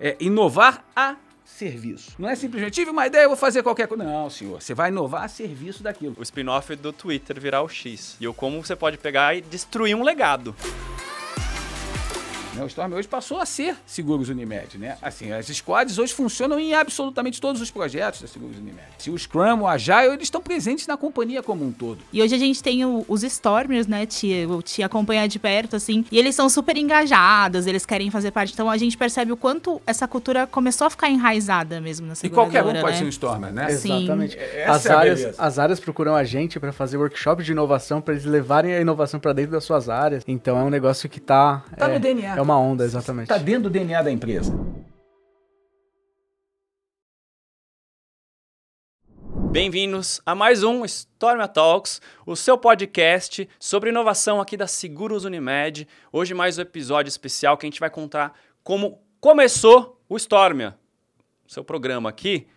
É 0.00 0.16
inovar 0.18 0.84
a 0.96 1.14
serviço. 1.44 2.16
Não 2.18 2.28
é 2.28 2.34
simplesmente 2.34 2.74
tive 2.74 2.90
uma 2.90 3.06
ideia, 3.06 3.24
eu 3.24 3.28
vou 3.28 3.36
fazer 3.36 3.62
qualquer 3.62 3.86
coisa. 3.86 4.02
Não, 4.02 4.28
senhor. 4.28 4.60
Você 4.60 4.74
vai 4.74 4.90
inovar 4.90 5.22
a 5.22 5.28
serviço 5.28 5.84
daquilo. 5.84 6.16
O 6.18 6.22
spin-off 6.22 6.74
do 6.74 6.92
Twitter 6.92 7.40
virar 7.40 7.62
o 7.62 7.68
X. 7.68 8.16
E 8.18 8.26
o 8.26 8.34
como 8.34 8.64
você 8.64 8.74
pode 8.74 8.98
pegar 8.98 9.36
e 9.36 9.40
destruir 9.40 9.94
um 9.94 10.02
legado. 10.02 10.54
Né? 12.54 12.62
O 12.62 12.66
Storm 12.66 12.92
hoje 12.92 13.08
passou 13.08 13.40
a 13.40 13.46
ser 13.46 13.76
Seguros 13.86 14.28
Unimed, 14.28 14.78
né? 14.78 14.96
Assim, 15.02 15.32
as 15.32 15.46
squads 15.46 15.98
hoje 15.98 16.12
funcionam 16.12 16.58
em 16.58 16.74
absolutamente 16.74 17.40
todos 17.40 17.60
os 17.60 17.70
projetos 17.70 18.22
da 18.22 18.28
Seguros 18.28 18.56
Unimed. 18.56 18.82
Se 18.98 19.10
o 19.10 19.18
Scrum, 19.18 19.62
o 19.62 19.66
Agile, 19.66 20.14
eles 20.14 20.24
estão 20.24 20.40
presentes 20.40 20.86
na 20.86 20.96
companhia 20.96 21.42
como 21.42 21.64
um 21.64 21.72
todo. 21.72 21.98
E 22.12 22.22
hoje 22.22 22.34
a 22.34 22.38
gente 22.38 22.62
tem 22.62 22.84
o, 22.84 23.04
os 23.08 23.22
Stormers, 23.22 23.86
né, 23.86 24.06
Tia? 24.06 24.42
Eu 24.42 24.62
te 24.62 24.82
acompanhar 24.82 25.26
de 25.26 25.38
perto, 25.38 25.76
assim, 25.76 26.04
e 26.10 26.18
eles 26.18 26.34
são 26.34 26.48
super 26.48 26.76
engajados, 26.76 27.66
eles 27.66 27.84
querem 27.84 28.10
fazer 28.10 28.30
parte. 28.30 28.52
Então 28.52 28.70
a 28.70 28.76
gente 28.76 28.96
percebe 28.96 29.32
o 29.32 29.36
quanto 29.36 29.80
essa 29.86 30.06
cultura 30.06 30.46
começou 30.46 30.86
a 30.86 30.90
ficar 30.90 31.10
enraizada 31.10 31.80
mesmo 31.80 32.06
na 32.06 32.14
E 32.22 32.28
qualquer 32.28 32.62
um 32.62 32.66
seguradora, 32.66 32.80
pode 32.80 32.92
né? 32.92 32.98
ser 32.98 33.04
um 33.04 33.08
Stormer, 33.08 33.52
né? 33.52 33.66
Exatamente. 33.70 34.38
Essa 34.38 34.72
As 34.72 34.86
é 34.86 34.92
áreas, 34.92 35.34
as 35.38 35.58
áreas 35.58 35.80
procuram 35.80 36.14
a 36.14 36.24
gente 36.24 36.60
para 36.60 36.72
fazer 36.72 36.96
workshop 36.96 37.42
de 37.42 37.52
inovação, 37.52 38.00
para 38.00 38.14
eles 38.14 38.24
levarem 38.24 38.74
a 38.74 38.80
inovação 38.80 39.18
para 39.18 39.32
dentro 39.32 39.52
das 39.52 39.64
suas 39.64 39.88
áreas. 39.88 40.22
Então 40.26 40.58
é 40.58 40.62
um 40.62 40.70
negócio 40.70 41.08
que 41.08 41.20
tá. 41.20 41.64
Tá 41.76 41.88
é, 41.88 41.94
no 41.94 42.00
DNA. 42.00 42.36
É 42.36 42.43
uma 42.44 42.58
onda, 42.58 42.84
exatamente. 42.84 43.24
Está 43.24 43.38
dentro 43.38 43.64
do 43.64 43.70
DNA 43.70 44.02
da 44.02 44.12
empresa. 44.12 44.52
Bem-vindos 49.50 50.20
a 50.26 50.34
mais 50.34 50.62
um 50.62 50.84
Stormia 50.84 51.48
Talks, 51.48 52.02
o 52.26 52.36
seu 52.36 52.58
podcast 52.58 53.48
sobre 53.58 53.90
inovação 53.90 54.40
aqui 54.40 54.56
da 54.56 54.66
Seguros 54.66 55.24
Unimed. 55.24 55.88
Hoje 56.12 56.34
mais 56.34 56.58
um 56.58 56.62
episódio 56.62 57.08
especial 57.08 57.56
que 57.56 57.64
a 57.64 57.68
gente 57.68 57.80
vai 57.80 57.88
contar 57.88 58.36
como 58.62 59.00
começou 59.20 60.00
o 60.08 60.16
Stormia. 60.16 60.76
O 61.46 61.52
seu 61.52 61.64
programa 61.64 62.08
aqui 62.10 62.48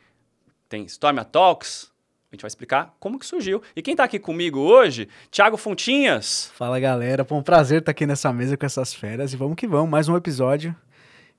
tem 0.68 0.86
Stormia 0.86 1.24
Talks, 1.24 1.92
a 2.30 2.36
gente 2.36 2.42
vai 2.42 2.48
explicar 2.48 2.94
como 3.00 3.18
que 3.18 3.26
surgiu. 3.26 3.62
E 3.76 3.82
quem 3.82 3.94
está 3.94 4.04
aqui 4.04 4.20
comigo 4.20 4.60
hoje, 4.60 5.08
Thiago 5.32 5.56
Fontinhas. 5.56 6.52
Fala 6.56 6.78
galera, 6.80 7.24
foi 7.24 7.38
um 7.38 7.44
prazer 7.44 7.80
estar 7.80 7.92
aqui 7.92 8.06
nessa 8.06 8.34
mesa 8.34 8.58
com 8.58 8.66
essas 8.66 8.94
feras 8.94 9.32
e 9.34 9.38
vamos 9.38 9.56
que 9.56 9.66
vamos, 9.66 9.90
mais 9.90 10.10
um 10.10 10.16
episódio. 10.18 10.76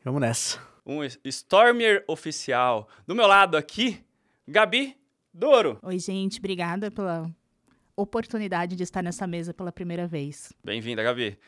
Vamos 0.02 0.20
nessa. 0.20 0.58
um 0.86 1.00
Stormier 1.26 2.02
oficial. 2.08 2.88
Do 3.06 3.14
meu 3.14 3.26
lado 3.26 3.56
aqui, 3.56 4.02
Gabi 4.46 4.96
Douro. 5.34 5.78
Oi, 5.82 5.98
gente, 5.98 6.38
obrigada 6.38 6.90
pela 6.90 7.30
oportunidade 7.94 8.74
de 8.74 8.82
estar 8.82 9.02
nessa 9.02 9.26
mesa 9.26 9.52
pela 9.52 9.70
primeira 9.70 10.06
vez. 10.06 10.54
Bem-vinda, 10.64 11.02
Gabi. 11.02 11.38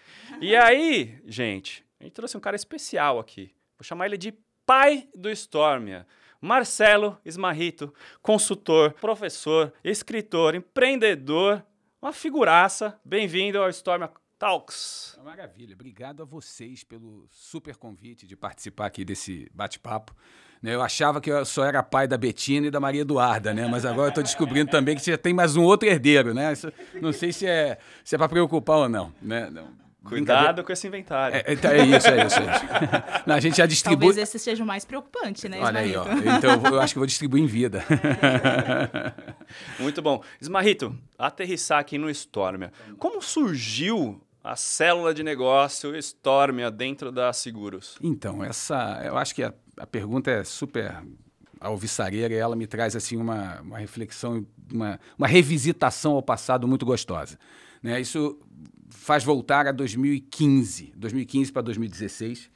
E 0.41 0.55
aí, 0.55 1.19
gente, 1.27 1.83
a 1.99 2.05
gente 2.05 2.13
trouxe 2.13 2.37
um 2.37 2.41
cara 2.41 2.57
especial 2.57 3.19
aqui. 3.19 3.55
Vou 3.79 3.85
chamar 3.85 4.05
ele 4.05 4.19
de 4.19 4.35
pai 4.71 5.09
do 5.13 5.29
Stormia. 5.31 6.07
Marcelo 6.41 7.19
Esmarrito, 7.25 7.93
consultor, 8.23 8.93
professor, 8.93 9.73
escritor, 9.83 10.55
empreendedor, 10.55 11.61
uma 12.01 12.12
figuraça. 12.12 12.97
Bem-vindo 13.05 13.61
ao 13.61 13.69
Stormia 13.71 14.09
Talks. 14.39 15.19
Maravilha. 15.25 15.75
Obrigado 15.75 16.23
a 16.23 16.25
vocês 16.25 16.85
pelo 16.85 17.27
super 17.33 17.75
convite 17.75 18.29
de 18.29 18.37
participar 18.37 18.87
aqui 18.87 19.05
desse 19.05 19.51
bate-papo. 19.53 20.15
Né, 20.62 20.73
Eu 20.73 20.83
achava 20.83 21.21
que 21.21 21.33
eu 21.33 21.45
só 21.45 21.65
era 21.65 21.83
pai 21.83 22.07
da 22.07 22.17
Betina 22.17 22.69
e 22.69 22.71
da 22.71 22.79
Maria 22.79 23.01
Eduarda, 23.01 23.53
né? 23.53 23.67
Mas 23.67 23.84
agora 23.84 24.07
eu 24.07 24.11
estou 24.11 24.23
descobrindo 24.23 24.71
também 24.71 24.95
que 24.95 25.05
já 25.05 25.19
tem 25.19 25.34
mais 25.34 25.57
um 25.57 25.65
outro 25.65 25.89
herdeiro, 25.89 26.33
né? 26.33 26.53
Não 27.03 27.12
sei 27.12 27.33
se 27.33 27.45
é, 27.45 27.77
se 28.05 28.15
é 28.15 28.19
para 28.19 28.29
preocupar 28.29 28.77
ou 28.77 28.89
não, 28.89 29.12
né? 29.21 29.51
Não. 29.51 29.90
Cuidado 30.05 30.65
com 30.65 30.73
esse 30.73 30.87
inventário. 30.87 31.37
É, 31.37 31.53
é, 31.53 31.56
tá, 31.56 31.75
é 31.75 31.84
isso, 31.84 32.09
é 32.09 32.27
isso, 32.27 32.39
é 32.39 32.43
isso. 32.43 32.65
Não, 33.27 33.34
a 33.34 33.41
gente 33.41 33.56
já 33.59 33.67
distribui. 33.67 34.06
Talvez 34.09 34.29
esse 34.29 34.39
seja 34.39 34.65
o 34.65 34.67
mais 34.67 34.84
preocupante, 34.84 35.48
né, 35.48 35.61
Olha 35.61 35.81
aí, 35.81 35.95
ó. 35.95 36.05
Então 36.39 36.53
eu, 36.53 36.59
vou- 36.59 36.70
eu 36.73 36.81
acho 36.81 36.95
que 36.95 36.98
eu 36.98 37.01
vou 37.03 37.06
distribuir 37.06 37.43
em 37.43 37.47
vida. 37.47 37.84
Muito 39.78 40.01
bom. 40.03 40.23
Esmarrito, 40.41 40.97
aterrissar 41.19 41.78
aqui 41.81 41.98
no 41.98 42.09
Stormia. 42.11 42.72
Como 42.99 43.21
surgiu 43.22 44.21
a 44.43 44.56
célula 44.56 45.12
de 45.12 45.22
negócio 45.22 45.94
Stormia 45.97 46.71
dentro 46.71 47.12
da 47.12 47.32
Seguros? 47.32 47.97
Então, 48.03 48.43
essa, 48.43 49.00
eu 49.05 49.17
acho 49.19 49.34
que 49.34 49.43
a, 49.43 49.53
a 49.77 49.87
pergunta 49.87 50.31
é 50.31 50.44
super 50.44 50.97
alvissareira 51.61 52.32
e 52.32 52.38
ela 52.38 52.56
me 52.56 52.67
traz 52.67 52.97
assim 52.97 53.17
uma, 53.17 53.61
uma 53.61 53.78
reflexão, 53.78 54.47
uma, 54.72 54.99
uma 55.19 55.27
revisitação 55.27 56.12
ao 56.12 56.22
passado 56.22 56.67
muito 56.67 56.87
gostosa. 56.87 57.38
Né? 57.83 58.01
Isso 58.01 58.39
faz 58.91 59.25
voltar 59.25 59.67
a 59.67 59.73
2015, 59.73 60.93
2015 60.97 61.53
para 61.53 61.63
2016. 61.63 62.51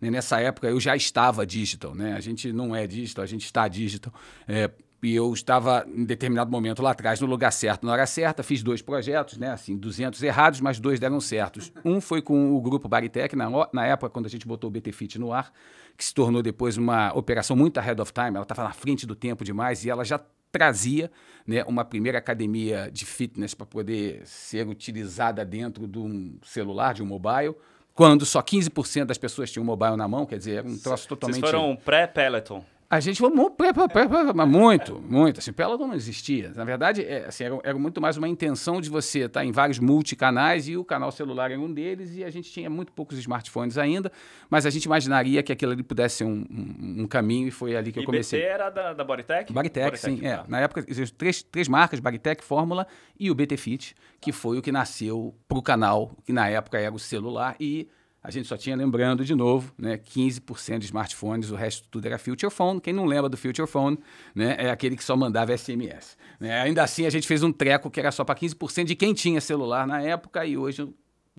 né? 0.00 0.10
Nessa 0.10 0.40
época 0.40 0.68
eu 0.68 0.78
já 0.78 0.94
estava 0.94 1.46
digital, 1.46 1.94
né? 1.94 2.14
A 2.14 2.20
gente 2.20 2.52
não 2.52 2.74
é 2.74 2.86
digital, 2.86 3.24
a 3.24 3.26
gente 3.26 3.44
está 3.44 3.66
digital. 3.66 4.12
É, 4.46 4.70
e 5.02 5.14
eu 5.14 5.32
estava 5.32 5.86
em 5.86 6.04
determinado 6.04 6.50
momento 6.50 6.82
lá 6.82 6.90
atrás 6.90 7.20
no 7.20 7.26
lugar 7.26 7.52
certo, 7.52 7.86
na 7.86 7.92
hora 7.92 8.06
certa, 8.06 8.42
fiz 8.42 8.62
dois 8.62 8.82
projetos, 8.82 9.38
né? 9.38 9.50
Assim, 9.50 9.76
200 9.76 10.20
errados, 10.22 10.60
mas 10.60 10.80
dois 10.80 10.98
deram 10.98 11.20
certos. 11.20 11.72
Um 11.84 12.00
foi 12.00 12.20
com 12.20 12.56
o 12.56 12.60
grupo 12.60 12.88
Baritec, 12.88 13.36
na, 13.36 13.48
na 13.72 13.86
época 13.86 14.10
quando 14.10 14.26
a 14.26 14.28
gente 14.28 14.46
botou 14.46 14.68
o 14.68 14.70
BT 14.72 14.92
Fit 14.92 15.18
no 15.18 15.32
ar, 15.32 15.52
que 15.96 16.04
se 16.04 16.12
tornou 16.12 16.42
depois 16.42 16.76
uma 16.76 17.12
operação 17.16 17.56
muito 17.56 17.78
ahead 17.78 18.00
of 18.00 18.12
time, 18.12 18.30
ela 18.30 18.42
estava 18.42 18.64
na 18.64 18.72
frente 18.72 19.06
do 19.06 19.14
tempo 19.14 19.44
demais 19.44 19.84
e 19.84 19.90
ela 19.90 20.04
já 20.04 20.20
trazia 20.50 21.10
né, 21.46 21.64
uma 21.64 21.84
primeira 21.84 22.18
academia 22.18 22.90
de 22.92 23.04
fitness 23.04 23.54
para 23.54 23.66
poder 23.66 24.22
ser 24.26 24.66
utilizada 24.66 25.44
dentro 25.44 25.86
de 25.86 25.98
um 25.98 26.38
celular, 26.42 26.94
de 26.94 27.02
um 27.02 27.06
mobile, 27.06 27.54
quando 27.94 28.24
só 28.24 28.40
15% 28.40 29.06
das 29.06 29.18
pessoas 29.18 29.50
tinham 29.50 29.64
mobile 29.64 29.96
na 29.96 30.06
mão, 30.06 30.24
quer 30.24 30.38
dizer, 30.38 30.58
era 30.58 30.68
um 30.68 30.78
troço 30.78 31.08
totalmente... 31.08 31.40
Vocês 31.40 31.50
foram 31.50 31.74
pré-Peloton. 31.76 32.64
A 32.90 33.00
gente 33.00 33.18
foi 33.20 33.28
mu- 33.28 33.50
pré- 33.50 33.70
pré- 33.70 33.86
pré- 33.86 34.08
pré- 34.08 34.32
mas 34.32 34.48
muito, 34.48 34.98
muito. 35.06 35.40
Assim, 35.40 35.52
Peloton 35.52 35.86
não 35.88 35.94
existia. 35.94 36.50
Na 36.56 36.64
verdade, 36.64 37.02
é, 37.04 37.26
assim, 37.26 37.44
era, 37.44 37.58
era 37.62 37.78
muito 37.78 38.00
mais 38.00 38.16
uma 38.16 38.26
intenção 38.26 38.80
de 38.80 38.88
você 38.88 39.26
estar 39.26 39.44
em 39.44 39.52
vários 39.52 39.78
multicanais 39.78 40.66
e 40.68 40.74
o 40.76 40.82
canal 40.82 41.12
celular 41.12 41.50
era 41.50 41.60
um 41.60 41.70
deles 41.70 42.16
e 42.16 42.24
a 42.24 42.30
gente 42.30 42.50
tinha 42.50 42.70
muito 42.70 42.90
poucos 42.92 43.18
smartphones 43.18 43.76
ainda, 43.76 44.10
mas 44.48 44.64
a 44.64 44.70
gente 44.70 44.84
imaginaria 44.86 45.42
que 45.42 45.52
aquilo 45.52 45.72
ali 45.72 45.82
pudesse 45.82 46.16
ser 46.16 46.24
um, 46.24 46.46
um- 46.50 47.02
um 47.02 47.06
caminho 47.06 47.46
e 47.48 47.50
foi 47.50 47.76
ali 47.76 47.92
que 47.92 47.98
eu 47.98 48.04
e 48.04 48.06
comecei. 48.06 48.40
BT 48.40 48.48
era 48.48 48.70
da, 48.70 48.94
da 48.94 49.04
Bodytech? 49.04 49.52
Baritec, 49.52 49.98
sim. 49.98 50.20
É. 50.24 50.36
tá. 50.38 50.44
Na 50.48 50.60
época, 50.60 50.82
existiam 50.88 51.14
três, 51.18 51.42
três 51.42 51.68
marcas, 51.68 52.00
Baritec, 52.00 52.42
Fórmula 52.42 52.86
e 53.20 53.30
o 53.30 53.34
BT 53.34 53.58
Fit, 53.58 53.94
que 54.18 54.32
foi 54.32 54.56
o 54.56 54.62
que 54.62 54.72
nasceu 54.72 55.34
para 55.46 55.58
o 55.58 55.62
canal, 55.62 56.12
que 56.24 56.32
na 56.32 56.48
época 56.48 56.78
era 56.78 56.94
o 56.94 56.98
celular, 56.98 57.54
e 57.60 57.86
a 58.28 58.30
gente 58.30 58.46
só 58.46 58.58
tinha, 58.58 58.76
lembrando 58.76 59.24
de 59.24 59.34
novo, 59.34 59.72
né, 59.78 59.96
15% 59.96 60.80
de 60.80 60.84
smartphones, 60.84 61.50
o 61.50 61.54
resto 61.54 61.88
tudo 61.90 62.04
era 62.04 62.18
Future 62.18 62.52
Phone. 62.52 62.78
Quem 62.78 62.92
não 62.92 63.06
lembra 63.06 63.26
do 63.26 63.38
Future 63.38 63.66
Phone, 63.66 63.98
né, 64.34 64.54
é 64.58 64.70
aquele 64.70 64.98
que 64.98 65.02
só 65.02 65.16
mandava 65.16 65.56
SMS. 65.56 66.14
né? 66.38 66.60
Ainda 66.60 66.82
assim, 66.82 67.06
a 67.06 67.10
gente 67.10 67.26
fez 67.26 67.42
um 67.42 67.50
treco 67.50 67.90
que 67.90 67.98
era 67.98 68.12
só 68.12 68.24
para 68.24 68.34
15% 68.34 68.84
de 68.84 68.94
quem 68.94 69.14
tinha 69.14 69.40
celular 69.40 69.86
na 69.86 70.02
época, 70.02 70.44
e 70.44 70.58
hoje 70.58 70.86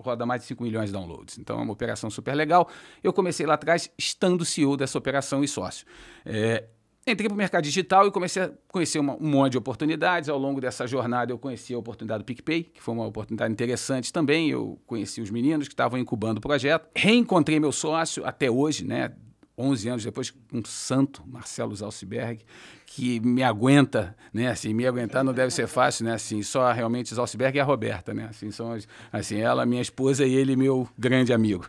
roda 0.00 0.26
mais 0.26 0.42
de 0.42 0.48
5 0.48 0.64
milhões 0.64 0.86
de 0.86 0.92
downloads. 0.92 1.38
Então 1.38 1.60
é 1.60 1.62
uma 1.62 1.72
operação 1.72 2.10
super 2.10 2.34
legal. 2.34 2.68
Eu 3.04 3.12
comecei 3.12 3.46
lá 3.46 3.54
atrás 3.54 3.88
estando 3.96 4.44
CEO 4.44 4.76
dessa 4.76 4.98
operação 4.98 5.44
e 5.44 5.46
sócio. 5.48 5.86
É, 6.26 6.64
Entrei 7.06 7.28
para 7.28 7.34
o 7.34 7.38
mercado 7.38 7.64
digital 7.64 8.06
e 8.06 8.10
comecei 8.10 8.42
a 8.42 8.50
conhecer 8.68 8.98
uma- 8.98 9.14
um 9.16 9.28
monte 9.28 9.52
de 9.52 9.58
oportunidades. 9.58 10.28
Ao 10.28 10.38
longo 10.38 10.60
dessa 10.60 10.86
jornada, 10.86 11.32
eu 11.32 11.38
conheci 11.38 11.72
a 11.74 11.78
oportunidade 11.78 12.22
do 12.22 12.26
PicPay, 12.26 12.62
que 12.64 12.82
foi 12.82 12.94
uma 12.94 13.06
oportunidade 13.06 13.52
interessante 13.52 14.12
também. 14.12 14.50
Eu 14.50 14.78
conheci 14.86 15.20
os 15.20 15.30
meninos 15.30 15.66
que 15.66 15.72
estavam 15.72 15.98
incubando 15.98 16.38
o 16.38 16.40
projeto. 16.40 16.88
Reencontrei 16.94 17.58
meu 17.58 17.72
sócio 17.72 18.24
até 18.24 18.50
hoje, 18.50 18.84
né? 18.84 19.12
11 19.60 19.88
anos 19.88 20.04
depois, 20.04 20.32
um 20.52 20.64
santo, 20.64 21.22
Marcelo 21.26 21.74
Zalsberg, 21.76 22.42
que 22.86 23.20
me 23.20 23.42
aguenta, 23.44 24.16
né? 24.32 24.48
Assim, 24.48 24.74
me 24.74 24.84
aguentar 24.84 25.22
não 25.22 25.32
deve 25.32 25.52
ser 25.52 25.68
fácil, 25.68 26.04
né? 26.04 26.14
Assim, 26.14 26.42
só 26.42 26.72
realmente 26.72 27.14
Zalsberg 27.14 27.56
e 27.56 27.60
a 27.60 27.64
Roberta, 27.64 28.12
né? 28.12 28.26
Assim, 28.28 28.50
são 28.50 28.72
as- 28.72 28.88
assim, 29.12 29.38
ela, 29.38 29.64
minha 29.64 29.80
esposa 29.80 30.26
e 30.26 30.34
ele, 30.34 30.56
meu 30.56 30.88
grande 30.98 31.32
amigo. 31.32 31.64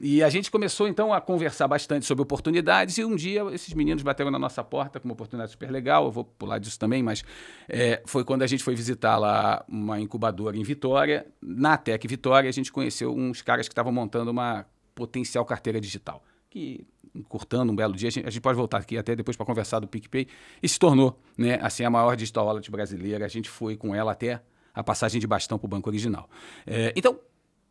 E 0.00 0.22
a 0.22 0.28
gente 0.30 0.50
começou 0.50 0.86
então 0.86 1.12
a 1.12 1.20
conversar 1.20 1.66
bastante 1.66 2.06
sobre 2.06 2.22
oportunidades 2.22 2.96
e 2.98 3.04
um 3.04 3.16
dia 3.16 3.42
esses 3.52 3.74
meninos 3.74 4.02
bateram 4.04 4.30
na 4.30 4.38
nossa 4.38 4.62
porta 4.62 5.00
com 5.00 5.08
uma 5.08 5.14
oportunidade 5.14 5.50
super 5.52 5.70
legal. 5.70 6.04
Eu 6.04 6.12
vou 6.12 6.24
pular 6.24 6.58
disso 6.58 6.78
também, 6.78 7.02
mas 7.02 7.24
é, 7.68 8.02
foi 8.06 8.24
quando 8.24 8.42
a 8.42 8.46
gente 8.46 8.62
foi 8.62 8.74
visitar 8.76 9.16
lá 9.18 9.64
uma 9.68 9.98
incubadora 10.00 10.56
em 10.56 10.62
Vitória. 10.62 11.26
Na 11.42 11.76
Tec 11.76 12.04
Vitória, 12.06 12.48
a 12.48 12.52
gente 12.52 12.70
conheceu 12.70 13.12
uns 13.12 13.42
caras 13.42 13.66
que 13.66 13.72
estavam 13.72 13.90
montando 13.92 14.30
uma 14.30 14.64
potencial 14.94 15.44
carteira 15.44 15.80
digital. 15.80 16.22
Que, 16.48 16.86
encurtando 17.18 17.72
um 17.72 17.76
belo 17.76 17.94
dia, 17.94 18.08
a 18.08 18.10
gente, 18.10 18.26
a 18.26 18.30
gente 18.30 18.42
pode 18.42 18.56
voltar 18.56 18.78
aqui 18.78 18.96
até 18.96 19.14
depois 19.16 19.36
para 19.36 19.46
conversar 19.46 19.80
do 19.80 19.88
PicPay, 19.88 20.26
e 20.62 20.68
se 20.68 20.78
tornou 20.78 21.18
né, 21.36 21.58
assim, 21.62 21.84
a 21.84 21.90
maior 21.90 22.16
digital 22.16 22.46
wallet 22.46 22.70
brasileira. 22.70 23.24
A 23.24 23.28
gente 23.28 23.48
foi 23.48 23.76
com 23.76 23.94
ela 23.94 24.12
até 24.12 24.42
a 24.74 24.82
passagem 24.82 25.20
de 25.20 25.26
bastão 25.26 25.58
para 25.58 25.66
o 25.66 25.68
banco 25.68 25.88
original. 25.88 26.28
É, 26.66 26.92
então, 26.94 27.18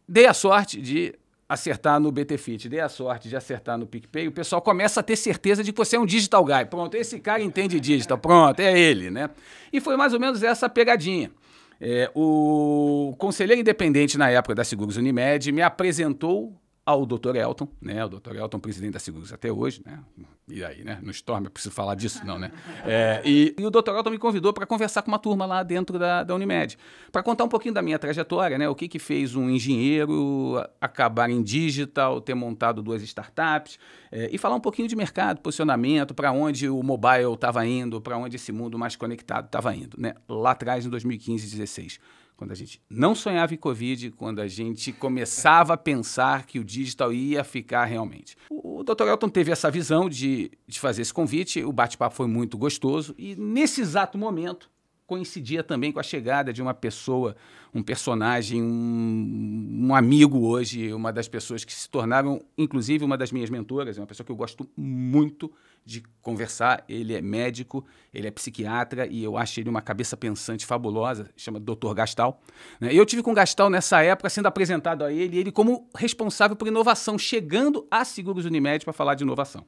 dei 0.07 0.25
a 0.25 0.33
sorte 0.33 0.81
de 0.81 1.13
acertar 1.47 1.99
no 1.99 2.11
BT 2.11 2.37
Fit, 2.37 2.67
dei 2.67 2.79
a 2.79 2.89
sorte 2.89 3.29
de 3.29 3.35
acertar 3.35 3.77
no 3.77 3.85
PicPay, 3.85 4.27
o 4.27 4.31
pessoal 4.31 4.61
começa 4.61 4.99
a 4.99 5.03
ter 5.03 5.15
certeza 5.15 5.63
de 5.63 5.71
que 5.71 5.77
você 5.77 5.95
é 5.95 5.99
um 5.99 6.05
digital 6.05 6.43
guy. 6.43 6.65
Pronto, 6.65 6.95
esse 6.95 7.19
cara 7.19 7.41
entende 7.41 7.79
digital, 7.79 8.17
pronto, 8.17 8.59
é 8.59 8.77
ele, 8.77 9.11
né? 9.11 9.29
E 9.71 9.79
foi 9.79 9.95
mais 9.95 10.13
ou 10.13 10.19
menos 10.19 10.41
essa 10.41 10.67
pegadinha. 10.67 11.31
É, 11.79 12.09
o 12.15 13.13
conselheiro 13.17 13.61
independente 13.61 14.17
na 14.17 14.29
época 14.29 14.55
da 14.55 14.63
Seguros 14.63 14.97
Unimed 14.97 15.51
me 15.51 15.61
apresentou 15.61 16.55
ao 16.85 17.03
Dr. 17.03 17.35
Elton, 17.35 17.67
né? 17.81 18.05
O 18.05 18.09
Dr. 18.09 18.35
Elton, 18.35 18.59
presidente 18.59 18.93
da 18.93 18.99
Seguros 18.99 19.33
até 19.33 19.51
hoje, 19.51 19.81
né? 19.83 19.99
E 20.47 20.63
aí, 20.63 20.83
né? 20.83 20.99
No 21.01 21.09
Storm, 21.09 21.45
eu 21.45 21.49
preciso 21.49 21.73
falar 21.73 21.95
disso, 21.95 22.23
não, 22.23 22.37
né? 22.37 22.51
É, 22.85 23.21
e, 23.25 23.55
e, 23.57 23.65
o 23.65 23.71
Dr. 23.71 23.89
Elton 23.95 24.11
me 24.11 24.19
convidou 24.19 24.53
para 24.53 24.65
conversar 24.67 25.01
com 25.01 25.07
uma 25.07 25.17
turma 25.17 25.45
lá 25.47 25.63
dentro 25.63 25.97
da, 25.97 26.23
da 26.23 26.35
Unimed, 26.35 26.77
para 27.11 27.23
contar 27.23 27.43
um 27.43 27.47
pouquinho 27.47 27.73
da 27.73 27.81
minha 27.81 27.97
trajetória, 27.97 28.57
né? 28.57 28.69
O 28.69 28.75
que 28.75 28.87
que 28.87 28.99
fez 28.99 29.35
um 29.35 29.49
engenheiro 29.49 30.63
acabar 30.79 31.29
em 31.31 31.41
digital, 31.41 32.21
ter 32.21 32.35
montado 32.35 32.83
duas 32.83 33.01
startups, 33.01 33.79
é, 34.11 34.29
e 34.31 34.37
falar 34.37 34.55
um 34.55 34.59
pouquinho 34.59 34.87
de 34.87 34.95
mercado, 34.95 35.41
posicionamento, 35.41 36.13
para 36.13 36.31
onde 36.31 36.69
o 36.69 36.83
mobile 36.83 37.33
estava 37.33 37.65
indo, 37.65 37.99
para 37.99 38.15
onde 38.17 38.35
esse 38.35 38.51
mundo 38.51 38.77
mais 38.77 38.95
conectado 38.95 39.45
estava 39.45 39.75
indo, 39.75 39.99
né? 39.99 40.13
Lá 40.29 40.51
atrás, 40.51 40.85
em 40.85 40.89
2015 40.89 41.47
e 41.47 41.57
2016 41.57 41.99
quando 42.35 42.51
a 42.51 42.55
gente 42.55 42.81
não 42.89 43.15
sonhava 43.15 43.53
em 43.53 43.57
Covid, 43.57 44.11
quando 44.11 44.39
a 44.39 44.47
gente 44.47 44.91
começava 44.91 45.73
a 45.73 45.77
pensar 45.77 46.45
que 46.45 46.59
o 46.59 46.63
digital 46.63 47.13
ia 47.13 47.43
ficar 47.43 47.85
realmente. 47.85 48.37
O, 48.49 48.79
o 48.79 48.83
Dr. 48.83 49.07
Elton 49.07 49.29
teve 49.29 49.51
essa 49.51 49.71
visão 49.71 50.09
de, 50.09 50.51
de 50.67 50.79
fazer 50.79 51.01
esse 51.01 51.13
convite, 51.13 51.63
o 51.63 51.71
bate-papo 51.71 52.15
foi 52.15 52.27
muito 52.27 52.57
gostoso 52.57 53.15
e 53.17 53.35
nesse 53.35 53.81
exato 53.81 54.17
momento 54.17 54.69
coincidia 55.07 55.63
também 55.63 55.91
com 55.91 55.99
a 55.99 56.03
chegada 56.03 56.51
de 56.51 56.61
uma 56.61 56.73
pessoa, 56.73 57.35
um 57.73 57.83
personagem, 57.83 58.61
um, 58.61 59.87
um, 59.87 59.95
amigo 59.95 60.47
hoje, 60.47 60.91
uma 60.93 61.13
das 61.13 61.27
pessoas 61.27 61.63
que 61.63 61.73
se 61.73 61.89
tornaram, 61.89 62.41
inclusive, 62.57 63.05
uma 63.05 63.17
das 63.17 63.31
minhas 63.31 63.49
mentoras, 63.49 63.97
é 63.97 64.01
uma 64.01 64.07
pessoa 64.07 64.25
que 64.25 64.31
eu 64.31 64.35
gosto 64.35 64.67
muito 64.75 65.51
de 65.85 66.03
conversar. 66.21 66.83
Ele 66.89 67.13
é 67.13 67.21
médico, 67.21 67.85
ele 68.13 68.27
é 68.27 68.31
psiquiatra 68.31 69.05
e 69.05 69.23
eu 69.23 69.37
acho 69.37 69.59
ele 69.59 69.69
uma 69.69 69.81
cabeça 69.81 70.17
pensante 70.17 70.65
fabulosa, 70.65 71.29
chama 71.37 71.59
Dr. 71.59 71.93
Gastal. 71.93 72.41
Né? 72.79 72.89
Eu 72.91 73.05
tive 73.05 73.21
com 73.21 73.33
Gastal 73.33 73.69
nessa 73.69 74.01
época 74.01 74.29
sendo 74.29 74.47
apresentado 74.47 75.03
a 75.03 75.13
ele, 75.13 75.37
ele 75.37 75.51
como 75.51 75.87
responsável 75.95 76.55
por 76.55 76.67
inovação, 76.67 77.17
chegando 77.17 77.87
a 77.91 78.03
Seguros 78.03 78.45
Unimed 78.45 78.83
para 78.83 78.93
falar 78.93 79.13
de 79.15 79.23
inovação. 79.23 79.63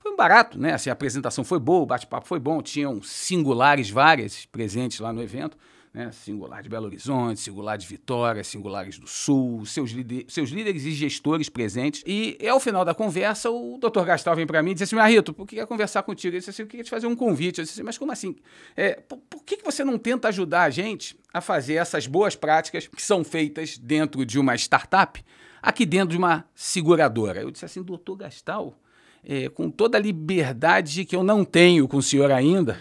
Foi 0.00 0.12
um 0.12 0.16
barato, 0.16 0.58
né? 0.58 0.74
Assim, 0.74 0.90
a 0.90 0.92
apresentação 0.92 1.42
foi 1.44 1.58
boa, 1.58 1.82
o 1.82 1.86
bate-papo 1.86 2.26
foi 2.26 2.38
bom, 2.38 2.62
tinham 2.62 3.02
singulares 3.02 3.90
várias 3.90 4.46
presentes 4.46 5.00
lá 5.00 5.12
no 5.12 5.20
evento. 5.20 5.56
Né? 5.92 6.10
Singular 6.12 6.62
de 6.62 6.68
Belo 6.68 6.86
Horizonte, 6.86 7.40
Singular 7.40 7.78
de 7.78 7.86
Vitória, 7.86 8.44
Singulares 8.44 8.98
do 8.98 9.06
Sul, 9.06 9.64
seus, 9.64 9.90
seus 10.28 10.50
líderes 10.50 10.84
e 10.84 10.92
gestores 10.92 11.48
presentes. 11.48 12.02
E 12.06 12.38
ao 12.46 12.60
final 12.60 12.84
da 12.84 12.94
conversa, 12.94 13.50
o 13.50 13.78
doutor 13.78 14.04
Gastal 14.04 14.36
vem 14.36 14.46
para 14.46 14.62
mim 14.62 14.72
e 14.72 14.74
disse 14.74 14.84
assim: 14.84 14.96
Marrito, 14.96 15.32
por 15.32 15.46
que 15.46 15.56
quer 15.56 15.66
conversar 15.66 16.02
contigo? 16.02 16.32
Ele 16.32 16.38
disse 16.38 16.50
assim: 16.50 16.62
eu 16.62 16.68
queria 16.68 16.84
te 16.84 16.90
fazer 16.90 17.06
um 17.06 17.16
convite. 17.16 17.58
Eu 17.58 17.64
disse 17.64 17.74
assim: 17.74 17.84
mas 17.84 17.96
como 17.96 18.12
assim? 18.12 18.36
É, 18.76 18.94
por, 18.94 19.18
por 19.18 19.42
que, 19.44 19.56
que 19.56 19.64
você 19.64 19.82
não 19.82 19.98
tenta 19.98 20.28
ajudar 20.28 20.64
a 20.64 20.70
gente 20.70 21.18
a 21.32 21.40
fazer 21.40 21.74
essas 21.74 22.06
boas 22.06 22.36
práticas 22.36 22.86
que 22.86 23.02
são 23.02 23.24
feitas 23.24 23.78
dentro 23.78 24.24
de 24.24 24.38
uma 24.38 24.54
startup, 24.56 25.24
aqui 25.62 25.86
dentro 25.86 26.10
de 26.10 26.18
uma 26.18 26.44
seguradora? 26.54 27.40
Eu 27.40 27.50
disse 27.50 27.64
assim: 27.64 27.82
doutor 27.82 28.16
Gastal 28.16 28.78
é, 29.24 29.48
com 29.48 29.70
toda 29.70 29.98
a 29.98 30.00
liberdade 30.00 31.04
que 31.04 31.14
eu 31.14 31.22
não 31.22 31.44
tenho 31.44 31.86
com 31.88 31.98
o 31.98 32.02
senhor 32.02 32.30
ainda, 32.30 32.76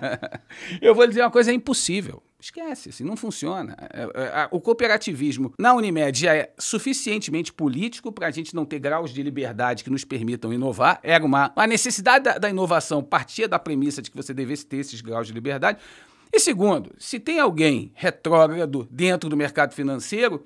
eu 0.80 0.94
vou 0.94 1.04
lhe 1.04 1.10
dizer 1.10 1.22
uma 1.22 1.30
coisa: 1.30 1.50
é 1.50 1.54
impossível. 1.54 2.22
Esquece, 2.38 2.90
assim, 2.90 3.02
não 3.02 3.16
funciona. 3.16 3.76
É, 3.92 4.02
é, 4.02 4.48
o 4.50 4.60
cooperativismo 4.60 5.52
na 5.58 5.74
Unimed 5.74 6.20
já 6.20 6.34
é 6.34 6.52
suficientemente 6.58 7.52
político 7.52 8.12
para 8.12 8.28
a 8.28 8.30
gente 8.30 8.54
não 8.54 8.64
ter 8.64 8.78
graus 8.78 9.12
de 9.12 9.22
liberdade 9.22 9.82
que 9.82 9.90
nos 9.90 10.04
permitam 10.04 10.52
inovar. 10.52 11.00
Era 11.02 11.24
uma. 11.24 11.52
A 11.56 11.66
necessidade 11.66 12.24
da, 12.24 12.38
da 12.38 12.50
inovação 12.50 13.02
partia 13.02 13.48
da 13.48 13.58
premissa 13.58 14.02
de 14.02 14.10
que 14.10 14.16
você 14.16 14.34
devesse 14.34 14.66
ter 14.66 14.76
esses 14.76 15.00
graus 15.00 15.26
de 15.26 15.32
liberdade. 15.32 15.78
E 16.32 16.38
segundo, 16.38 16.92
se 16.98 17.18
tem 17.18 17.40
alguém 17.40 17.90
retrógrado 17.94 18.86
dentro 18.90 19.30
do 19.30 19.36
mercado 19.36 19.72
financeiro, 19.72 20.44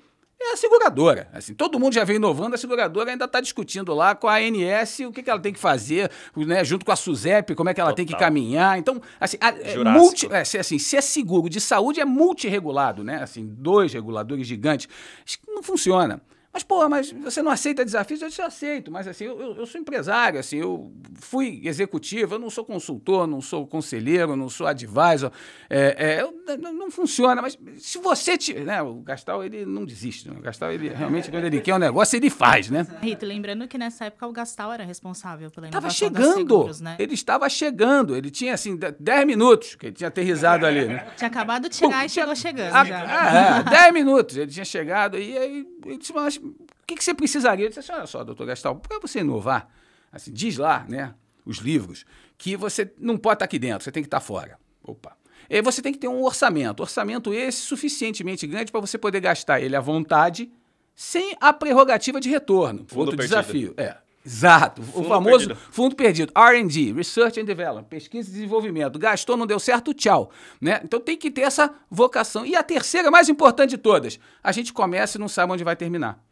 é 0.49 0.53
a 0.53 0.57
seguradora. 0.57 1.29
Assim, 1.33 1.53
todo 1.53 1.79
mundo 1.79 1.93
já 1.93 2.03
vem 2.03 2.17
inovando, 2.17 2.55
a 2.55 2.57
seguradora 2.57 3.11
ainda 3.11 3.25
está 3.25 3.39
discutindo 3.39 3.93
lá 3.93 4.15
com 4.15 4.27
a 4.27 4.37
ANS 4.37 4.99
o 4.99 5.11
que, 5.11 5.23
que, 5.23 5.29
ela 5.29 5.39
tem 5.39 5.53
que 5.53 5.59
fazer, 5.59 6.11
né, 6.35 6.63
junto 6.63 6.85
com 6.85 6.91
a 6.91 6.95
SUSEP, 6.95 7.55
como 7.55 7.69
é 7.69 7.73
que 7.73 7.81
ela 7.81 7.91
Total. 7.91 7.97
tem 7.97 8.05
que 8.05 8.19
caminhar. 8.19 8.77
Então, 8.77 9.01
assim, 9.19 9.37
a, 9.39 9.49
é, 9.49 9.77
multi, 9.83 10.27
é, 10.31 10.43
se, 10.43 10.57
assim, 10.57 10.79
se 10.79 10.97
é 10.97 11.01
seguro 11.01 11.49
de 11.49 11.61
saúde, 11.61 11.99
é 11.99 12.05
multiregulado, 12.05 13.03
né? 13.03 13.21
Assim, 13.21 13.45
dois 13.45 13.93
reguladores 13.93 14.47
gigantes. 14.47 14.87
Não 15.47 15.63
funciona. 15.63 16.21
Mas, 16.53 16.63
pô, 16.63 16.89
mas 16.89 17.11
você 17.11 17.41
não 17.41 17.49
aceita 17.49 17.85
desafios? 17.85 18.21
Eu 18.21 18.27
disse, 18.27 18.41
eu 18.41 18.45
aceito, 18.45 18.91
mas 18.91 19.07
assim, 19.07 19.23
eu, 19.23 19.55
eu, 19.55 19.65
sou 19.65 19.79
empresário, 19.79 20.37
assim, 20.37 20.57
eu 20.57 20.91
fui 21.13 21.61
executivo, 21.63 22.35
eu 22.35 22.39
não 22.39 22.49
sou 22.49 22.65
consultor, 22.65 23.25
não 23.25 23.39
sou 23.39 23.65
conselheiro, 23.65 24.35
não 24.35 24.49
sou 24.49 24.67
advisor, 24.67 25.31
é, 25.69 25.95
é, 25.97 26.21
eu, 26.21 26.33
não, 26.57 26.73
não, 26.73 26.91
funciona, 26.91 27.41
mas 27.41 27.57
se 27.77 27.99
você... 27.99 28.37
Te, 28.37 28.53
né, 28.53 28.81
o 28.81 28.95
Gastal, 28.95 29.43
ele 29.43 29.65
não 29.65 29.85
desiste, 29.85 30.29
né? 30.29 30.35
o 30.37 30.41
Gastal, 30.41 30.71
ele 30.71 30.89
realmente, 30.89 31.31
quando 31.31 31.45
ele 31.45 31.61
quer 31.61 31.75
um 31.75 31.79
negócio, 31.79 32.17
ele 32.17 32.29
faz, 32.29 32.69
né? 32.69 32.85
Rito, 33.01 33.25
lembrando 33.25 33.67
que 33.67 33.77
nessa 33.77 34.05
época 34.05 34.27
o 34.27 34.31
Gastal 34.33 34.73
era 34.73 34.83
responsável 34.83 35.49
pela 35.51 35.67
inovação 35.67 35.89
Estava 35.89 36.19
chegando, 36.19 36.37
seguros, 36.37 36.81
né? 36.81 36.95
ele 36.99 37.13
estava 37.13 37.47
chegando, 37.49 38.15
ele 38.15 38.29
tinha, 38.29 38.53
assim, 38.53 38.77
10 38.77 39.25
minutos 39.25 39.75
que 39.75 39.87
ele 39.87 39.95
tinha 39.95 40.09
aterrizado 40.09 40.65
ali, 40.65 40.85
né? 40.85 41.07
Tinha 41.15 41.27
acabado 41.27 41.69
de 41.69 41.75
chegar 41.75 42.05
e 42.05 42.09
chegou 42.09 42.35
chegando 42.35 42.75
a, 42.75 42.83
já. 42.83 43.61
10 43.61 43.83
é, 43.83 43.91
minutos, 43.91 44.35
ele 44.35 44.51
tinha 44.51 44.65
chegado 44.65 45.17
e 45.17 45.37
aí 45.37 45.65
ele 45.85 45.97
disse, 45.97 46.13
mas 46.13 46.37
o 46.37 46.55
que, 46.85 46.95
que 46.95 47.03
você 47.03 47.13
precisaria? 47.13 47.65
Eu 47.65 47.69
disse 47.69 47.79
assim, 47.79 47.91
olha 47.91 48.07
só, 48.07 48.23
doutor 48.23 48.47
Gastal, 48.47 48.75
para 48.75 48.99
você 48.99 49.19
inovar, 49.19 49.69
assim, 50.11 50.31
diz 50.31 50.57
lá, 50.57 50.85
né, 50.87 51.13
os 51.45 51.57
livros, 51.57 52.05
que 52.37 52.55
você 52.55 52.93
não 52.97 53.17
pode 53.17 53.35
estar 53.35 53.45
aqui 53.45 53.59
dentro, 53.59 53.83
você 53.83 53.91
tem 53.91 54.03
que 54.03 54.07
estar 54.07 54.19
fora. 54.19 54.59
Opa. 54.83 55.15
E 55.49 55.61
você 55.61 55.81
tem 55.81 55.91
que 55.91 55.99
ter 55.99 56.07
um 56.07 56.23
orçamento. 56.23 56.81
Orçamento 56.81 57.33
esse 57.33 57.61
suficientemente 57.61 58.47
grande 58.47 58.71
para 58.71 58.79
você 58.79 58.97
poder 58.97 59.19
gastar 59.19 59.59
ele 59.59 59.75
à 59.75 59.81
vontade, 59.81 60.51
sem 60.95 61.35
a 61.41 61.51
prerrogativa 61.51 62.21
de 62.21 62.29
retorno. 62.29 62.85
Fundo 62.87 62.99
Outro 63.01 63.17
perdido. 63.17 63.35
desafio. 63.35 63.73
É. 63.77 63.97
Exato. 64.25 64.83
Fundo 64.83 65.05
o 65.05 65.09
famoso 65.09 65.47
perdido. 65.47 65.55
fundo 65.71 65.95
perdido. 65.95 66.33
R&D, 66.35 66.93
Research 66.93 67.39
and 67.39 67.45
Development, 67.45 67.83
pesquisa 67.83 68.29
e 68.29 68.33
desenvolvimento. 68.33 68.99
Gastou, 68.99 69.35
não 69.35 69.47
deu 69.47 69.59
certo, 69.59 69.93
tchau. 69.93 70.31
Né? 70.59 70.79
Então 70.83 70.99
tem 70.99 71.17
que 71.17 71.31
ter 71.31 71.41
essa 71.41 71.73
vocação. 71.89 72.45
E 72.45 72.55
a 72.55 72.61
terceira, 72.61 73.09
mais 73.09 73.29
importante 73.29 73.71
de 73.71 73.77
todas, 73.77 74.19
a 74.43 74.51
gente 74.51 74.71
começa 74.71 75.17
e 75.17 75.19
não 75.19 75.27
sabe 75.27 75.53
onde 75.53 75.63
vai 75.63 75.75
terminar. 75.75 76.19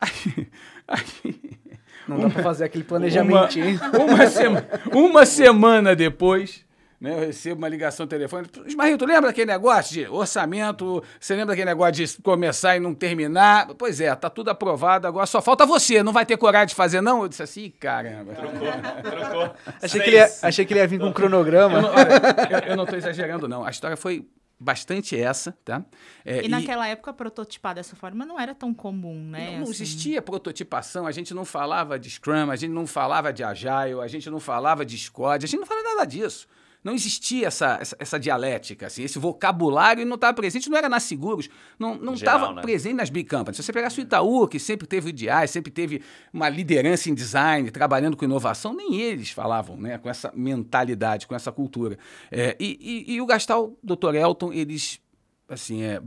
Aí, 0.00 0.48
aí, 0.88 1.58
não 2.06 2.20
dá 2.20 2.30
para 2.30 2.42
fazer 2.42 2.64
aquele 2.64 2.84
planejamento. 2.84 3.58
Uma, 3.58 4.04
uma, 4.04 4.26
sema, 4.28 4.66
uma 4.92 5.26
semana 5.26 5.94
depois, 5.94 6.64
né, 7.00 7.12
eu 7.12 7.20
recebo 7.20 7.58
uma 7.58 7.68
ligação 7.68 8.08
telefônica. 8.08 8.60
Esmarrito, 8.66 9.04
lembra 9.04 9.30
aquele 9.30 9.50
negócio 9.50 9.94
de 9.94 10.08
orçamento? 10.08 11.02
Você 11.20 11.36
lembra 11.36 11.52
aquele 11.52 11.70
negócio 11.70 11.92
de 11.92 12.22
começar 12.22 12.76
e 12.76 12.80
não 12.80 12.92
terminar? 12.92 13.68
Pois 13.78 14.00
é, 14.00 14.12
tá 14.16 14.28
tudo 14.28 14.50
aprovado, 14.50 15.06
agora 15.06 15.26
só 15.26 15.40
falta 15.40 15.64
você. 15.64 16.02
Não 16.02 16.12
vai 16.12 16.26
ter 16.26 16.36
coragem 16.36 16.68
de 16.68 16.74
fazer, 16.74 17.00
não? 17.00 17.22
Eu 17.22 17.28
disse 17.28 17.42
assim, 17.42 17.70
caramba. 17.70 18.34
Trocou, 18.34 19.12
trocou. 19.12 19.54
Achei 19.80 20.00
que, 20.00 20.08
ele 20.08 20.16
ia, 20.16 20.28
achei 20.42 20.66
que 20.66 20.72
ele 20.72 20.80
ia 20.80 20.86
vir 20.88 20.98
com 20.98 21.06
um 21.06 21.12
cronograma. 21.12 21.78
Eu 21.78 21.82
não, 21.82 21.90
olha, 21.90 22.08
eu, 22.50 22.70
eu 22.70 22.76
não 22.76 22.84
tô 22.84 22.96
exagerando, 22.96 23.46
não. 23.46 23.64
A 23.64 23.70
história 23.70 23.96
foi 23.96 24.26
bastante 24.58 25.16
essa, 25.16 25.56
tá? 25.64 25.84
É, 26.24 26.44
e 26.44 26.48
naquela 26.48 26.88
e... 26.88 26.92
época 26.92 27.12
prototipar 27.12 27.76
dessa 27.76 27.94
forma 27.94 28.26
não 28.26 28.40
era 28.40 28.54
tão 28.54 28.74
comum, 28.74 29.22
né? 29.22 29.52
Não, 29.52 29.58
não 29.58 29.62
assim... 29.62 29.84
existia 29.84 30.20
prototipação, 30.20 31.06
a 31.06 31.12
gente 31.12 31.32
não 31.32 31.44
falava 31.44 31.96
de 31.96 32.10
Scrum, 32.10 32.50
a 32.50 32.56
gente 32.56 32.72
não 32.72 32.86
falava 32.86 33.32
de 33.32 33.44
Agile, 33.44 34.00
a 34.02 34.08
gente 34.08 34.28
não 34.28 34.40
falava 34.40 34.84
de 34.84 34.98
Squad, 34.98 35.44
a 35.44 35.48
gente 35.48 35.60
não 35.60 35.66
falava 35.66 35.88
nada 35.90 36.04
disso 36.04 36.48
não 36.88 36.94
existia 36.94 37.48
essa, 37.48 37.76
essa, 37.78 37.96
essa, 37.98 38.18
dialética, 38.18 38.86
assim, 38.86 39.02
esse 39.02 39.18
vocabulário 39.18 40.06
não 40.06 40.14
estava 40.14 40.32
presente, 40.32 40.70
não 40.70 40.78
era 40.78 40.88
nas 40.88 41.02
seguros, 41.02 41.50
não 41.78 42.14
estava 42.14 42.54
né? 42.54 42.62
presente 42.62 42.94
nas 42.94 43.10
big 43.10 43.28
companies. 43.28 43.58
Se 43.58 43.62
você 43.62 43.72
pegasse 43.72 44.00
o 44.00 44.02
Itaú, 44.02 44.48
que 44.48 44.58
sempre 44.58 44.86
teve 44.86 45.10
ideais, 45.10 45.50
sempre 45.50 45.70
teve 45.70 46.02
uma 46.32 46.48
liderança 46.48 47.10
em 47.10 47.14
design, 47.14 47.70
trabalhando 47.70 48.16
com 48.16 48.24
inovação, 48.24 48.74
nem 48.74 48.98
eles 48.98 49.30
falavam 49.30 49.76
né, 49.76 49.98
com 49.98 50.08
essa 50.08 50.32
mentalidade, 50.34 51.26
com 51.26 51.34
essa 51.34 51.52
cultura. 51.52 51.98
É, 52.30 52.56
e, 52.58 53.04
e, 53.06 53.14
e, 53.14 53.20
o 53.20 53.26
Gastal, 53.26 53.76
Dr. 53.82 54.14
Elton, 54.14 54.50
eles 54.50 54.98
assim, 55.46 55.82
é, 55.82 56.00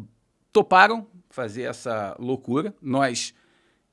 toparam 0.52 1.06
fazer 1.30 1.64
essa 1.64 2.16
loucura. 2.20 2.74
Nós 2.82 3.36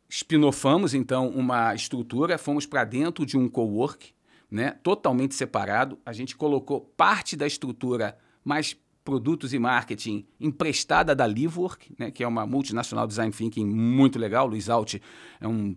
espinofamos, 0.09 0.95
então, 0.95 1.29
uma 1.29 1.75
estrutura, 1.75 2.39
fomos 2.39 2.65
para 2.65 2.83
dentro 2.85 3.27
de 3.27 3.37
um 3.37 3.47
co-work, 3.47 4.15
né, 4.51 4.73
totalmente 4.83 5.35
separado. 5.35 5.99
A 6.05 6.13
gente 6.13 6.37
colocou 6.37 6.81
parte 6.97 7.37
da 7.37 7.47
estrutura 7.47 8.17
mais 8.45 8.77
produtos 9.05 9.55
e 9.55 9.59
marketing 9.59 10.27
emprestada 10.39 11.15
da 11.15 11.27
Livework, 11.27 11.95
né, 11.99 12.11
que 12.11 12.23
é 12.23 12.29
uma 12.29 12.47
multinacional 12.47 13.07
design 13.07 13.33
thinking 13.33 13.65
muito 13.65 14.19
legal. 14.19 14.47
Luiz 14.47 14.69
Alt 14.69 14.97
é 15.41 15.49
um 15.49 15.75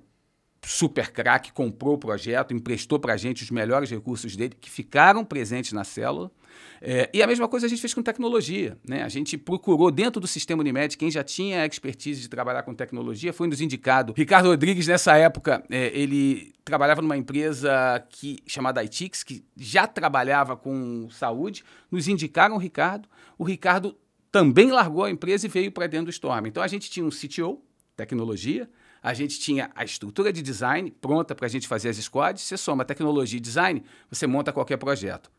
super 0.63 1.11
craque, 1.11 1.51
comprou 1.51 1.95
o 1.95 1.97
projeto, 1.97 2.53
emprestou 2.53 2.99
para 2.99 3.13
a 3.13 3.17
gente 3.17 3.43
os 3.43 3.49
melhores 3.49 3.89
recursos 3.89 4.35
dele, 4.35 4.55
que 4.59 4.69
ficaram 4.69 5.25
presentes 5.25 5.73
na 5.73 5.83
célula. 5.83 6.31
É, 6.79 7.09
e 7.13 7.21
a 7.21 7.27
mesma 7.27 7.47
coisa 7.47 7.65
a 7.65 7.69
gente 7.69 7.81
fez 7.81 7.93
com 7.93 8.01
tecnologia. 8.01 8.77
Né? 8.87 9.03
A 9.03 9.09
gente 9.09 9.37
procurou, 9.37 9.89
dentro 9.89 10.19
do 10.19 10.27
sistema 10.27 10.61
Unimed, 10.61 10.97
quem 10.97 11.09
já 11.09 11.23
tinha 11.23 11.65
expertise 11.65 12.21
de 12.21 12.29
trabalhar 12.29 12.63
com 12.63 12.73
tecnologia, 12.73 13.33
foi 13.33 13.47
nos 13.47 13.61
indicado. 13.61 14.13
Ricardo 14.15 14.49
Rodrigues, 14.49 14.87
nessa 14.87 15.15
época, 15.17 15.63
é, 15.69 15.91
ele 15.97 16.53
trabalhava 16.63 17.01
numa 17.01 17.17
empresa 17.17 18.03
que, 18.09 18.37
chamada 18.45 18.83
ITIX, 18.83 19.23
que 19.23 19.43
já 19.57 19.87
trabalhava 19.87 20.55
com 20.55 21.07
saúde. 21.09 21.63
Nos 21.89 22.07
indicaram 22.07 22.55
o 22.55 22.59
Ricardo. 22.59 23.07
O 23.37 23.43
Ricardo 23.43 23.97
também 24.31 24.71
largou 24.71 25.03
a 25.03 25.11
empresa 25.11 25.45
e 25.45 25.49
veio 25.49 25.71
para 25.71 25.87
dentro 25.87 26.05
do 26.05 26.11
Storm. 26.11 26.45
Então 26.47 26.63
a 26.63 26.67
gente 26.67 26.89
tinha 26.89 27.05
um 27.05 27.09
CTO, 27.09 27.61
tecnologia, 27.95 28.69
a 29.01 29.13
gente 29.13 29.39
tinha 29.39 29.71
a 29.73 29.83
estrutura 29.83 30.31
de 30.31 30.41
design 30.41 30.91
pronta 30.91 31.33
para 31.33 31.47
a 31.47 31.49
gente 31.49 31.67
fazer 31.67 31.89
as 31.89 31.97
squads, 31.97 32.43
você 32.43 32.55
soma 32.57 32.85
tecnologia 32.85 33.37
e 33.37 33.41
design, 33.41 33.83
você 34.09 34.27
monta 34.27 34.53
qualquer 34.53 34.77
projeto. 34.77 35.31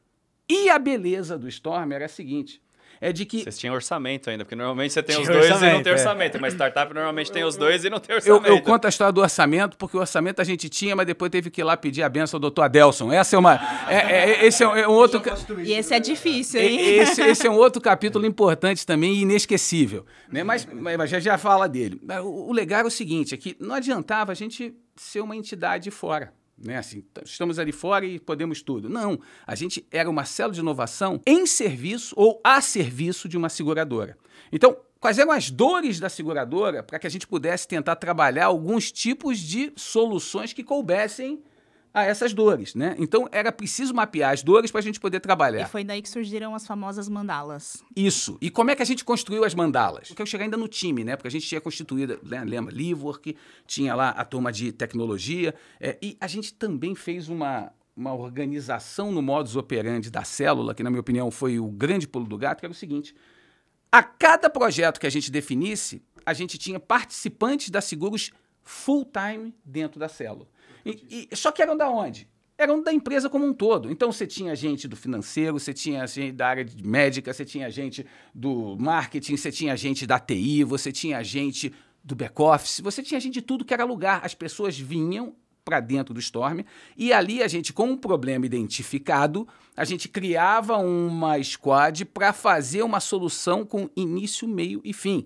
E 0.49 0.69
a 0.69 0.79
beleza 0.79 1.39
do 1.39 1.49
Storm 1.49 1.93
era 1.93 2.07
a 2.07 2.09
seguinte, 2.09 2.61
é 3.03 3.13
de 3.13 3.27
que... 3.27 3.43
Vocês 3.43 3.59
tinham 3.59 3.75
orçamento 3.75 4.31
ainda, 4.31 4.45
porque 4.45 4.55
normalmente 4.55 4.93
você 4.93 5.03
tem 5.03 5.17
Tinha 5.17 5.23
os 5.23 5.29
dois 5.29 5.45
e 5.45 5.49
não 5.49 5.57
orçamento, 5.57 5.83
tem 5.83 5.91
é. 5.91 5.95
orçamento. 5.97 6.41
Mas 6.41 6.55
startup 6.55 6.95
normalmente 6.95 7.33
tem 7.33 7.43
os 7.43 7.57
dois 7.57 7.85
e 7.85 7.91
não 7.91 7.99
tem 7.99 8.15
Eu, 8.15 8.37
orçamento. 8.37 8.47
eu 8.47 8.63
conto 8.63 8.87
a 8.87 8.89
história 8.89 9.13
do 9.13 9.21
orçamento, 9.21 9.77
porque 9.77 9.97
o 9.97 10.01
orçamento 10.01 10.41
a 10.41 10.45
gente 10.45 10.69
tinha, 10.69 10.95
mas 10.95 11.05
depois 11.05 11.29
teve 11.29 11.51
que 11.51 11.61
ir 11.61 11.65
lá 11.65 11.77
pedir 11.77 12.05
a 12.05 12.09
benção 12.09 12.37
ao 12.39 12.41
doutor 12.41 12.63
Adelson. 12.63 13.13
Essa 13.13 13.35
é 13.35 13.39
uma... 13.41 13.61
é- 13.89 14.43
é- 14.43 14.47
esse 14.47 14.63
é 14.63 14.69
um, 14.69 14.77
é 14.77 14.87
um 14.87 14.93
outro... 14.93 15.21
E 15.65 15.73
esse 15.73 15.93
é 15.93 15.99
difícil, 15.99 16.61
hein? 16.61 16.81
Esse, 16.81 17.21
esse 17.27 17.45
é 17.45 17.51
um 17.51 17.57
outro 17.57 17.83
capítulo 17.83 18.25
importante 18.25 18.87
também 18.87 19.15
e 19.15 19.23
inesquecível. 19.23 20.07
Né? 20.31 20.45
Mas, 20.45 20.65
mas 20.73 21.11
já, 21.11 21.19
já 21.19 21.37
fala 21.37 21.69
dele. 21.69 22.01
O, 22.23 22.51
o 22.51 22.53
legal 22.53 22.83
é 22.83 22.85
o 22.85 22.91
seguinte: 22.91 23.35
é 23.35 23.37
que 23.37 23.57
não 23.59 23.75
adiantava 23.75 24.31
a 24.31 24.35
gente 24.35 24.75
ser 24.97 25.21
uma 25.21 25.35
entidade 25.35 25.91
fora. 25.91 26.33
Né? 26.59 26.77
Assim, 26.77 27.05
estamos 27.25 27.59
ali 27.59 27.73
fora 27.73 28.05
e 28.07 28.19
podemos 28.19 28.63
tudo. 28.63 28.89
Não. 28.89 29.21
A 29.47 29.55
gente 29.55 29.87
era 29.91 30.09
uma 30.09 30.25
célula 30.25 30.55
de 30.55 30.61
inovação 30.61 31.21
em 31.27 31.47
serviço 31.47 32.15
ou 32.17 32.41
a 32.45 32.61
serviço 32.61 33.29
de 33.29 33.37
uma 33.37 33.49
seguradora. 33.49 34.17
Então, 34.51 34.77
quais 35.01 35.19
eram 35.19 35.33
as 35.33 35.51
dores 35.51 35.99
da 35.99 36.09
seguradora 36.09 36.83
para 36.83 36.99
que 36.99 37.07
a 37.07 37.11
gente 37.11 37.27
pudesse 37.27 37.67
tentar 37.67 37.97
trabalhar 37.97 38.47
alguns 38.47 38.93
tipos 38.93 39.39
de 39.39 39.73
soluções 39.77 40.53
que 40.53 40.63
coubessem 40.63 41.43
a 41.95 42.05
essas 42.05 42.33
dores, 42.33 42.75
né? 42.75 42.95
Então 42.99 43.29
era 43.31 43.53
preciso 43.53 43.95
mapear 43.95 44.33
as 44.33 44.43
dores 44.43 44.71
para 44.71 44.81
a 44.81 44.83
gente 44.83 44.99
poder 44.99 45.21
trabalhar. 45.21 45.63
E 45.63 45.69
foi 45.69 45.85
daí 45.85 46.01
que 46.01 46.09
surgiram 46.09 46.55
as 46.55 46.67
famosas 46.67 47.09
mandalas. 47.09 47.83
Isso. 47.95 48.39
E 48.41 48.51
como 48.51 48.71
é 48.71 48.77
que 48.77 48.83
a 48.83 48.87
gente 48.87 49.05
construiu 49.05 49.45
as 49.45 49.55
mandalas? 49.55 50.11
Eu 50.11 50.17
quero 50.17 50.29
chegar 50.29 50.45
ainda 50.45 50.57
no 50.57 50.69
time, 50.69 51.05
né? 51.05 51.17
Porque 51.17 51.29
a 51.29 51.31
gente 51.31 51.47
tinha 51.47 51.61
constituído, 51.61 52.19
né? 52.23 52.43
lembra, 52.45 52.75
Livework, 52.75 53.37
tinha 53.67 53.95
lá 53.95 54.11
a 54.11 54.25
turma 54.25 54.51
de 54.51 54.73
tecnologia, 54.73 55.55
é, 55.81 55.99
e 56.03 56.17
a 56.21 56.27
gente 56.27 56.55
também 56.55 56.95
fez 56.95 57.29
uma, 57.29 57.73
uma 57.95 58.15
organização 58.15 59.13
no 59.13 59.21
modus 59.21 59.57
operandi 59.57 60.11
da 60.11 60.25
célula, 60.25 60.75
que 60.75 60.83
na 60.83 60.91
minha 60.91 61.01
opinião 61.01 61.31
foi 61.31 61.59
o 61.59 61.69
grande 61.69 62.09
pulo 62.09 62.27
do 62.27 62.39
gato, 62.39 62.61
que 62.61 62.67
era 62.67 62.73
o 62.73 62.77
seguinte, 62.77 63.15
a 63.91 64.03
cada 64.03 64.49
projeto 64.49 64.99
que 64.99 65.07
a 65.07 65.11
gente 65.11 65.31
definisse, 65.31 66.03
a 66.25 66.33
gente 66.33 66.57
tinha 66.57 66.81
participantes 66.81 67.69
da 67.69 67.83
Seguros 67.83 68.31
full-time 68.63 69.55
dentro 69.65 70.01
da 70.01 70.09
célula. 70.09 70.49
E, 70.85 71.29
e- 71.31 71.37
só 71.37 71.51
que 71.53 71.63
eram 71.63 71.77
da 71.77 71.89
onde? 71.89 72.29
Eram 72.59 72.83
da 72.83 72.93
empresa 72.93 73.29
como 73.29 73.47
um 73.47 73.53
todo. 73.53 73.91
Então 73.91 74.13
você 74.13 74.27
tinha 74.27 74.55
gente 74.55 74.87
do 74.87 74.97
financeiro, 74.97 75.59
você 75.59 75.73
tinha 75.73 76.07
gente 76.07 76.33
da 76.33 76.47
área 76.49 76.65
de 76.65 76.87
médica, 76.87 77.33
você 77.33 77.45
tinha 77.45 77.71
gente 77.71 78.07
do 78.35 78.77
marketing, 78.79 79.37
você 79.37 79.51
tinha 79.51 79.77
gente 79.77 80.07
da 80.07 80.19
TI, 80.19 80.65
você 80.65 80.93
tinha 80.93 81.23
gente 81.23 81.73
do 82.05 82.15
back-office, 82.15 82.81
você 82.81 83.03
tinha 83.03 83.21
gente 83.21 83.35
de 83.35 83.43
tudo 83.43 83.65
que 83.65 83.75
era 83.75 83.85
lugar. 83.85 84.21
As 84.25 84.35
pessoas 84.35 84.79
vinham 84.79 85.35
para 85.65 85.81
dentro 85.81 86.13
do 86.13 86.21
Storm 86.21 86.61
e 86.97 87.13
ali 87.13 87.43
a 87.43 87.49
gente, 87.49 87.73
com 87.73 87.85
um 87.91 87.97
problema 87.97 88.45
identificado, 88.45 89.47
a 89.77 89.85
gente 89.85 90.09
criava 90.09 90.77
uma 90.77 91.41
squad 91.43 92.05
para 92.05 92.33
fazer 92.33 92.83
uma 92.83 93.01
solução 93.01 93.65
com 93.65 93.89
início, 93.97 94.47
meio 94.49 94.81
e 94.85 94.93
fim. 94.93 95.25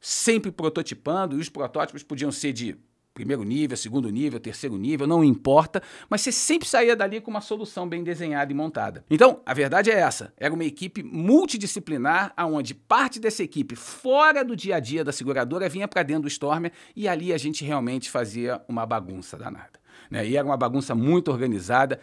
Sempre 0.00 0.52
prototipando, 0.52 1.36
e 1.36 1.40
os 1.40 1.48
protótipos 1.48 2.02
podiam 2.02 2.30
ser 2.30 2.52
de 2.52 2.76
primeiro 3.18 3.42
nível, 3.42 3.76
segundo 3.76 4.08
nível, 4.10 4.38
terceiro 4.38 4.76
nível, 4.76 5.04
não 5.04 5.24
importa, 5.24 5.82
mas 6.08 6.20
você 6.20 6.30
sempre 6.30 6.68
saía 6.68 6.94
dali 6.94 7.20
com 7.20 7.32
uma 7.32 7.40
solução 7.40 7.88
bem 7.88 8.04
desenhada 8.04 8.52
e 8.52 8.54
montada. 8.54 9.04
Então, 9.10 9.40
a 9.44 9.52
verdade 9.52 9.90
é 9.90 9.98
essa, 9.98 10.32
era 10.36 10.54
uma 10.54 10.64
equipe 10.64 11.02
multidisciplinar, 11.02 12.32
aonde 12.36 12.74
parte 12.74 13.18
dessa 13.18 13.42
equipe, 13.42 13.74
fora 13.74 14.44
do 14.44 14.54
dia 14.54 14.76
a 14.76 14.80
dia 14.80 15.02
da 15.02 15.10
seguradora, 15.10 15.68
vinha 15.68 15.88
para 15.88 16.04
dentro 16.04 16.22
do 16.22 16.28
Stormer 16.28 16.70
e 16.94 17.08
ali 17.08 17.32
a 17.32 17.38
gente 17.38 17.64
realmente 17.64 18.08
fazia 18.08 18.62
uma 18.68 18.86
bagunça 18.86 19.36
danada. 19.36 19.80
Né? 20.08 20.24
E 20.28 20.36
era 20.36 20.46
uma 20.46 20.56
bagunça 20.56 20.94
muito 20.94 21.32
organizada, 21.32 21.98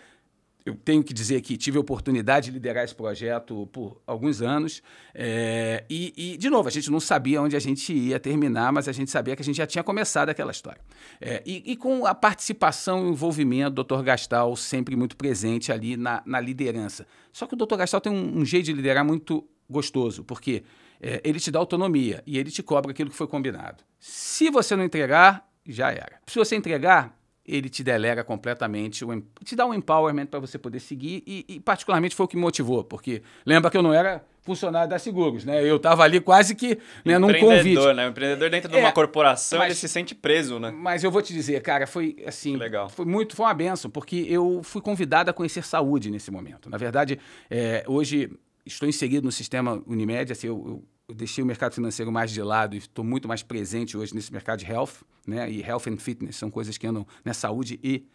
eu 0.66 0.74
tenho 0.74 1.04
que 1.04 1.14
dizer 1.14 1.42
que 1.42 1.56
tive 1.56 1.78
a 1.78 1.82
oportunidade 1.82 2.48
de 2.48 2.52
liderar 2.52 2.84
esse 2.84 2.96
projeto 2.96 3.68
por 3.68 4.02
alguns 4.08 4.42
anos. 4.42 4.82
é, 5.14 5.86
e, 5.88 6.34
e, 6.34 6.38
de 6.38 6.50
novo, 6.50 6.68
a 6.68 6.72
gente 6.72 6.90
não 6.90 7.00
sabia 7.00 7.40
onde 7.40 7.56
a 7.56 7.60
gente 7.60 7.94
ia 7.94 8.20
terminar, 8.20 8.74
mas 8.74 8.88
a 8.88 8.92
gente 8.92 9.12
sabia 9.12 9.36
que 9.36 9.44
a 9.44 9.46
gente 9.46 9.58
já 9.58 9.68
tinha 9.68 9.84
começado 9.84 10.30
aquela 10.30 10.52
história. 10.52 10.82
É, 11.22 11.44
e, 11.46 11.72
e 11.72 11.76
com 11.76 12.08
a 12.08 12.16
participação 12.16 13.08
e 13.08 13.12
envolvimento 13.12 13.76
do 13.76 13.84
Dr. 13.84 14.02
Gastal 14.02 14.56
sempre 14.56 14.96
muito 14.96 15.16
presente 15.16 15.72
ali 15.72 15.96
na, 15.96 16.24
na 16.26 16.40
liderança. 16.40 17.06
Só 17.32 17.46
que 17.46 17.54
o 17.54 17.58
Dr. 17.58 17.76
Gastal 17.76 18.02
tem 18.02 18.12
um, 18.12 18.40
um 18.40 18.46
jeito 18.46 18.66
de 18.66 18.74
liderar 18.74 19.06
muito 19.06 19.48
gostoso, 19.70 20.24
porque 20.24 20.64
é, 21.00 21.22
ele 21.24 21.40
te 21.40 21.52
dá 21.52 21.60
autonomia 21.60 22.24
e 22.26 22.40
ele 22.40 22.50
te 22.50 22.64
cobra 22.64 22.90
aquilo 22.90 23.12
que 23.12 23.16
foi 23.16 23.28
combinado. 23.28 23.84
Se 24.00 24.50
você 24.50 24.76
não 24.76 24.84
entregar, 24.84 25.48
já 25.68 25.92
era. 25.92 26.20
Se 26.26 26.40
você 26.40 26.56
entregar, 26.56 27.16
ele 27.48 27.70
te 27.70 27.84
delega 27.84 28.24
completamente, 28.24 29.06
o 29.06 29.24
te 29.44 29.56
dá 29.56 29.66
um 29.66 29.74
empowerment 29.74 30.26
para 30.28 30.40
você 30.40 30.58
poder 30.58 30.80
seguir 30.80 31.24
e, 31.28 31.46
e 31.48 31.60
particularmente 31.60 32.16
foi 32.16 32.26
o 32.26 32.28
que 32.30 32.36
me 32.36 32.42
motivou, 32.42 32.84
porque 32.84 33.22
lembra 33.46 33.70
que 33.70 33.78
eu 33.78 33.84
não 33.84 33.94
era 33.94 34.24
funcionário 34.42 34.90
da 34.90 35.00
Seguros, 35.00 35.44
né? 35.44 35.64
Eu 35.68 35.78
estava 35.78 36.04
ali 36.04 36.20
quase 36.20 36.54
que 36.56 36.78
né, 37.04 37.18
num 37.18 37.28
convite. 37.28 37.46
Empreendedor, 37.46 37.96
né? 37.96 38.06
O 38.06 38.10
empreendedor 38.12 38.50
dentro 38.50 38.70
de 38.70 38.78
É, 38.78 38.80
uma 38.80 38.92
corporação, 38.92 39.58
mas- 39.60 39.68
ele 39.70 39.76
se 39.76 39.88
sente 39.88 40.14
preso, 40.14 40.60
né? 40.60 40.72
Mas 40.72 41.04
eu 41.04 41.10
vou 41.10 41.22
te 41.22 41.34
dizer, 41.34 41.62
cara, 41.62 41.88
foi 41.88 42.16
assim, 42.28 42.56
legal. 42.56 42.88
foi 42.90 43.06
muito, 43.06 43.36
foi 43.36 43.46
uma 43.46 43.54
benção, 43.56 43.90
porque 43.90 44.26
eu 44.30 44.62
fui 44.64 44.82
convidado 44.82 45.30
a 45.32 45.34
conhecer 45.34 45.64
saúde 45.64 46.12
nesse 46.12 46.30
momento. 46.30 46.70
Na 46.70 46.78
verdade, 46.78 47.20
é, 47.50 47.84
hoje 47.88 48.32
estou 48.66 48.88
inserido 48.88 49.24
no 49.26 49.32
sistema 49.32 49.82
Unimed, 49.88 50.32
assim, 50.32 50.48
eu, 50.48 50.64
eu- 50.68 50.84
eu 51.08 51.16
deixei 51.16 51.44
o 51.44 51.48
mercado 51.48 51.74
financeiro 51.74 52.12
mais 52.12 52.32
de 52.32 52.42
lado 52.42 52.76
e 52.76 52.80
estou 52.80 53.06
muito 53.06 53.28
mais 53.28 53.44
presente 53.44 53.98
hoje 53.98 54.14
nesse 54.14 54.32
mercado 54.32 54.60
de 54.60 54.66
health, 54.66 55.04
né? 55.26 55.50
E 55.50 55.62
health 55.62 55.84
and 55.88 55.98
fitness 55.98 56.36
são 56.36 56.50
coisas 56.50 56.78
que 56.78 56.88
andam, 56.88 57.06
né? 57.24 57.34
Saúde 57.34 57.80
e 57.84 58.06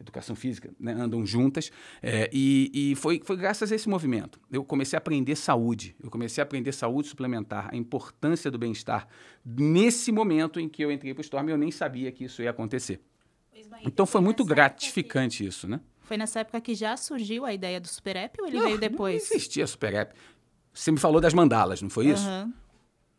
educação 0.00 0.34
física, 0.34 0.70
né, 0.80 0.92
andam 0.92 1.26
juntas. 1.26 1.70
É, 2.02 2.30
e 2.32 2.70
e 2.72 2.94
foi, 2.96 3.20
foi 3.22 3.36
graças 3.36 3.70
a 3.70 3.74
esse 3.74 3.88
movimento. 3.88 4.40
Eu 4.50 4.64
comecei 4.64 4.96
a 4.96 4.98
aprender 4.98 5.36
saúde. 5.36 5.94
Eu 6.02 6.10
comecei 6.10 6.40
a 6.40 6.44
aprender 6.44 6.72
saúde 6.72 7.08
suplementar, 7.08 7.68
a 7.70 7.76
importância 7.76 8.50
do 8.50 8.58
bem-estar. 8.58 9.06
Nesse 9.44 10.10
momento 10.10 10.58
em 10.58 10.68
que 10.68 10.82
eu 10.82 10.90
entrei 10.90 11.12
para 11.12 11.20
o 11.20 11.22
Storm, 11.22 11.48
eu 11.50 11.58
nem 11.58 11.70
sabia 11.70 12.10
que 12.10 12.24
isso 12.24 12.42
ia 12.42 12.50
acontecer. 12.50 13.00
Então 13.84 14.06
foi 14.06 14.22
muito 14.22 14.42
gratificante 14.44 15.44
isso, 15.44 15.68
né? 15.68 15.80
Foi 16.00 16.16
nessa 16.16 16.40
época 16.40 16.60
que 16.60 16.74
já 16.74 16.96
surgiu 16.96 17.44
a 17.44 17.52
ideia 17.52 17.78
do 17.78 17.86
Super 17.86 18.16
App 18.16 18.40
ou 18.40 18.48
ele 18.48 18.56
Não, 18.56 18.64
veio 18.64 18.78
depois? 18.78 19.28
Não 19.28 19.36
existia 19.36 19.66
Super 19.66 19.94
App. 19.94 20.14
Você 20.72 20.90
me 20.92 20.98
falou 20.98 21.20
das 21.20 21.34
mandalas, 21.34 21.82
não 21.82 21.90
foi 21.90 22.06
isso? 22.08 22.26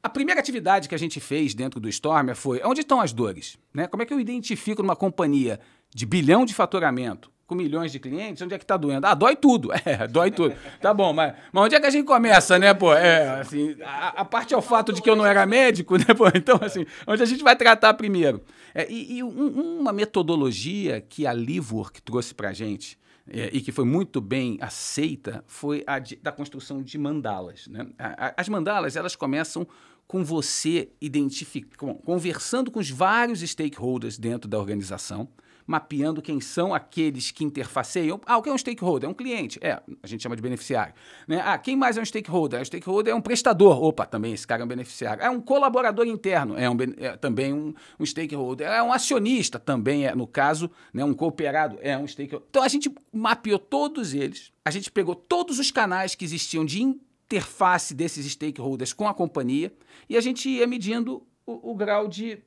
A 0.03 0.09
primeira 0.09 0.39
atividade 0.39 0.89
que 0.89 0.95
a 0.95 0.97
gente 0.97 1.19
fez 1.19 1.53
dentro 1.53 1.79
do 1.79 1.87
Stormer 1.89 2.35
foi 2.35 2.59
onde 2.63 2.81
estão 2.81 2.99
as 2.99 3.13
dores? 3.13 3.57
Né? 3.73 3.85
Como 3.87 4.01
é 4.01 4.05
que 4.05 4.13
eu 4.13 4.19
identifico 4.19 4.81
numa 4.81 4.95
companhia 4.95 5.59
de 5.93 6.05
bilhão 6.05 6.43
de 6.43 6.53
faturamento, 6.55 7.29
com 7.45 7.53
milhões 7.53 7.91
de 7.91 7.99
clientes, 7.99 8.41
onde 8.41 8.55
é 8.55 8.57
que 8.57 8.63
está 8.63 8.77
doendo? 8.77 9.05
Ah, 9.05 9.13
dói 9.13 9.35
tudo. 9.35 9.69
É, 9.85 10.07
dói 10.07 10.31
tudo. 10.31 10.55
Tá 10.79 10.91
bom, 10.93 11.13
mas, 11.13 11.35
mas 11.51 11.65
onde 11.65 11.75
é 11.75 11.79
que 11.79 11.85
a 11.85 11.89
gente 11.91 12.05
começa, 12.05 12.57
né, 12.57 12.73
pô? 12.73 12.93
É, 12.93 13.41
assim, 13.41 13.75
a, 13.83 14.21
a 14.21 14.25
parte 14.25 14.53
é 14.53 14.57
o 14.57 14.61
fato 14.61 14.91
de 14.93 15.01
que 15.01 15.09
eu 15.09 15.15
não 15.15 15.25
era 15.25 15.45
médico, 15.45 15.97
né, 15.99 16.05
pô? 16.17 16.27
Então, 16.33 16.57
assim, 16.63 16.85
onde 17.05 17.21
a 17.21 17.25
gente 17.25 17.43
vai 17.43 17.55
tratar 17.55 17.93
primeiro? 17.93 18.41
É, 18.73 18.89
e 18.89 19.17
e 19.17 19.23
um- 19.23 19.79
uma 19.81 19.91
metodologia 19.93 21.01
que 21.01 21.27
a 21.27 21.33
Livework 21.33 22.01
trouxe 22.01 22.33
pra 22.33 22.53
gente, 22.53 22.97
é, 23.27 23.49
e 23.53 23.61
que 23.61 23.71
foi 23.71 23.85
muito 23.85 24.19
bem 24.21 24.57
aceita 24.61 25.43
foi 25.47 25.83
a 25.87 25.99
de- 25.99 26.15
da 26.17 26.31
construção 26.31 26.81
de 26.81 26.97
mandalas. 26.97 27.67
Né? 27.67 27.87
A- 27.97 28.27
a- 28.27 28.33
As 28.37 28.49
mandalas 28.49 28.95
elas 28.95 29.15
começam 29.15 29.67
com 30.07 30.23
você 30.23 30.89
identificando, 30.99 31.95
conversando 31.99 32.69
com 32.71 32.79
os 32.79 32.89
vários 32.89 33.39
stakeholders 33.41 34.17
dentro 34.17 34.49
da 34.49 34.59
organização, 34.59 35.29
mapeando 35.71 36.21
quem 36.21 36.41
são 36.41 36.73
aqueles 36.73 37.31
que 37.31 37.45
interfaceiam. 37.45 38.19
Ah, 38.25 38.37
o 38.37 38.41
que 38.41 38.49
é 38.49 38.53
um 38.53 38.57
stakeholder? 38.57 39.07
É 39.07 39.11
um 39.11 39.13
cliente. 39.13 39.57
É, 39.61 39.81
a 40.03 40.07
gente 40.07 40.21
chama 40.21 40.35
de 40.35 40.41
beneficiário. 40.41 40.93
Né? 41.25 41.41
Ah, 41.43 41.57
quem 41.57 41.77
mais 41.77 41.97
é 41.97 42.01
um 42.01 42.05
stakeholder? 42.05 42.59
O 42.59 42.65
stakeholder 42.65 43.13
é 43.13 43.15
um 43.15 43.21
prestador. 43.21 43.81
Opa, 43.81 44.05
também 44.05 44.33
esse 44.33 44.45
cara 44.45 44.63
é 44.63 44.65
um 44.65 44.67
beneficiário. 44.67 45.23
É 45.23 45.29
um 45.29 45.39
colaborador 45.39 46.05
interno, 46.05 46.57
é, 46.57 46.69
um, 46.69 46.75
é 46.97 47.15
também 47.15 47.53
um, 47.53 47.73
um 47.97 48.05
stakeholder. 48.05 48.67
É 48.67 48.83
um 48.83 48.91
acionista, 48.91 49.57
também 49.57 50.05
é, 50.05 50.13
no 50.13 50.27
caso, 50.27 50.69
né, 50.93 51.05
um 51.05 51.13
cooperado, 51.13 51.79
é 51.81 51.97
um 51.97 52.05
stakeholder. 52.05 52.47
Então 52.49 52.63
a 52.63 52.67
gente 52.67 52.93
mapeou 53.13 53.57
todos 53.57 54.13
eles, 54.13 54.51
a 54.65 54.71
gente 54.71 54.91
pegou 54.91 55.15
todos 55.15 55.57
os 55.57 55.71
canais 55.71 56.15
que 56.15 56.25
existiam 56.25 56.65
de 56.65 56.81
interface 56.81 57.93
desses 57.93 58.29
stakeholders 58.29 58.91
com 58.91 59.07
a 59.07 59.13
companhia 59.13 59.71
e 60.09 60.17
a 60.17 60.21
gente 60.21 60.49
ia 60.49 60.67
medindo 60.67 61.23
o, 61.45 61.71
o 61.71 61.75
grau 61.75 62.09
de 62.09 62.39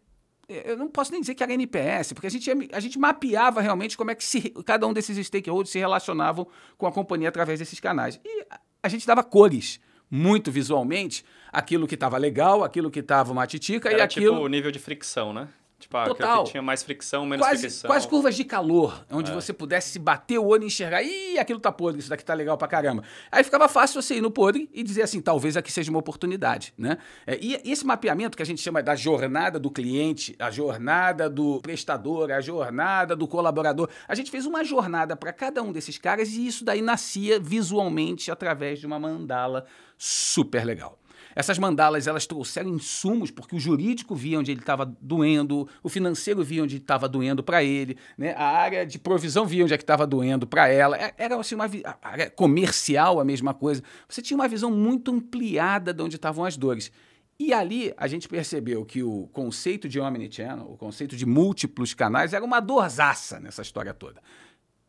eu 0.49 0.77
não 0.77 0.89
posso 0.89 1.13
nem 1.13 1.21
dizer 1.21 1.35
que 1.35 1.43
era 1.43 1.53
NPS, 1.53 2.13
porque 2.13 2.27
a 2.27 2.31
gente, 2.31 2.51
a 2.73 2.81
gente 2.81 2.99
mapeava 2.99 3.61
realmente 3.61 3.97
como 3.97 4.11
é 4.11 4.15
que 4.15 4.25
se- 4.25 4.51
cada 4.65 4.87
um 4.87 4.93
desses 4.93 5.17
stakeholders 5.27 5.71
se 5.71 5.79
relacionavam 5.79 6.47
com 6.77 6.87
a 6.87 6.93
companhia 6.93 7.29
através 7.29 7.59
desses 7.59 7.81
canais. 7.81 8.21
E 8.25 8.47
a, 8.83 8.89
gente 8.89 9.07
dava 9.07 9.23
cores, 9.23 9.81
muito 10.11 10.51
visualmente, 10.53 11.25
aquilo 11.53 11.87
que 11.87 11.95
estava 11.95 12.19
legal, 12.19 12.63
aquilo 12.63 12.91
que 12.91 13.01
estava 13.01 13.33
uma 13.33 13.47
titica 13.47 13.91
e 13.91 13.95
Era 13.95 14.05
aquilo... 14.05 14.33
tipo 14.35 14.45
o 14.45 14.49
nível 14.49 14.71
de 14.71 14.79
fricção, 14.79 15.33
né? 15.33 15.49
Tipo, 15.85 15.99
ah, 15.99 16.05
Total. 16.07 16.45
que 16.45 16.50
tinha 16.53 16.62
mais 16.62 16.83
fricção, 16.83 17.26
menos 17.26 17.47
Quase, 17.47 17.61
fricção. 17.61 17.88
quase 17.91 18.09
curvas 18.09 18.35
de 18.35 18.43
calor, 18.43 19.05
onde 19.11 19.31
É. 19.31 19.35
você 19.35 19.53
pudesse 19.53 19.91
se 19.91 19.99
bater 19.99 20.38
o 20.38 20.47
olho 20.47 20.62
e 20.64 20.67
enxergar, 20.67 21.03
ih, 21.03 21.38
aquilo 21.38 21.61
tá 21.61 21.71
podre, 21.71 22.00
isso 22.00 22.09
daqui 22.09 22.25
tá 22.25 22.33
legal 22.33 22.57
pra 22.57 22.67
caramba. 22.67 23.03
Aí 23.31 23.45
ficava 23.45 23.69
fácil 23.69 24.00
você 24.00 24.14
ir 24.17 24.23
no 24.23 24.31
podre 24.31 24.69
e 24.73 24.83
dizer 24.83 25.03
assim, 25.03 25.21
talvez 25.21 25.59
aqui 25.59 25.71
seja 25.71 25.91
uma 25.91 25.99
oportunidade, 25.99 26.73
né? 26.79 26.97
É, 27.26 27.38
e 27.38 27.61
esse 27.71 27.85
mapeamento 27.85 28.35
que 28.35 28.43
a 28.43 28.47
gente 28.47 28.62
chama 28.62 28.83
da 28.83 28.95
jornada 28.97 29.59
do 29.59 29.71
cliente, 29.71 30.35
a 30.38 30.50
jornada 30.50 31.29
do 31.29 31.61
prestador, 31.61 32.31
a 32.33 32.41
jornada 32.41 33.14
do 33.14 33.29
colaborador, 33.29 33.91
a 34.09 34.14
gente 34.14 34.31
fez 34.31 34.47
uma 34.47 34.64
jornada 34.64 35.14
para 35.14 35.35
cada 35.35 35.62
um 35.62 35.71
desses 35.71 35.99
caras 35.99 36.31
e 36.31 36.47
isso 36.47 36.64
daí 36.64 36.81
nascia 36.81 37.38
visualmente 37.38 38.31
através 38.31 38.79
de 38.81 38.87
uma 38.87 38.99
mandala 38.99 39.67
super 39.99 40.64
legal. 40.64 40.99
Essas 41.35 41.59
mandalas, 41.59 42.07
elas 42.07 42.26
trouxeram 42.26 42.71
insumos, 42.71 43.31
porque 43.31 43.57
o 43.57 43.61
jurídico 43.61 44.14
via 44.14 44.38
onde 44.38 44.53
ele 44.53 44.61
estava 44.61 44.85
doendo, 45.00 45.69
o 45.83 45.88
financeiro 45.88 46.43
via 46.45 46.62
onde 46.62 46.76
estava 46.76 47.09
doendo 47.09 47.43
para 47.43 47.62
ele, 47.62 47.97
né? 48.17 48.35
a 48.37 48.45
área 48.45 48.87
de 48.87 48.99
provisão 48.99 49.47
via 49.47 49.64
onde 49.64 49.75
é 49.75 49.76
que 49.76 49.83
estava 49.83 50.07
doendo 50.07 50.47
para 50.47 50.69
ela. 50.69 50.97
É- 50.97 51.14
Era 51.19 51.38
assim, 51.38 51.55
uma 51.55 51.64
a 51.85 52.09
área 52.09 52.31
comercial 52.31 53.21
a 53.21 53.25
mesma 53.25 53.53
coisa. 53.55 53.83
Você 54.09 54.23
tinha 54.23 54.37
uma 54.37 54.49
visão 54.49 54.71
muito 54.71 55.11
ampliada 55.11 55.93
de 55.93 56.03
onde 56.03 56.17
estavam 56.17 56.45
as 56.45 56.57
dores. 56.57 56.91
E 57.38 57.53
ali 57.53 57.93
a 57.97 58.07
gente 58.07 58.29
percebeu 58.29 58.85
que 58.85 59.03
o 59.03 59.29
conceito 59.33 59.88
de 59.88 59.99
omnichannel, 59.99 60.71
o 60.71 60.76
conceito 60.76 61.17
de 61.17 61.26
múltiplos 61.26 61.93
canais, 61.93 62.33
era 62.33 62.45
uma 62.45 62.61
dorzaça 62.61 63.41
nessa 63.41 63.61
história 63.61 63.93
toda. 63.93 64.23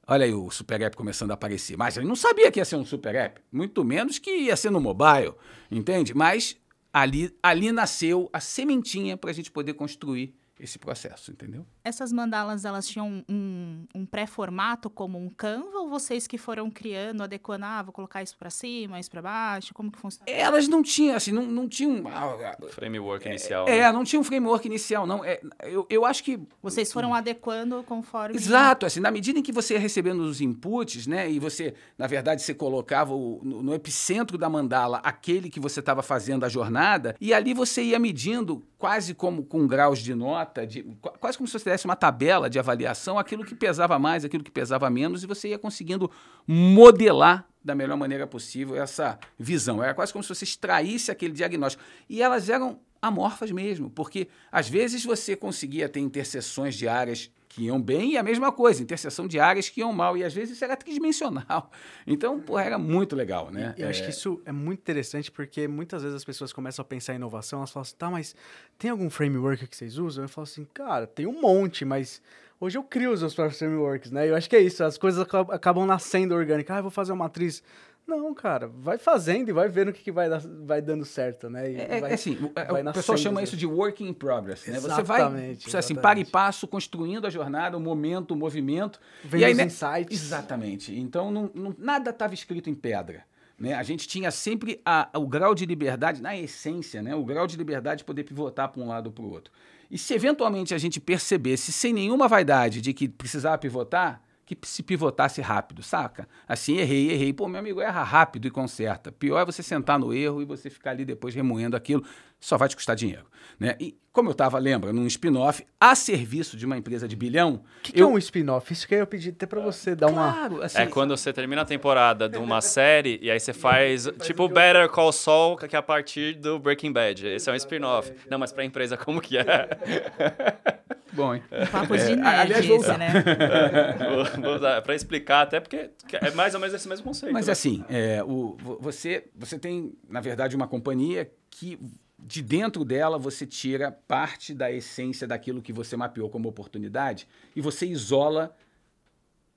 Olha 0.07 0.25
aí 0.25 0.33
o 0.33 0.51
Super 0.51 0.81
App 0.81 0.95
começando 0.95 1.31
a 1.31 1.33
aparecer. 1.33 1.75
Mas 1.75 1.97
ele 1.97 2.07
não 2.07 2.15
sabia 2.15 2.51
que 2.51 2.59
ia 2.59 2.65
ser 2.65 2.75
um 2.75 2.85
Super 2.85 3.15
App, 3.15 3.41
muito 3.51 3.83
menos 3.83 4.19
que 4.19 4.29
ia 4.29 4.55
ser 4.55 4.69
no 4.69 4.79
mobile, 4.79 5.33
entende? 5.71 6.13
Mas 6.13 6.55
ali, 6.93 7.35
ali 7.41 7.71
nasceu 7.71 8.29
a 8.31 8.39
sementinha 8.39 9.17
para 9.17 9.31
a 9.31 9.33
gente 9.33 9.51
poder 9.51 9.73
construir 9.73 10.35
esse 10.59 10.79
processo, 10.79 11.31
entendeu? 11.31 11.65
Essas 11.83 12.11
mandalas, 12.11 12.63
elas 12.65 12.87
tinham 12.87 13.23
um, 13.27 13.85
um 13.93 14.05
pré-formato 14.05 14.89
como 14.89 15.17
um 15.17 15.29
Canva 15.29 15.79
ou 15.79 15.89
vocês 15.89 16.27
que 16.27 16.37
foram 16.37 16.71
criando, 16.71 17.23
adequando, 17.23 17.65
ah, 17.65 17.83
vou 17.83 17.91
colocar 17.91 18.23
isso 18.23 18.37
pra 18.37 18.49
cima, 18.49 18.99
isso 18.99 19.11
pra 19.11 19.21
baixo? 19.21 19.73
Como 19.73 19.91
que 19.91 19.99
funciona? 19.99 20.29
Elas 20.31 20.67
não 20.67 20.81
tinham, 20.81 21.15
assim, 21.15 21.31
não, 21.31 21.43
não 21.45 21.67
tinham. 21.67 22.03
ah, 22.07 22.55
Framework 22.69 23.27
inicial. 23.27 23.67
É, 23.67 23.81
né? 23.81 23.91
não 23.91 24.03
tinha 24.03 24.19
um 24.19 24.23
framework 24.23 24.65
inicial, 24.67 25.05
não. 25.05 25.23
É, 25.25 25.41
eu, 25.63 25.85
eu 25.89 26.05
acho 26.05 26.23
que 26.23 26.39
Vocês 26.61 26.91
foram 26.91 27.13
adequando 27.13 27.83
conforme... 27.83 28.35
Exato, 28.35 28.85
assim, 28.85 28.99
na 28.99 29.11
medida 29.11 29.39
em 29.39 29.43
que 29.43 29.51
você 29.51 29.73
ia 29.73 29.79
recebendo 29.79 30.21
os 30.21 30.39
inputs, 30.41 31.05
né, 31.05 31.29
e 31.29 31.39
você, 31.39 31.73
na 31.97 32.07
verdade, 32.07 32.41
você 32.41 32.53
colocava 32.53 33.13
o- 33.13 33.41
no, 33.43 33.61
no 33.61 33.73
epicentro 33.73 34.37
da 34.37 34.49
mandala 34.49 34.97
aquele 35.03 35.49
que 35.49 35.59
você 35.59 35.79
estava 35.81 36.01
fazendo 36.01 36.45
a 36.45 36.49
jornada, 36.49 37.15
e 37.19 37.33
ali 37.33 37.53
você 37.53 37.83
ia 37.83 37.99
medindo, 37.99 38.65
quase 38.85 39.15
como 39.15 39.43
com 39.43 39.65
graus 39.65 39.97
de 39.97 40.13
nota, 40.13 40.63
de, 40.67 40.83
qu- 40.83 41.17
quase 41.19 41.35
como 41.39 41.47
se 41.47 41.53
você 41.57 41.71
desse 41.71 41.85
uma 41.85 41.95
tabela 41.95 42.47
de 42.47 42.59
avaliação, 42.59 43.17
aquilo 43.17 43.43
que 43.43 43.55
pesava 43.55 43.97
mais, 43.97 44.23
aquilo 44.23 44.43
que 44.43 44.51
pesava 44.51 44.87
menos, 44.91 45.23
e 45.23 45.25
você 45.25 45.47
ia 45.49 45.57
conseguindo 45.57 46.11
modelar 46.47 47.47
da 47.63 47.73
melhor 47.73 47.97
maneira 47.97 48.27
possível 48.27 48.75
essa 48.75 49.17
visão. 49.39 49.83
Era 49.83 49.95
quase 49.95 50.13
como 50.13 50.21
se 50.23 50.29
você 50.29 50.43
extraísse 50.43 51.09
aquele 51.09 51.33
diagnóstico. 51.33 51.83
E 52.07 52.21
elas 52.21 52.47
eram 52.47 52.79
amorfas 53.01 53.49
mesmo, 53.49 53.89
porque 53.89 54.27
às 54.51 54.69
vezes 54.69 55.03
você 55.03 55.35
conseguia 55.35 55.89
ter 55.89 55.99
interseções 55.99 56.75
de 56.75 56.87
áreas 56.87 57.31
que 57.55 57.63
iam 57.63 57.81
bem 57.81 58.11
e 58.13 58.17
a 58.17 58.23
mesma 58.23 58.51
coisa, 58.51 58.83
interseção 58.83 59.27
de 59.27 59.39
áreas 59.39 59.69
que 59.69 59.79
iam 59.79 59.93
mal, 59.93 60.17
e 60.17 60.23
às 60.23 60.33
vezes 60.33 60.55
isso 60.55 60.63
era 60.65 60.75
tridimensional. 60.75 61.71
Então, 62.05 62.39
porra, 62.39 62.63
era 62.63 62.77
muito 62.77 63.15
legal, 63.15 63.49
né? 63.49 63.73
E 63.77 63.81
eu 63.81 63.87
acho 63.89 64.01
É, 64.01 64.03
que 64.05 64.09
isso 64.11 64.41
é 64.45 64.51
muito 64.51 64.79
interessante 64.79 65.31
porque 65.31 65.67
muitas 65.67 66.01
vezes 66.03 66.15
as 66.17 66.25
pessoas 66.25 66.51
começam 66.53 66.83
a 66.83 66.85
pensar 66.85 67.13
em 67.13 67.15
inovação, 67.15 67.59
elas 67.59 67.71
falam 67.71 67.81
assim, 67.83 67.95
tá, 67.97 68.09
mas 68.11 68.35
tem 68.77 68.91
algum 68.91 69.09
framework 69.09 69.65
que 69.67 69.75
vocês 69.75 69.97
usam? 69.97 70.25
Eu 70.25 70.29
falo 70.29 70.43
assim, 70.43 70.65
cara, 70.73 71.07
tem 71.07 71.25
um 71.25 71.39
monte, 71.41 71.85
mas 71.85 72.21
hoje 72.59 72.77
eu 72.77 72.83
crio 72.83 73.11
os 73.11 73.21
meus 73.21 73.33
próprios 73.33 73.57
frameworks, 73.57 74.11
né? 74.11 74.29
Eu 74.29 74.35
acho 74.35 74.49
que 74.49 74.55
é 74.55 74.61
isso, 74.61 74.83
as 74.83 74.97
coisas 74.97 75.21
acab- 75.21 75.51
acabam 75.51 75.85
nascendo 75.85 76.35
orgânicas. 76.35 76.75
Ah, 76.75 76.79
eu 76.79 76.83
vou 76.83 76.91
fazer 76.91 77.11
uma 77.13 77.23
matriz. 77.25 77.63
Não, 78.07 78.33
cara, 78.35 78.67
vai 78.67 78.99
fazendo 78.99 79.49
e 79.49 79.51
vai 79.51 79.67
vendo 79.67 79.89
o 79.89 79.93
que, 79.93 80.03
que 80.03 80.11
vai, 80.11 80.29
dar- 80.29 80.41
vai 80.63 80.79
dando 80.79 81.03
certo, 81.03 81.49
né? 81.49 81.71
E 81.71 81.75
É, 81.75 81.97
é 81.97 82.01
vai- 82.01 82.13
assim, 82.13 82.35
o, 82.35 82.51
é, 82.55 82.65
vai 82.65 82.83
o 82.83 82.93
pessoal 82.93 83.17
chama 83.17 83.41
isso 83.41 83.57
de 83.57 83.65
work 83.65 84.03
in 84.03 84.13
progress, 84.13 84.67
né? 84.69 84.79
Você 84.79 85.01
vai, 85.01 85.21
Exatamente, 85.21 85.67
assim, 85.67 85.77
exatamente. 85.77 86.01
para 86.01 86.19
e 86.19 86.25
passo, 86.25 86.67
construindo 86.67 87.25
a 87.25 87.29
jornada, 87.31 87.75
o 87.75 87.79
momento, 87.79 88.31
o 88.31 88.35
movimento. 88.35 88.99
Vendo 89.23 89.41
e 89.41 89.45
aí, 89.45 89.51
os 89.53 89.57
né, 89.57 89.63
insights. 89.65 90.21
Exatamente. 90.21 90.95
Então, 90.95 91.31
não- 91.31 91.49
não- 91.53 91.75
nada 91.79 92.11
estava 92.11 92.33
escrito 92.35 92.69
em 92.69 92.75
pedra. 92.75 93.23
Né? 93.57 93.73
A 93.73 93.81
gente 93.83 94.07
tinha 94.07 94.29
sempre 94.31 94.81
a- 94.85 95.09
o 95.15 95.25
grau 95.25 95.55
de 95.55 95.65
liberdade, 95.65 96.21
na 96.21 96.37
essência, 96.37 97.01
né? 97.01 97.15
o 97.15 97.23
grau 97.23 97.47
de 97.47 97.55
liberdade 97.57 97.99
de 97.99 98.03
poder 98.03 98.23
pivotar 98.25 98.69
para 98.69 98.81
um 98.83 98.87
lado 98.87 99.07
ou 99.07 99.13
para 99.13 99.23
o 99.23 99.31
outro. 99.31 99.51
E 99.89 99.97
se 99.97 100.13
eventualmente 100.13 100.73
a 100.75 100.77
gente 100.77 100.99
percebesse, 100.99 101.71
sem 101.71 101.93
nenhuma 101.93 102.27
vaidade 102.27 102.81
de 102.81 102.93
que 102.93 103.07
precisava 103.07 103.57
pivotar, 103.57 104.21
que 104.45 104.57
se 104.63 104.83
pivotasse 104.83 105.41
rápido, 105.41 105.81
saca? 105.81 106.27
Assim, 106.47 106.77
errei, 106.77 107.11
errei. 107.11 107.33
Pô, 107.33 107.47
meu 107.47 107.59
amigo, 107.59 107.81
erra 107.81 108.03
rápido 108.03 108.47
e 108.47 108.51
conserta. 108.51 109.11
Pior 109.11 109.39
é 109.39 109.45
você 109.45 109.63
sentar 109.63 109.97
no 109.97 110.13
erro 110.13 110.41
e 110.41 110.45
você 110.45 110.69
ficar 110.69 110.91
ali 110.91 111.03
depois 111.03 111.33
remoendo 111.33 111.75
aquilo. 111.75 112.05
Só 112.45 112.57
vai 112.59 112.69
te 112.69 112.75
custar 112.75 112.95
dinheiro. 112.95 113.25
Né? 113.59 113.75
E 113.79 113.97
como 114.11 114.29
eu 114.29 114.33
estava, 114.33 114.59
lembra, 114.59 114.93
num 114.93 115.07
spin-off 115.07 115.65
a 115.79 115.95
serviço 115.95 116.55
de 116.55 116.63
uma 116.63 116.77
empresa 116.77 117.07
de 117.07 117.15
bilhão. 117.15 117.63
O 117.79 117.81
que, 117.81 117.91
que 117.93 117.99
é 118.01 118.05
um 118.05 118.19
spin-off? 118.19 118.71
Isso 118.71 118.87
que 118.87 118.93
eu 118.93 118.99
ia 118.99 119.05
pedir 119.07 119.31
até 119.31 119.47
pra 119.47 119.59
você 119.61 119.95
dar 119.95 120.07
uma... 120.11 120.31
Claro, 120.31 120.61
assim, 120.61 120.77
É 120.77 120.85
quando 120.85 121.17
você 121.17 121.33
termina 121.33 121.63
a 121.63 121.65
temporada 121.65 122.29
de 122.29 122.37
uma 122.37 122.61
série 122.61 123.17
e 123.19 123.31
aí 123.31 123.39
você 123.39 123.51
faz, 123.51 124.07
tipo 124.21 124.47
Better 124.47 124.87
Call 124.89 125.11
Saul, 125.11 125.57
que 125.57 125.75
é 125.75 125.79
a 125.79 125.81
partir 125.81 126.35
do 126.35 126.59
Breaking 126.59 126.91
Bad. 126.93 127.25
Esse 127.27 127.49
é 127.49 127.53
um 127.53 127.55
spin-off. 127.55 128.13
Não, 128.29 128.37
mas 128.37 128.51
pra 128.51 128.63
empresa 128.63 128.95
como 128.95 129.19
que 129.19 129.39
é? 129.39 129.43
bom, 131.11 131.33
hein? 131.33 131.43
Um 131.51 131.65
papo 131.65 131.97
de 131.97 132.03
É, 132.03 132.15
nerd 132.15 132.27
aliás, 132.27 132.65
vou 132.67 132.77
esse, 132.77 132.97
né? 132.97 133.09
Vou- 134.33 134.43
vou 134.43 134.55
usar 134.55 134.81
pra 134.83 134.93
explicar, 134.93 135.41
até 135.41 135.59
porque 135.59 135.89
é 136.13 136.29
mais 136.31 136.53
ou 136.53 136.59
menos 136.59 136.75
esse 136.75 136.87
mesmo 136.87 137.03
conceito. 137.05 137.33
Mas 137.33 137.47
né? 137.47 137.53
assim, 137.53 137.83
é, 137.89 138.23
o, 138.23 138.55
vo- 138.59 138.77
você, 138.79 139.25
você 139.35 139.57
tem, 139.57 139.93
na 140.07 140.21
verdade, 140.21 140.55
uma 140.55 140.67
companhia 140.67 141.31
que 141.49 141.79
de 142.17 142.41
dentro 142.41 142.85
dela 142.85 143.17
você 143.17 143.45
tira 143.45 143.91
parte 143.91 144.53
da 144.53 144.71
essência 144.71 145.27
daquilo 145.27 145.61
que 145.61 145.73
você 145.73 145.97
mapeou 145.97 146.29
como 146.29 146.49
oportunidade 146.49 147.27
e 147.55 147.61
você 147.61 147.85
isola, 147.85 148.55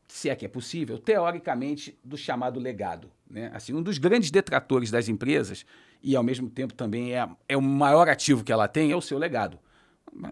se 0.07 0.29
é 0.29 0.37
que 0.37 0.45
é 0.45 0.49
possível, 0.49 0.99
teoricamente, 0.99 1.99
do 2.05 2.17
chamado 2.17 2.59
legado. 2.59 3.11
Né? 3.31 3.51
Assim, 3.55 3.75
um 3.75 3.83
dos 3.83 3.99
grandes 3.99 4.31
detratores 4.31 4.91
das 4.91 5.09
empresas, 5.09 5.65
e 6.03 6.17
ao 6.17 6.23
mesmo 6.23 6.49
tempo 6.49 6.75
também 6.75 7.15
é, 7.15 7.29
é 7.49 7.57
o 7.57 7.63
maior 7.63 8.09
ativo 8.09 8.45
que 8.45 8.53
ela 8.53 8.67
tem, 8.67 8.91
é 8.91 8.97
o 8.97 9.03
seu 9.03 9.19
legado. 9.19 9.59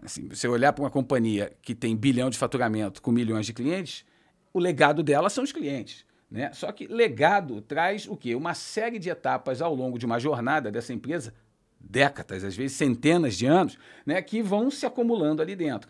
Assim, 0.01 0.27
você 0.27 0.47
olhar 0.47 0.73
para 0.73 0.83
uma 0.83 0.89
companhia 0.89 1.55
que 1.61 1.75
tem 1.75 1.95
bilhão 1.95 2.29
de 2.29 2.37
faturamento 2.37 3.01
com 3.01 3.11
milhões 3.11 3.45
de 3.45 3.53
clientes, 3.53 4.03
o 4.53 4.59
legado 4.59 5.03
dela 5.03 5.29
são 5.29 5.43
os 5.43 5.51
clientes. 5.51 6.05
Né? 6.29 6.51
Só 6.51 6.71
que 6.71 6.87
legado 6.87 7.61
traz 7.61 8.07
o 8.07 8.17
quê? 8.17 8.35
Uma 8.35 8.53
série 8.53 8.99
de 8.99 9.09
etapas 9.09 9.61
ao 9.61 9.73
longo 9.73 9.97
de 9.97 10.05
uma 10.05 10.19
jornada 10.19 10.71
dessa 10.71 10.91
empresa, 10.91 11.33
décadas, 11.79 12.43
às 12.43 12.55
vezes 12.55 12.77
centenas 12.77 13.35
de 13.35 13.45
anos, 13.45 13.77
né? 14.05 14.21
que 14.21 14.41
vão 14.41 14.69
se 14.69 14.85
acumulando 14.85 15.41
ali 15.41 15.55
dentro. 15.55 15.89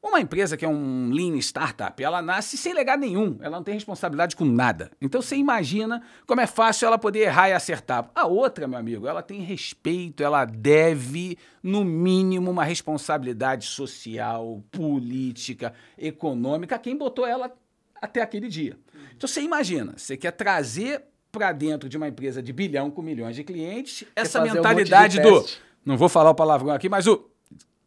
Uma 0.00 0.20
empresa 0.20 0.56
que 0.56 0.64
é 0.64 0.68
um 0.68 1.10
lean 1.10 1.36
startup, 1.38 2.00
ela 2.02 2.22
nasce 2.22 2.56
sem 2.56 2.72
legado 2.72 3.00
nenhum, 3.00 3.36
ela 3.40 3.56
não 3.56 3.64
tem 3.64 3.74
responsabilidade 3.74 4.36
com 4.36 4.44
nada. 4.44 4.92
Então 5.00 5.20
você 5.20 5.34
imagina 5.34 6.00
como 6.24 6.40
é 6.40 6.46
fácil 6.46 6.86
ela 6.86 6.96
poder 6.96 7.20
errar 7.20 7.48
e 7.48 7.52
acertar. 7.52 8.08
A 8.14 8.24
outra, 8.24 8.68
meu 8.68 8.78
amigo, 8.78 9.08
ela 9.08 9.22
tem 9.22 9.40
respeito, 9.40 10.22
ela 10.22 10.44
deve, 10.44 11.36
no 11.60 11.84
mínimo, 11.84 12.48
uma 12.48 12.62
responsabilidade 12.62 13.66
social, 13.66 14.62
política, 14.70 15.74
econômica, 15.98 16.78
quem 16.78 16.96
botou 16.96 17.26
ela 17.26 17.52
até 18.00 18.22
aquele 18.22 18.46
dia. 18.46 18.78
Então 19.16 19.26
você 19.26 19.40
imagina, 19.40 19.94
você 19.96 20.16
quer 20.16 20.30
trazer 20.30 21.02
para 21.30 21.52
dentro 21.52 21.88
de 21.88 21.96
uma 21.96 22.08
empresa 22.08 22.42
de 22.42 22.52
bilhão 22.52 22.90
com 22.90 23.02
milhões 23.02 23.36
de 23.36 23.44
clientes 23.44 24.06
essa 24.16 24.40
fazer 24.40 24.52
um 24.52 24.54
mentalidade 24.54 25.20
do. 25.20 25.40
teste. 25.42 25.60
Não 25.84 25.96
vou 25.96 26.08
falar 26.08 26.30
o 26.30 26.34
palavrão 26.34 26.72
aqui, 26.72 26.88
mas 26.88 27.06
o 27.06 27.28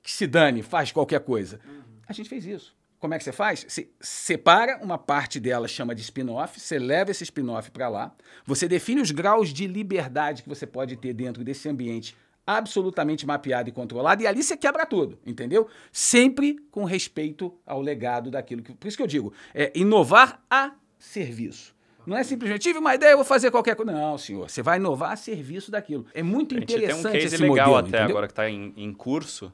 que 0.02 0.12
se 0.12 0.26
dane, 0.26 0.62
faz 0.64 0.92
qualquer 0.92 1.20
coisa. 1.22 1.60
A 2.08 2.14
gente 2.14 2.30
fez 2.30 2.46
isso. 2.46 2.76
Como 3.00 3.16
é 3.16 3.18
que 3.18 3.24
você 3.24 3.32
faz? 3.32 3.66
Você 3.68 3.90
separa 4.00 4.80
uma 4.84 4.98
parte 4.98 5.40
dela, 5.40 5.68
chama 5.68 5.96
de 5.96 6.02
spin-off, 6.02 6.60
você 6.60 6.78
leva 6.78 7.10
esse 7.10 7.24
spin-off 7.24 7.72
para 7.72 7.90
lá, 7.90 8.16
você 8.46 8.68
define 8.68 9.02
os 9.02 9.10
graus 9.10 9.50
de 9.50 9.66
liberdade 9.66 10.44
que 10.44 10.50
você 10.50 10.68
pode 10.68 10.96
ter 10.96 11.14
dentro 11.14 11.44
desse 11.44 11.68
ambiente 11.68 12.16
absolutamente 12.46 13.26
mapeado 13.26 13.70
e 13.70 13.72
controlado, 13.72 14.22
e 14.22 14.28
ali 14.28 14.44
você 14.44 14.58
quebra 14.58 14.86
tudo, 14.86 15.18
entendeu? 15.26 15.68
Sempre 15.92 16.58
com 16.70 16.84
respeito 16.84 17.56
ao 17.66 17.82
legado 17.82 18.30
daquilo 18.30 18.62
que. 18.62 18.74
Por 18.74 18.88
isso 18.88 18.98
que 18.98 19.04
eu 19.04 19.08
digo, 19.08 19.34
é 19.54 19.72
inovar 19.74 20.44
a 20.50 20.74
serviço. 21.00 21.74
Não 22.06 22.18
é 22.18 22.24
simplesmente, 22.24 22.62
tive 22.62 22.80
uma 22.80 22.94
ideia, 22.96 23.12
eu 23.12 23.18
vou 23.18 23.26
fazer 23.26 23.52
qualquer 23.52 23.76
coisa. 23.76 23.92
Não, 23.92 24.18
senhor. 24.18 24.50
Você 24.50 24.62
vai 24.62 24.78
inovar 24.78 25.12
a 25.12 25.16
serviço 25.16 25.70
daquilo. 25.72 26.06
É 26.14 26.22
muito 26.24 26.56
gente 26.56 26.68
tem 26.68 26.78
um 26.78 26.80
interessante 26.82 27.12
case 27.22 27.38
legal 27.38 27.52
modelo, 27.70 27.76
até 27.78 27.88
entendeu? 27.90 28.10
agora 28.10 28.28
que 28.28 28.32
está 28.34 28.50
em, 28.50 28.74
em 28.78 28.94
curso, 28.94 29.54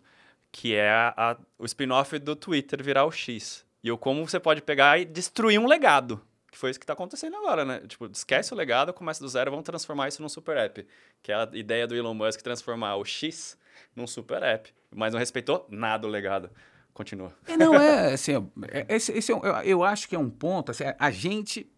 que 0.52 0.74
é 0.76 0.90
a- 0.90 1.14
a- 1.18 1.38
o 1.60 1.66
spin-off 1.66 2.18
do 2.20 2.36
Twitter 2.36 2.84
virar 2.84 3.06
o 3.06 3.12
X. 3.12 3.66
E 3.84 3.92
o 3.92 3.98
como 3.98 4.28
você 4.28 4.40
pode 4.40 4.62
pegar 4.62 5.00
e 5.00 5.06
destruir 5.06 5.60
um 5.60 5.68
legado. 5.68 6.22
Que 6.52 6.58
foi 6.58 6.72
isso 6.72 6.80
que 6.80 6.84
está 6.84 6.94
acontecendo 6.94 7.36
agora, 7.36 7.64
né? 7.66 7.82
Tipo, 7.88 8.06
esquece 8.12 8.54
o 8.54 8.58
legado, 8.58 8.94
começa 8.94 9.20
do 9.22 9.28
zero, 9.30 9.52
vamos 9.52 9.66
transformar 9.66 10.08
isso 10.08 10.22
num 10.22 10.30
super 10.30 10.58
app. 10.58 10.86
Que 11.22 11.32
é 11.32 11.36
a 11.36 11.50
ideia 11.54 11.86
do 11.86 11.96
Elon 11.96 12.14
Musk 12.14 12.42
transformar 12.42 12.96
o 12.96 13.06
X 13.06 13.58
num 13.96 14.08
super 14.08 14.42
app. 14.42 14.74
Mas 14.96 15.12
não 15.14 15.20
respeitou 15.20 15.68
nada 15.70 16.08
o 16.08 16.10
legado. 16.10 16.50
Continua. 16.94 17.32
É, 17.48 17.56
não, 17.58 17.76
é 17.76 18.14
assim, 18.16 18.50
é, 18.72 18.86
esse, 18.96 19.12
esse 19.12 19.32
é 19.32 19.36
um- 19.36 19.44
eu, 19.44 19.54
eu 19.64 19.84
acho 19.84 20.08
que 20.10 20.16
é 20.16 20.20
um 20.20 20.30
ponto. 20.30 20.72
assim, 20.72 20.86
a 20.98 21.12
gente, 21.12 21.70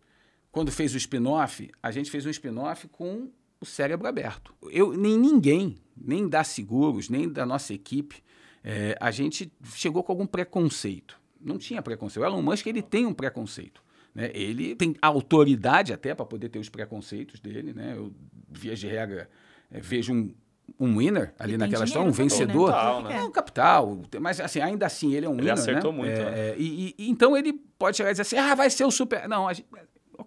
quando 0.51 0.71
fez 0.71 0.93
o 0.93 0.97
spin-off, 0.97 1.69
a 1.81 1.91
gente 1.91 2.09
fez 2.09 2.25
um 2.25 2.29
spin-off 2.29 2.88
com 2.88 3.29
o 3.62 3.65
cérebro 3.65 4.07
aberto. 4.07 4.53
Eu, 4.71 4.93
nem 4.97 5.17
ninguém, 5.17 5.77
nem 5.95 6.27
da 6.27 6.43
Seguros, 6.43 7.09
nem 7.09 7.27
da 7.29 7.45
nossa 7.45 7.73
equipe, 7.73 8.23
é, 8.63 8.97
a 8.99 9.12
gente 9.12 9.51
chegou 9.75 10.03
com 10.03 10.12
algum 10.12 10.25
preconceito. 10.25 11.19
Não 11.39 11.57
tinha 11.57 11.81
preconceito. 11.81 12.23
O 12.23 12.25
Elon 12.27 12.41
Musk 12.41 12.65
ele 12.67 12.81
tem 12.81 13.05
um 13.05 13.13
preconceito. 13.13 13.81
Né? 14.13 14.31
Ele 14.33 14.75
tem 14.75 14.95
autoridade 15.01 15.93
até 15.93 16.13
para 16.15 16.25
poder 16.25 16.49
ter 16.49 16.59
os 16.59 16.67
preconceitos 16.69 17.39
dele. 17.39 17.73
Né? 17.73 17.93
Eu, 17.95 18.13
via 18.49 18.75
de 18.75 18.88
regra, 18.88 19.29
é, 19.71 19.79
vejo 19.79 20.13
um, 20.13 20.33
um 20.79 20.97
winner 20.97 21.33
ali 21.39 21.57
naquela 21.57 21.85
história, 21.85 22.05
um 22.07 22.12
né? 22.12 22.17
vencedor. 22.17 22.67
Total, 22.71 23.03
né? 23.03 23.17
É 23.17 23.21
um 23.23 23.31
capital, 23.31 24.01
mas 24.19 24.39
assim, 24.41 24.59
ainda 24.59 24.85
assim 24.85 25.13
ele 25.13 25.25
é 25.25 25.29
um 25.29 25.33
Ele 25.33 25.41
winner, 25.41 25.53
acertou 25.53 25.91
né? 25.91 25.97
muito, 25.97 26.12
É, 26.12 26.51
né? 26.51 26.55
e, 26.57 26.95
e- 26.97 27.09
então 27.09 27.38
ele 27.38 27.53
pode 27.77 27.95
chegar 27.97 28.09
e 28.09 28.13
dizer 28.13 28.23
assim, 28.23 28.38
ah, 28.38 28.55
vai 28.55 28.69
ser 28.69 28.83
o 28.83 28.91
super... 28.91 29.27
Não, 29.29 29.47
a 29.47 29.53
gente- 29.53 29.67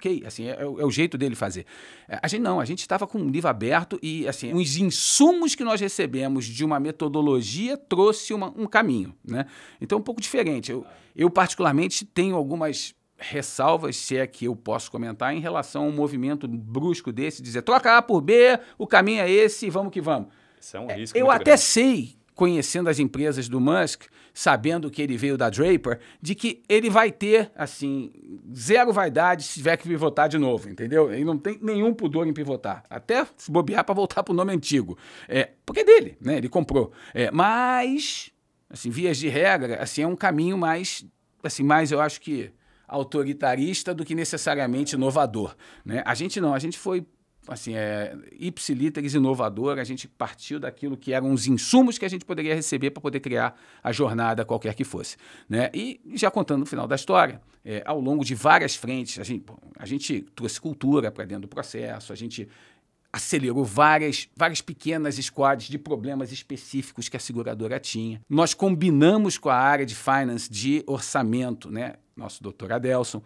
ok, 0.03 0.23
assim, 0.27 0.47
é, 0.49 0.61
é 0.61 0.67
o 0.67 0.89
é 0.89 0.91
jeito 0.91 1.17
dele 1.17 1.35
fazer. 1.37 1.65
É, 2.09 2.19
A 2.23 2.27
gente 2.29 2.41
não, 2.43 2.59
a 2.61 2.65
gente 2.65 2.81
estava 2.81 3.07
com 3.07 3.19
um 3.19 3.29
livro 3.29 3.49
aberto 3.49 3.99
e, 4.03 4.27
assim, 4.27 4.53
os 4.53 4.77
insumos 4.77 5.55
que 5.55 5.63
nós 5.63 5.81
recebemos 5.81 6.45
de 6.45 6.65
uma 6.65 6.81
metodologia 6.81 7.77
trouxe 7.77 8.35
uma- 8.35 8.53
um 8.57 8.67
caminho, 8.67 9.15
né? 9.25 9.47
Então, 9.81 9.99
um 9.99 10.03
pouco 10.03 10.21
diferente. 10.21 10.73
Eu, 10.73 10.85
eu, 11.15 11.31
particularmente, 11.31 12.05
tenho 12.05 12.35
algumas 12.37 12.95
ressalvas, 13.17 13.97
se 13.97 14.17
é 14.17 14.27
que 14.27 14.47
eu 14.47 14.57
posso 14.57 14.91
comentar, 14.91 15.33
em 15.35 15.39
relação 15.41 15.85
a 15.85 15.87
um 15.87 15.93
movimento 15.93 16.49
brusco 16.49 17.13
desse, 17.13 17.41
dizer, 17.41 17.63
troca 17.63 17.97
A 17.97 18.03
por 18.03 18.21
B, 18.21 18.59
o 18.77 18.87
caminho 18.87 19.21
é 19.23 19.31
esse, 19.31 19.71
vamos 19.71 19.93
que 19.93 20.01
vamos. 20.01 20.29
Isso 20.61 20.77
é 20.77 20.81
um 20.81 20.87
risco 20.89 21.17
Eu 21.17 21.31
até 21.31 21.45
grande. 21.45 21.61
sei, 21.61 22.17
conhecendo 22.35 22.89
as 22.89 22.99
empresas 22.99 23.49
do 23.49 23.61
Musk, 23.61 24.05
sabendo 24.33 24.91
que 24.91 25.03
ele 25.03 25.17
veio 25.17 25.37
da 25.37 25.51
Draper, 25.51 25.99
de 26.21 26.35
que 26.35 26.63
ele 26.69 26.89
vai 26.89 27.11
ter, 27.11 27.51
assim, 27.55 28.11
zero 28.55 28.93
vaidade 28.93 29.45
se 29.45 29.55
tiver 29.55 29.77
que 29.77 29.89
pivotar 29.89 30.29
de 30.29 30.39
novo, 30.39 30.69
entendeu? 30.69 31.13
Ele 31.13 31.25
não 31.25 31.37
tem 31.37 31.59
nenhum 31.61 31.93
pudor 31.93 32.27
em 32.27 32.33
pivotar. 32.33 32.85
Até 32.89 33.27
se 33.37 33.51
bobear 33.51 33.85
para 33.85 33.95
voltar 33.95 34.23
para 34.23 34.33
o 34.33 34.37
nome 34.37 34.53
antigo. 34.53 34.97
É, 35.29 35.51
porque 35.67 35.81
é 35.81 35.85
dele, 35.85 36.17
né? 36.21 36.37
Ele 36.39 36.49
comprou. 36.49 36.93
É, 37.13 37.31
mas, 37.31 38.31
assim, 38.71 38.91
vias 38.91 39.19
de 39.19 39.29
regra, 39.29 39.83
assim, 39.83 40.03
é 40.03 40.07
um 40.07 40.17
caminho 40.17 40.57
mais, 40.57 41.05
assim, 41.43 41.63
mais, 41.63 41.93
eu 41.93 42.01
acho 42.01 42.21
que 42.21 42.51
autoritarista 42.89 43.95
do 43.95 44.05
que 44.05 44.15
necessariamente 44.15 44.95
inovador, 44.97 45.57
né? 45.85 46.03
A 46.05 46.15
gente 46.15 46.41
não, 46.41 46.53
a 46.53 46.59
gente 46.59 46.79
foi 46.79 47.07
assim, 47.49 47.75
é, 47.75 48.17
ipsiliteris 48.39 49.15
inovador, 49.15 49.79
a 49.79 49.85
gente 49.85 50.07
partiu 50.07 50.61
daquilo 50.61 50.97
que 50.97 51.13
eram 51.13 51.33
os 51.33 51.47
insumos 51.47 51.99
que 51.99 52.05
a 52.05 52.09
gente 52.09 52.25
poderia 52.25 52.55
receber 52.55 52.91
para 52.91 53.01
poder 53.01 53.21
criar 53.21 53.59
a 53.83 53.93
jornada 53.93 54.45
qualquer 54.45 54.75
que 54.75 54.85
fosse. 54.85 55.17
Né? 55.49 55.71
E 55.75 56.01
já 56.15 56.31
contando 56.31 56.61
no 56.61 56.67
final 56.67 56.87
da 56.87 56.95
história, 56.95 57.41
é, 57.65 57.83
ao 57.85 58.01
longo 58.01 58.25
de 58.25 58.35
várias 58.35 58.77
frentes, 58.77 59.19
a 59.19 59.25
gente, 59.25 59.45
a 59.79 59.87
gente 59.87 60.23
trouxe 60.35 60.61
cultura 60.61 61.11
para 61.11 61.25
dentro 61.25 61.43
do 61.43 61.49
processo, 61.49 62.13
a 62.13 62.17
gente 62.17 62.49
acelerou 63.13 63.63
várias, 63.65 64.29
várias 64.35 64.63
pequenas 64.63 65.17
squads 65.17 65.69
de 65.69 65.79
problemas 65.79 66.33
específicos 66.33 67.09
que 67.11 67.17
a 67.17 67.21
seguradora 67.21 67.79
tinha. 67.79 68.21
Nós 68.29 68.55
combinamos 68.55 69.37
com 69.37 69.51
a 69.51 69.57
área 69.57 69.85
de 69.85 69.95
finance 69.95 70.51
de 70.51 70.83
orçamento, 70.87 71.71
né? 71.71 71.95
nosso 72.17 72.43
doutor 72.43 72.73
Adelson, 72.73 73.23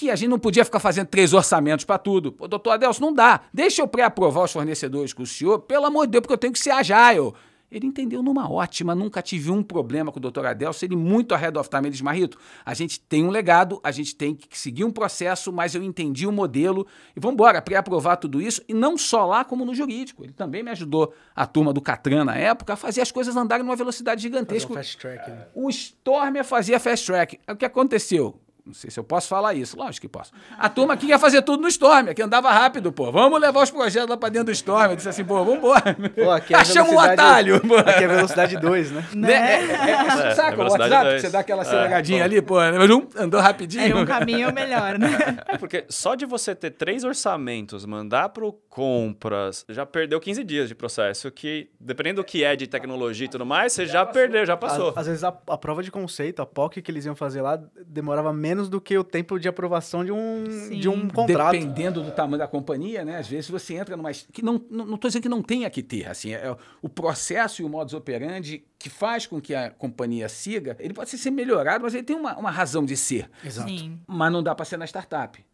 que 0.00 0.10
a 0.10 0.16
gente 0.16 0.30
não 0.30 0.38
podia 0.38 0.64
ficar 0.64 0.80
fazendo 0.80 1.08
três 1.08 1.34
orçamentos 1.34 1.84
para 1.84 1.98
tudo. 1.98 2.32
Pô, 2.32 2.48
doutor 2.48 2.70
Adelson, 2.70 3.04
não 3.04 3.12
dá. 3.12 3.42
Deixa 3.52 3.82
eu 3.82 3.86
pré-aprovar 3.86 4.44
os 4.44 4.52
fornecedores 4.52 5.12
com 5.12 5.22
o 5.22 5.26
senhor, 5.26 5.58
pelo 5.58 5.84
amor 5.84 6.06
de 6.06 6.12
Deus, 6.12 6.22
porque 6.22 6.32
eu 6.32 6.38
tenho 6.38 6.54
que 6.54 6.58
ser 6.58 6.70
agile. 6.70 7.34
Ele 7.70 7.86
entendeu 7.86 8.22
numa 8.22 8.50
ótima, 8.50 8.94
nunca 8.94 9.20
tive 9.20 9.50
um 9.50 9.62
problema 9.62 10.10
com 10.10 10.18
o 10.18 10.20
doutor 10.20 10.46
Adelson, 10.46 10.86
ele 10.86 10.96
muito 10.96 11.34
ahead 11.34 11.56
of 11.58 11.68
time. 11.68 11.82
Ele 11.82 11.90
diz, 11.90 12.00
Marrito, 12.00 12.38
a 12.64 12.72
gente 12.72 12.98
tem 12.98 13.26
um 13.26 13.28
legado, 13.28 13.78
a 13.84 13.92
gente 13.92 14.16
tem 14.16 14.34
que 14.34 14.58
seguir 14.58 14.84
um 14.84 14.90
processo, 14.90 15.52
mas 15.52 15.74
eu 15.74 15.82
entendi 15.82 16.26
o 16.26 16.32
modelo 16.32 16.86
e 17.14 17.20
vamos 17.20 17.34
embora, 17.34 17.60
pré-aprovar 17.60 18.16
tudo 18.16 18.40
isso, 18.40 18.62
e 18.66 18.72
não 18.72 18.96
só 18.96 19.26
lá, 19.26 19.44
como 19.44 19.66
no 19.66 19.74
jurídico. 19.74 20.24
Ele 20.24 20.32
também 20.32 20.62
me 20.62 20.70
ajudou, 20.70 21.12
a 21.36 21.46
turma 21.46 21.74
do 21.74 21.80
Catran 21.82 22.24
na 22.24 22.36
época, 22.36 22.72
a 22.72 22.76
fazer 22.76 23.02
as 23.02 23.12
coisas 23.12 23.36
andarem 23.36 23.64
numa 23.64 23.76
velocidade 23.76 24.22
gigantesca. 24.22 24.72
um 24.72 24.74
fast 24.74 24.96
track, 24.96 25.30
né? 25.30 25.46
O 25.54 25.68
Stormer 25.68 26.42
fazia 26.42 26.80
fast 26.80 27.04
track. 27.04 27.38
O 27.46 27.54
que 27.54 27.66
aconteceu? 27.66 28.40
Não 28.70 28.74
sei 28.74 28.88
se 28.90 28.98
eu 29.00 29.04
posso 29.04 29.26
falar 29.28 29.54
isso. 29.54 29.76
Lógico 29.76 30.02
que 30.02 30.08
posso. 30.08 30.30
A 30.58 30.68
turma 30.68 30.94
aqui 30.94 31.06
ia 31.06 31.18
fazer 31.18 31.42
tudo 31.42 31.60
no 31.60 31.68
Stormer, 31.68 32.14
que 32.14 32.22
andava 32.22 32.50
rápido, 32.52 32.92
pô. 32.92 33.10
Vamos 33.10 33.40
levar 33.40 33.62
os 33.62 33.70
projetos 33.70 34.08
lá 34.08 34.16
pra 34.16 34.28
dentro 34.28 34.46
do 34.46 34.52
Stormer. 34.52 34.90
Eu 34.92 34.96
disse 34.96 35.08
assim, 35.08 35.24
pô, 35.24 35.44
vambora. 35.44 35.96
Pô, 36.14 36.30
aqui 36.30 36.54
é 36.54 36.58
Achamos 36.58 36.92
um 36.92 36.96
velocidade- 36.96 37.20
atalho. 37.20 37.60
pô. 37.60 37.76
Aqui 37.76 38.04
é 38.04 38.08
velocidade 38.08 38.56
2, 38.58 38.90
né? 38.92 39.04
Né? 39.14 39.32
É, 39.32 39.36
é, 39.36 39.90
é, 39.90 40.28
É, 40.30 40.34
saca 40.34 40.54
é 40.62 40.64
o 40.64 40.70
WhatsApp? 40.70 41.04
dois. 41.04 41.22
Você 41.22 41.30
dá 41.30 41.40
aquela 41.40 41.62
aceleradinha 41.62 42.24
ali, 42.24 42.40
pô. 42.40 42.58
Andou 42.58 43.40
rapidinho. 43.40 43.98
É 43.98 44.00
um 44.00 44.06
caminho 44.06 44.52
melhor, 44.52 44.98
né? 44.98 45.08
É 45.48 45.58
porque 45.58 45.84
só 45.88 46.14
de 46.14 46.24
você 46.26 46.54
ter 46.54 46.70
três 46.70 47.02
orçamentos, 47.04 47.84
mandar 47.84 48.28
pro 48.28 48.52
compras, 48.68 49.64
já 49.68 49.84
perdeu 49.84 50.20
15 50.20 50.44
dias 50.44 50.68
de 50.68 50.74
processo, 50.74 51.30
que 51.30 51.68
dependendo 51.80 52.22
do 52.22 52.24
que 52.24 52.44
é 52.44 52.54
de 52.54 52.66
tecnologia 52.66 53.26
e 53.26 53.28
tudo 53.28 53.44
mais, 53.46 53.72
você 53.72 53.86
já, 53.86 54.04
perdeu, 54.06 54.44
já 54.46 54.56
passou. 54.56 54.90
Às, 54.90 54.98
às 54.98 55.06
vezes 55.06 55.24
a, 55.24 55.28
a 55.48 55.58
prova 55.58 55.82
de 55.82 55.90
conceito, 55.90 56.40
a 56.42 56.46
POC 56.46 56.82
que 56.82 56.90
eles 56.90 57.04
iam 57.06 57.14
fazer 57.16 57.40
lá, 57.42 57.58
demorava 57.86 58.32
menos 58.32 58.59
do 58.68 58.80
que 58.80 58.96
o 58.96 59.04
tempo 59.04 59.38
de 59.38 59.48
aprovação 59.48 60.04
de 60.04 60.12
um, 60.12 60.44
Sim. 60.68 60.78
de 60.78 60.88
um 60.88 61.08
contrato. 61.08 61.52
Dependendo 61.52 62.02
do 62.02 62.10
tamanho 62.10 62.38
da 62.38 62.48
companhia, 62.48 63.04
né? 63.04 63.18
Às 63.18 63.28
vezes 63.28 63.48
você 63.48 63.74
entra 63.74 63.96
numa. 63.96 64.10
Que 64.12 64.42
não 64.42 64.56
estou 64.56 64.86
não, 64.86 64.96
tô 64.96 65.08
dizendo 65.08 65.22
que 65.22 65.28
não 65.28 65.42
tenha 65.42 65.68
que 65.70 65.82
ter. 65.82 66.08
Assim, 66.08 66.32
é, 66.32 66.56
o 66.82 66.88
processo 66.88 67.62
e 67.62 67.64
o 67.64 67.68
modus 67.68 67.94
operandi 67.94 68.64
que 68.78 68.88
faz 68.88 69.26
com 69.26 69.40
que 69.40 69.54
a 69.54 69.70
companhia 69.70 70.28
siga, 70.28 70.76
ele 70.80 70.94
pode 70.94 71.10
ser 71.10 71.30
melhorado, 71.30 71.84
mas 71.84 71.94
ele 71.94 72.02
tem 72.02 72.16
uma, 72.16 72.36
uma 72.36 72.50
razão 72.50 72.84
de 72.84 72.96
ser. 72.96 73.30
Exato. 73.44 73.68
Sim. 73.68 73.98
Mas 74.06 74.32
não 74.32 74.42
dá 74.42 74.54
para 74.54 74.64
ser 74.64 74.76
na 74.76 74.86
startup. 74.86 75.44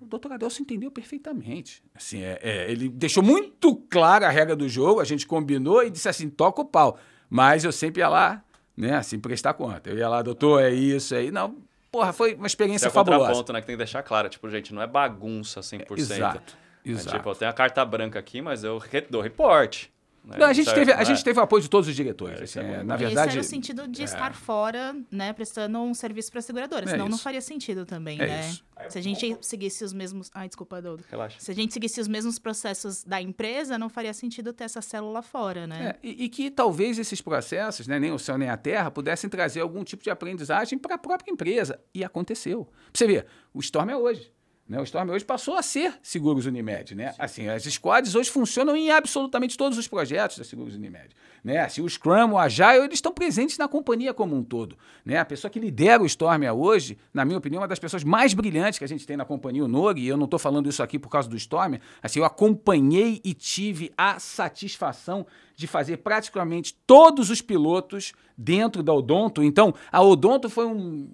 O 0.00 0.04
doutor 0.04 0.32
Adelson 0.32 0.62
entendeu 0.62 0.90
perfeitamente. 0.90 1.82
Assim, 1.94 2.22
é, 2.22 2.38
é, 2.42 2.70
ele 2.70 2.88
deixou 2.88 3.22
muito 3.22 3.74
clara 3.88 4.26
a 4.26 4.30
regra 4.30 4.54
do 4.54 4.68
jogo, 4.68 5.00
a 5.00 5.04
gente 5.04 5.26
combinou 5.26 5.82
e 5.82 5.90
disse 5.90 6.08
assim: 6.08 6.28
toca 6.28 6.60
o 6.60 6.64
pau. 6.64 6.98
Mas 7.30 7.64
eu 7.64 7.72
sempre 7.72 8.00
ia 8.00 8.08
lá, 8.08 8.44
né, 8.76 8.96
assim, 8.96 9.18
prestar 9.18 9.54
conta. 9.54 9.88
Eu 9.88 9.96
ia 9.96 10.08
lá, 10.08 10.20
doutor, 10.20 10.62
é 10.62 10.70
isso 10.70 11.14
aí. 11.14 11.30
Não, 11.30 11.56
porra, 11.92 12.12
foi 12.12 12.34
uma 12.34 12.46
Esse 12.46 12.52
experiência 12.54 12.86
é 12.86 12.90
fabulosa. 12.90 13.20
contraponto, 13.26 13.52
né? 13.52 13.60
Que 13.60 13.66
tem 13.66 13.74
que 13.74 13.78
deixar 13.78 14.02
claro. 14.02 14.28
Tipo, 14.28 14.48
gente, 14.50 14.74
não 14.74 14.80
é 14.82 14.86
bagunça 14.86 15.60
100%. 15.60 15.98
Exato. 15.98 16.56
É, 16.84 16.90
Exato. 16.90 17.16
tipo, 17.16 17.28
eu 17.28 17.34
tenho 17.34 17.50
a 17.50 17.54
carta 17.54 17.84
branca 17.84 18.18
aqui, 18.18 18.40
mas 18.40 18.64
eu 18.64 18.82
dou 19.10 19.20
reporte. 19.20 19.92
Né? 20.24 20.36
Não, 20.38 20.46
a 20.46 20.52
gente, 20.52 20.66
Certo, 20.66 20.78
teve, 20.78 20.92
a 20.92 20.96
né? 20.98 21.04
gente 21.04 21.24
teve 21.24 21.38
o 21.38 21.42
apoio 21.42 21.62
de 21.62 21.68
todos 21.68 21.88
os 21.88 21.96
diretores. 21.96 22.40
É, 22.40 22.44
assim, 22.44 22.44
isso 22.44 22.58
é 22.60 22.62
é, 22.62 22.78
bom. 22.78 22.84
na 22.84 22.94
Isso 22.94 23.04
verdade, 23.04 23.32
era 23.32 23.40
o 23.40 23.44
sentido 23.44 23.88
de 23.88 24.02
estar 24.04 24.34
fora, 24.34 24.96
né, 25.10 25.32
prestando 25.32 25.78
um 25.80 25.92
serviço 25.94 26.30
para 26.30 26.38
a 26.38 26.42
seguradora. 26.42 26.84
É 26.84 26.88
senão 26.88 27.08
não 27.08 27.18
faria 27.18 27.40
sentido 27.40 27.84
também, 27.84 28.20
É 28.20 28.26
né? 28.26 28.48
isso. 28.50 28.64
Se 28.88 28.98
a 28.98 29.02
gente 29.02 29.38
seguisse 29.42 29.84
os 29.84 29.92
mesmos. 29.92 30.30
Ai, 30.34 30.48
desculpa, 30.48 30.82
Doudo. 30.82 31.04
Relaxa. 31.08 31.38
Se 31.38 31.50
a 31.50 31.54
gente 31.54 31.72
seguisse 31.72 32.00
os 32.00 32.08
mesmos 32.08 32.38
processos 32.38 33.04
da 33.04 33.20
empresa, 33.22 33.78
não 33.78 33.88
faria 33.88 34.12
sentido 34.12 34.52
ter 34.52 34.64
essa 34.64 34.82
célula 34.82 35.22
fora, 35.22 35.66
né? 35.66 35.94
É, 36.02 36.06
e, 36.06 36.24
e 36.24 36.28
que 36.28 36.50
talvez 36.50 36.98
esses 36.98 37.20
processos, 37.20 37.86
né, 37.86 37.98
nem 38.00 38.10
o 38.12 38.18
céu 38.18 38.36
nem 38.36 38.48
a 38.48 38.56
terra, 38.56 38.90
pudessem 38.90 39.30
trazer 39.30 39.60
algum 39.60 39.84
tipo 39.84 40.02
de 40.02 40.10
aprendizagem 40.10 40.78
para 40.78 40.96
a 40.96 40.98
própria 40.98 41.30
empresa. 41.32 41.80
E 41.94 42.02
aconteceu. 42.02 42.64
Pra 42.64 42.74
você 42.94 43.06
ver, 43.06 43.26
o 43.54 43.60
Storm 43.60 43.90
é 43.90 43.96
hoje. 43.96 44.32
Né? 44.72 44.80
O 44.80 44.84
Storm 44.84 45.10
hoje 45.10 45.22
passou 45.22 45.54
a 45.54 45.60
ser 45.60 45.92
Seguros 46.02 46.46
Unimed. 46.46 46.94
Né? 46.94 47.14
Assim, 47.18 47.46
as 47.46 47.62
squads 47.64 48.14
hoje 48.14 48.30
funcionam 48.30 48.74
em 48.74 48.90
absolutamente 48.90 49.54
todos 49.54 49.76
os 49.76 49.86
projetos 49.86 50.38
da 50.38 50.44
Seguros 50.44 50.74
Unimed. 50.74 51.10
Né? 51.44 51.58
Assim, 51.58 51.82
o 51.82 51.88
Scrum, 51.90 52.32
o 52.32 52.38
Agile, 52.38 52.84
eles 52.84 52.94
estão 52.94 53.12
presentes 53.12 53.58
na 53.58 53.68
companhia 53.68 54.14
como 54.14 54.34
um 54.34 54.42
todo. 54.42 54.74
Né? 55.04 55.18
A 55.18 55.26
pessoa 55.26 55.50
que 55.50 55.60
lidera 55.60 56.02
o 56.02 56.06
Storm 56.06 56.44
hoje, 56.56 56.96
na 57.12 57.22
minha 57.22 57.36
opinião, 57.36 57.58
é 57.58 57.62
uma 57.64 57.68
das 57.68 57.78
pessoas 57.78 58.02
mais 58.02 58.32
brilhantes 58.32 58.78
que 58.78 58.84
a 58.86 58.88
gente 58.88 59.06
tem 59.06 59.14
na 59.14 59.26
companhia, 59.26 59.62
o 59.62 59.68
Nog, 59.68 60.00
e 60.00 60.08
eu 60.08 60.16
não 60.16 60.24
estou 60.24 60.38
falando 60.38 60.70
isso 60.70 60.82
aqui 60.82 60.98
por 60.98 61.10
causa 61.10 61.28
do 61.28 61.36
Storm. 61.36 61.74
Assim, 62.02 62.20
eu 62.20 62.24
acompanhei 62.24 63.20
e 63.22 63.34
tive 63.34 63.92
a 63.94 64.18
satisfação 64.18 65.26
de 65.54 65.66
fazer 65.66 65.98
praticamente 65.98 66.74
todos 66.86 67.28
os 67.28 67.42
pilotos 67.42 68.14
dentro 68.38 68.82
da 68.82 68.94
Odonto. 68.94 69.42
Então, 69.42 69.74
a 69.90 70.02
Odonto 70.02 70.48
foi 70.48 70.64
um 70.64 71.06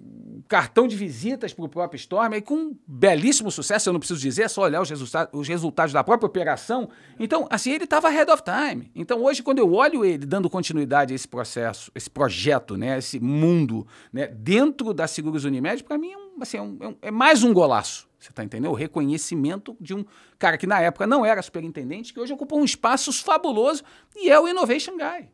cartão 0.49 0.87
de 0.87 0.95
visitas 0.95 1.53
para 1.53 1.63
o 1.63 1.69
próprio 1.69 1.95
Storm 1.95 2.33
e 2.33 2.41
com 2.41 2.55
um 2.55 2.77
belíssimo 2.87 3.51
sucesso, 3.51 3.87
eu 3.87 3.93
não 3.93 3.99
preciso 3.99 4.19
dizer, 4.19 4.41
é 4.41 4.47
só 4.47 4.63
olhar 4.63 4.81
os, 4.81 4.89
resulta 4.89 5.29
os 5.31 5.47
resultados 5.47 5.93
da 5.93 6.03
própria 6.03 6.25
operação. 6.25 6.89
Então, 7.19 7.47
assim, 7.51 7.71
ele 7.71 7.83
estava 7.83 8.07
ahead 8.07 8.31
of 8.31 8.41
time. 8.41 8.91
Então, 8.95 9.23
hoje, 9.23 9.43
quando 9.43 9.59
eu 9.59 9.71
olho 9.71 10.03
ele 10.03 10.25
dando 10.25 10.49
continuidade 10.49 11.13
a 11.13 11.15
esse 11.15 11.27
processo, 11.27 11.91
esse 11.93 12.09
projeto, 12.09 12.75
né, 12.75 12.97
esse 12.97 13.19
mundo, 13.19 13.85
né, 14.11 14.25
dentro 14.25 14.91
da 14.91 15.07
Seguros 15.07 15.45
Unimed, 15.45 15.83
para 15.83 15.99
mim 15.99 16.13
é, 16.13 16.17
um, 16.17 16.41
assim, 16.41 16.57
é, 16.57 16.61
um, 16.61 16.77
é, 16.81 16.95
é 17.03 17.11
mais 17.11 17.43
um 17.43 17.53
golaço. 17.53 18.09
Você 18.17 18.31
está 18.31 18.43
entendendo? 18.43 18.71
O 18.71 18.75
reconhecimento 18.75 19.77
de 19.79 19.93
um 19.93 20.03
cara 20.39 20.57
que 20.57 20.65
na 20.65 20.81
época 20.81 21.05
não 21.05 21.23
era 21.23 21.43
superintendente, 21.43 22.11
que 22.11 22.19
hoje 22.19 22.33
ocupa 22.33 22.55
um 22.55 22.65
espaço 22.65 23.13
fabuloso 23.13 23.83
e 24.15 24.31
é 24.31 24.39
o 24.39 24.47
Innovation 24.47 24.97
Guy. 24.97 25.29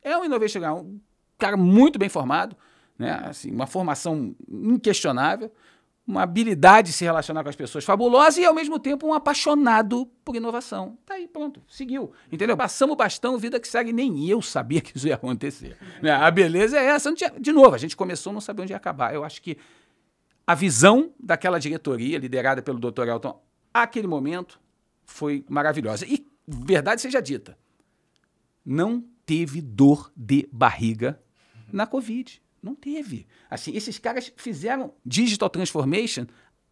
É 0.00 0.16
o 0.16 0.24
Innovation 0.24 0.60
Guy, 0.60 0.68
um 0.68 1.00
cara 1.36 1.56
muito 1.56 1.98
bem 1.98 2.08
formado, 2.08 2.56
né? 3.00 3.18
assim, 3.24 3.50
uma 3.50 3.66
formação 3.66 4.36
inquestionável, 4.46 5.50
uma 6.06 6.22
habilidade 6.22 6.88
de 6.88 6.92
se 6.92 7.04
relacionar 7.04 7.42
com 7.42 7.48
as 7.48 7.56
pessoas 7.56 7.82
fabulosa 7.82 8.38
e, 8.40 8.44
ao 8.44 8.52
mesmo 8.52 8.78
tempo, 8.78 9.06
um 9.06 9.14
apaixonado 9.14 10.06
por 10.22 10.36
inovação. 10.36 10.98
Tá 11.06 11.14
aí, 11.14 11.26
pronto, 11.26 11.62
seguiu. 11.66 12.12
Entendeu? 12.30 12.56
Passamos 12.56 12.92
o 12.92 12.96
bastão, 12.96 13.38
vida 13.38 13.58
que 13.58 13.66
segue, 13.66 13.90
nem 13.90 14.28
eu 14.28 14.42
sabia 14.42 14.82
que 14.82 14.96
isso 14.96 15.08
ia 15.08 15.14
acontecer. 15.14 15.78
Né? 16.02 16.10
A 16.10 16.30
beleza 16.30 16.78
é 16.78 16.86
essa. 16.86 17.12
Tinha, 17.14 17.30
de 17.38 17.52
novo, 17.52 17.74
a 17.74 17.78
gente 17.78 17.96
começou, 17.96 18.32
não 18.32 18.40
sabia 18.40 18.62
onde 18.62 18.72
ia 18.72 18.76
acabar. 18.76 19.14
Eu 19.14 19.24
acho 19.24 19.40
que 19.40 19.56
a 20.46 20.54
visão 20.54 21.12
daquela 21.18 21.58
diretoria, 21.58 22.18
liderada 22.18 22.60
pelo 22.62 22.78
Dr. 22.78 23.06
Elton, 23.08 23.40
aquele 23.72 24.06
momento, 24.06 24.60
foi 25.04 25.44
maravilhosa. 25.48 26.04
E, 26.06 26.26
verdade 26.46 27.00
seja 27.00 27.20
dita, 27.20 27.56
não 28.64 29.04
teve 29.24 29.60
dor 29.60 30.10
de 30.16 30.48
barriga 30.52 31.20
na 31.72 31.86
Covid. 31.86 32.42
Não 32.62 32.74
teve. 32.74 33.26
Assim, 33.48 33.74
esses 33.74 33.98
caras 33.98 34.32
fizeram 34.36 34.92
digital 35.04 35.48
transformation 35.48 36.26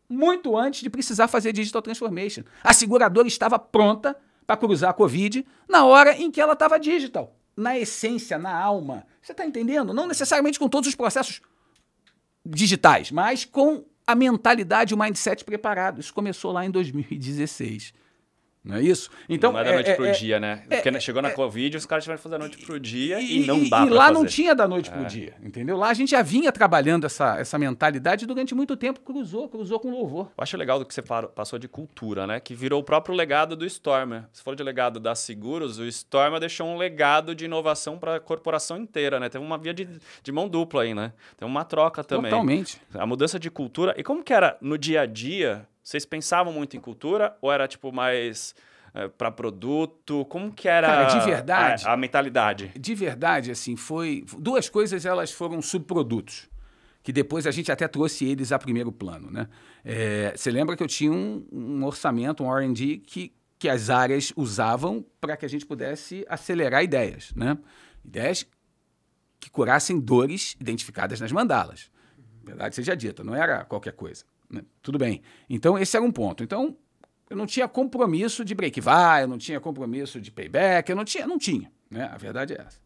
muito 0.08 0.56
antes 0.56 0.80
de 0.80 0.88
precisar 0.88 1.28
fazer 1.28 1.52
digital 1.52 1.82
transformation. 1.82 2.42
A 2.62 2.72
seguradora 2.72 3.28
estava 3.28 3.58
pronta 3.58 4.16
para 4.46 4.56
cruzar 4.56 4.90
a 4.90 4.94
Covid 4.94 5.46
na 5.68 5.84
hora 5.84 6.16
em 6.16 6.30
que 6.30 6.40
ela 6.40 6.54
estava 6.54 6.78
digital. 6.78 7.36
Na 7.56 7.78
essência, 7.78 8.38
na 8.38 8.54
alma. 8.54 9.06
Você 9.20 9.32
está 9.32 9.44
entendendo? 9.44 9.92
Não 9.92 10.06
necessariamente 10.06 10.58
com 10.58 10.68
todos 10.68 10.88
os 10.88 10.94
processos 10.94 11.42
digitais, 12.46 13.10
mas 13.10 13.44
com 13.44 13.84
a 14.06 14.14
mentalidade, 14.14 14.94
o 14.94 14.98
mindset 14.98 15.44
preparado. 15.44 16.00
Isso 16.00 16.14
começou 16.14 16.52
lá 16.52 16.64
em 16.64 16.70
2016. 16.70 17.92
Não 18.64 18.76
é 18.76 18.82
isso? 18.82 19.10
Então, 19.28 19.52
não 19.52 19.60
é 19.60 19.64
da 19.64 19.72
noite 19.72 19.90
é, 19.90 19.94
pro 19.94 20.06
é, 20.06 20.10
dia, 20.12 20.38
né? 20.40 20.62
É, 20.68 20.80
Porque 20.80 21.00
chegou 21.00 21.22
na 21.22 21.28
é, 21.28 21.32
Covid, 21.32 21.76
os 21.76 21.86
caras 21.86 22.04
tiveram 22.04 22.18
que 22.18 22.22
fazer 22.22 22.34
da 22.34 22.38
noite 22.38 22.58
pro 22.58 22.78
dia 22.78 23.20
e, 23.20 23.42
e 23.42 23.46
não 23.46 23.66
dá 23.68 23.86
E 23.86 23.88
lá 23.88 24.06
fazer. 24.06 24.14
não 24.14 24.26
tinha 24.26 24.54
da 24.54 24.68
noite 24.68 24.90
pro 24.90 25.02
é. 25.02 25.06
dia, 25.06 25.34
entendeu? 25.42 25.76
Lá 25.76 25.88
a 25.88 25.94
gente 25.94 26.10
já 26.10 26.22
vinha 26.22 26.52
trabalhando 26.52 27.06
essa, 27.06 27.38
essa 27.38 27.58
mentalidade 27.58 28.26
durante 28.26 28.54
muito 28.54 28.76
tempo, 28.76 29.00
cruzou, 29.00 29.48
cruzou 29.48 29.80
com 29.80 29.90
louvor. 29.90 30.26
Eu 30.36 30.42
acho 30.42 30.56
legal 30.56 30.78
do 30.78 30.84
que 30.84 30.92
você 30.92 31.02
passou 31.02 31.58
de 31.58 31.68
cultura, 31.68 32.26
né? 32.26 32.40
Que 32.40 32.54
virou 32.54 32.80
o 32.80 32.84
próprio 32.84 33.14
legado 33.14 33.56
do 33.56 33.64
Stormer. 33.64 34.24
Se 34.32 34.42
for 34.42 34.54
de 34.54 34.62
legado 34.62 35.00
da 35.00 35.14
Seguros, 35.14 35.78
o 35.78 35.84
Stormer 35.86 36.40
deixou 36.40 36.66
um 36.66 36.76
legado 36.76 37.34
de 37.34 37.44
inovação 37.44 37.98
para 37.98 38.16
a 38.16 38.20
corporação 38.20 38.76
inteira, 38.76 39.18
né? 39.20 39.28
Teve 39.28 39.44
uma 39.44 39.56
via 39.56 39.72
de, 39.72 39.88
de 40.22 40.32
mão 40.32 40.48
dupla 40.48 40.82
aí, 40.82 40.94
né? 40.94 41.12
Tem 41.36 41.46
uma 41.46 41.64
troca 41.64 42.02
também. 42.04 42.30
Totalmente. 42.30 42.80
A 42.94 43.06
mudança 43.06 43.38
de 43.38 43.50
cultura. 43.50 43.94
E 43.96 44.02
como 44.02 44.22
que 44.22 44.32
era 44.32 44.56
no 44.60 44.76
dia 44.76 45.02
a 45.02 45.06
dia 45.06 45.66
vocês 45.88 46.04
pensavam 46.04 46.52
muito 46.52 46.76
em 46.76 46.80
cultura 46.80 47.34
ou 47.40 47.50
era 47.50 47.66
tipo 47.66 47.90
mais 47.90 48.54
é, 48.92 49.08
para 49.08 49.30
produto? 49.30 50.26
Como 50.26 50.52
que 50.52 50.68
era 50.68 50.86
Cara, 50.86 51.18
de 51.18 51.24
verdade, 51.24 51.86
a, 51.86 51.92
a, 51.92 51.96
mentalidade? 51.96 52.72
De 52.78 52.94
verdade, 52.94 53.50
assim, 53.50 53.74
foi 53.74 54.22
duas 54.38 54.68
coisas 54.68 55.06
elas 55.06 55.32
foram 55.32 55.62
subprodutos 55.62 56.46
que 57.02 57.10
depois 57.10 57.46
a 57.46 57.50
gente 57.50 57.72
até 57.72 57.88
trouxe 57.88 58.26
eles 58.26 58.52
a 58.52 58.58
primeiro 58.58 58.92
plano, 58.92 59.30
né? 59.30 59.48
É, 59.82 60.34
você 60.36 60.50
lembra 60.50 60.76
que 60.76 60.82
eu 60.82 60.86
tinha 60.86 61.10
um, 61.10 61.46
um 61.50 61.84
orçamento, 61.84 62.44
um 62.44 62.54
R&D 62.54 62.98
que 62.98 63.32
que 63.58 63.68
as 63.68 63.90
áreas 63.90 64.32
usavam 64.36 65.04
para 65.20 65.36
que 65.36 65.44
a 65.44 65.48
gente 65.48 65.66
pudesse 65.66 66.24
acelerar 66.28 66.84
ideias, 66.84 67.32
né? 67.34 67.58
Ideias 68.04 68.46
que 69.40 69.50
curassem 69.50 69.98
dores 69.98 70.54
identificadas 70.60 71.18
nas 71.18 71.32
mandalas. 71.32 71.90
Verdade 72.44 72.74
seja 72.74 72.94
dita, 72.94 73.24
não 73.24 73.34
era 73.34 73.64
qualquer 73.64 73.94
coisa. 73.94 74.24
Né? 74.50 74.62
Tudo 74.82 74.98
bem. 74.98 75.22
Então, 75.48 75.78
esse 75.78 75.96
era 75.96 76.04
um 76.04 76.12
ponto. 76.12 76.42
Então, 76.42 76.76
eu 77.28 77.36
não 77.36 77.46
tinha 77.46 77.68
compromisso 77.68 78.44
de 78.44 78.54
break-vai, 78.54 79.22
eu 79.22 79.28
não 79.28 79.38
tinha 79.38 79.60
compromisso 79.60 80.20
de 80.20 80.30
payback, 80.30 80.88
eu 80.88 80.96
não 80.96 81.04
tinha, 81.04 81.26
não 81.26 81.38
tinha. 81.38 81.70
Né? 81.90 82.04
A 82.04 82.16
verdade 82.16 82.54
é 82.54 82.60
essa. 82.60 82.78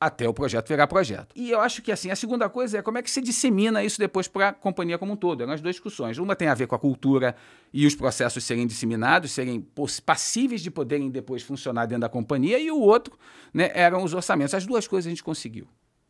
Até 0.00 0.28
o 0.28 0.34
projeto 0.34 0.68
virar 0.68 0.86
projeto. 0.86 1.32
E 1.34 1.50
eu 1.50 1.60
acho 1.60 1.80
que 1.80 1.90
assim, 1.90 2.10
a 2.10 2.16
segunda 2.16 2.48
coisa 2.48 2.78
é 2.78 2.82
como 2.82 2.98
é 2.98 3.02
que 3.02 3.10
se 3.10 3.22
dissemina 3.22 3.82
isso 3.82 3.98
depois 3.98 4.28
para 4.28 4.48
a 4.48 4.52
companhia 4.52 4.98
como 4.98 5.12
um 5.12 5.16
todo. 5.16 5.42
Eram 5.42 5.52
as 5.52 5.62
duas 5.62 5.76
discussões. 5.76 6.18
Uma 6.18 6.36
tem 6.36 6.46
a 6.48 6.54
ver 6.54 6.66
com 6.66 6.74
a 6.74 6.78
cultura 6.78 7.34
e 7.72 7.86
os 7.86 7.94
processos 7.94 8.44
serem 8.44 8.66
disseminados, 8.66 9.32
serem 9.32 9.66
passíveis 10.04 10.60
de 10.60 10.70
poderem 10.70 11.10
depois 11.10 11.42
funcionar 11.42 11.86
dentro 11.86 12.02
da 12.02 12.08
companhia, 12.08 12.58
e 12.58 12.70
o 12.70 12.78
outro 12.78 13.18
né, 13.52 13.70
eram 13.72 14.04
os 14.04 14.12
orçamentos. 14.12 14.52
As 14.52 14.66
duas 14.66 14.86
coisas 14.86 15.06
a 15.06 15.10
gente 15.10 15.24
conseguiu. 15.24 15.66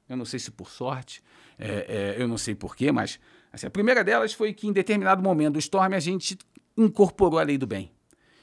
Eu 0.08 0.16
não 0.16 0.24
sei 0.24 0.38
se 0.38 0.50
por 0.50 0.68
sorte, 0.68 1.22
é, 1.58 2.16
é, 2.16 2.22
eu 2.22 2.26
não 2.26 2.36
sei 2.36 2.54
porquê, 2.54 2.90
mas 2.90 3.20
Assim, 3.54 3.66
a 3.66 3.70
primeira 3.70 4.02
delas 4.02 4.32
foi 4.32 4.52
que, 4.52 4.66
em 4.66 4.72
determinado 4.72 5.22
momento 5.22 5.54
do 5.54 5.58
Storm, 5.60 5.94
a 5.94 6.00
gente 6.00 6.36
incorporou 6.76 7.38
a 7.38 7.42
lei 7.44 7.56
do 7.56 7.68
bem. 7.68 7.92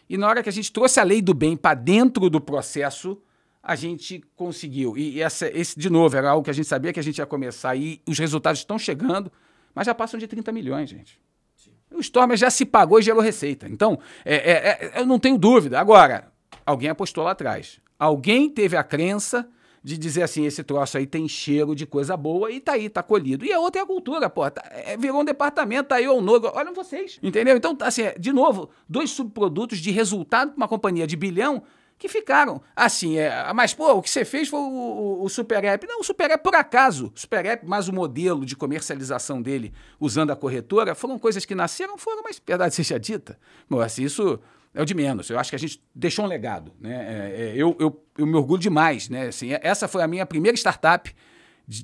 E 0.10 0.18
na 0.18 0.26
hora 0.26 0.42
que 0.42 0.48
a 0.48 0.52
gente 0.54 0.72
trouxe 0.72 1.02
a 1.02 1.04
lei 1.04 1.22
do 1.22 1.34
bem 1.34 1.58
para 1.58 1.76
dentro 1.76 2.30
do 2.30 2.40
processo, 2.40 3.22
a 3.62 3.76
gente 3.76 4.24
conseguiu. 4.38 4.98
E 4.98 5.22
essa, 5.22 5.48
esse, 5.50 5.78
de 5.78 5.90
novo, 5.90 6.16
era 6.16 6.30
algo 6.30 6.46
que 6.46 6.50
a 6.50 6.54
gente 6.54 6.68
sabia 6.68 6.94
que 6.94 7.00
a 7.00 7.04
gente 7.04 7.18
ia 7.18 7.26
começar 7.26 7.76
e 7.76 8.02
os 8.08 8.18
resultados 8.18 8.62
estão 8.62 8.80
chegando, 8.80 9.30
mas 9.76 9.86
já 9.86 9.94
passam 9.94 10.18
de 10.18 10.28
30 10.28 10.50
milhões, 10.54 10.90
gente. 10.90 11.20
Sim. 11.58 11.72
O 11.92 12.00
Storm 12.00 12.34
já 12.38 12.50
se 12.50 12.66
pagou 12.66 12.98
e 12.98 13.02
gerou 13.02 13.22
receita. 13.22 13.68
Então, 13.68 14.00
é, 14.24 14.36
é, 14.36 14.52
é, 14.96 15.02
eu 15.02 15.06
não 15.06 15.20
tenho 15.20 15.38
dúvida. 15.38 15.78
Agora, 15.78 16.32
alguém 16.66 16.90
apostou 16.90 17.26
lá 17.26 17.32
atrás. 17.32 17.82
Alguém 18.00 18.50
teve 18.50 18.78
a 18.78 18.84
crença 18.84 19.46
de 19.84 19.98
dizer 19.98 20.24
assim, 20.24 20.46
esse 20.46 20.64
troço 20.64 20.98
aí 20.98 21.08
tem 21.08 21.28
cheiro 21.28 21.76
de 21.76 21.86
coisa 21.86 22.16
boa 22.16 22.52
e 22.52 22.60
tá 22.60 22.74
aí, 22.74 22.88
tá 22.88 23.02
colhido. 23.02 23.44
E 23.44 23.52
a 23.52 23.60
outra 23.60 23.82
é 23.82 23.84
a 23.84 23.88
cultura, 23.88 24.30
pô. 24.30 24.50
Tá, 24.50 24.64
é, 24.70 24.96
virou 24.96 25.22
um 25.22 25.26
departamento, 25.26 25.90
tá 25.90 25.96
aí 25.96 26.08
o 26.08 26.22
novo. 26.22 26.52
Olha 26.54 26.72
vocês, 26.72 27.20
entendeu? 27.22 27.58
Então, 27.58 27.76
assim, 27.82 28.04
é, 28.04 28.16
de 28.18 28.32
novo, 28.32 28.70
dois 28.88 29.10
subprodutos 29.10 29.80
de 29.80 29.90
resultado 29.92 30.52
para 30.52 30.58
uma 30.58 30.68
companhia 30.68 31.08
de 31.08 31.16
bilhão 31.16 31.64
que 31.98 32.08
ficaram. 32.08 32.62
Assim, 32.76 33.18
é, 33.18 33.52
mas, 33.54 33.74
pô, 33.74 33.92
o 33.94 34.02
que 34.02 34.10
você 34.10 34.24
fez 34.24 34.50
foi 34.50 34.60
o, 34.60 34.64
o, 34.64 35.24
o 35.24 35.30
Super 35.30 35.64
App. 35.64 35.86
Não, 35.88 36.02
o 36.02 36.04
Super 36.04 36.32
App, 36.32 36.44
por 36.44 36.56
acaso, 36.56 37.12
Super 37.16 37.46
App, 37.46 37.66
mais 37.66 37.88
o 37.88 37.94
modelo 37.94 38.46
de 38.46 38.56
comercialização 38.56 39.42
dele 39.42 39.74
usando 40.00 40.32
a 40.32 40.36
corretora, 40.36 40.94
foram 40.94 41.18
coisas 41.18 41.44
que 41.44 41.56
nasceram, 41.56 41.98
foram, 41.98 42.22
mas 42.24 42.42
verdade 42.46 42.76
seja 42.76 43.00
dita. 43.00 43.40
Assim, 43.84 44.04
isso 44.04 44.40
é 44.74 44.82
o 44.82 44.86
de 44.86 44.94
menos. 44.94 45.30
Eu 45.30 45.38
acho 45.38 45.50
que 45.50 45.56
a 45.56 45.60
gente 45.60 45.82
deixou 45.94 46.26
um 46.26 46.28
legado. 46.28 46.72
Né? 46.80 46.94
É, 46.94 47.42
é, 47.42 47.54
eu, 47.56 47.76
eu, 47.80 48.04
eu 48.18 48.26
me 48.26 48.36
orgulho 48.36 48.62
demais. 48.62 49.10
Né? 49.10 49.28
Assim, 49.28 49.50
essa 49.62 49.88
foi 49.88 50.02
a 50.02 50.08
minha 50.08 50.26
primeira 50.26 50.56
startup 50.58 51.14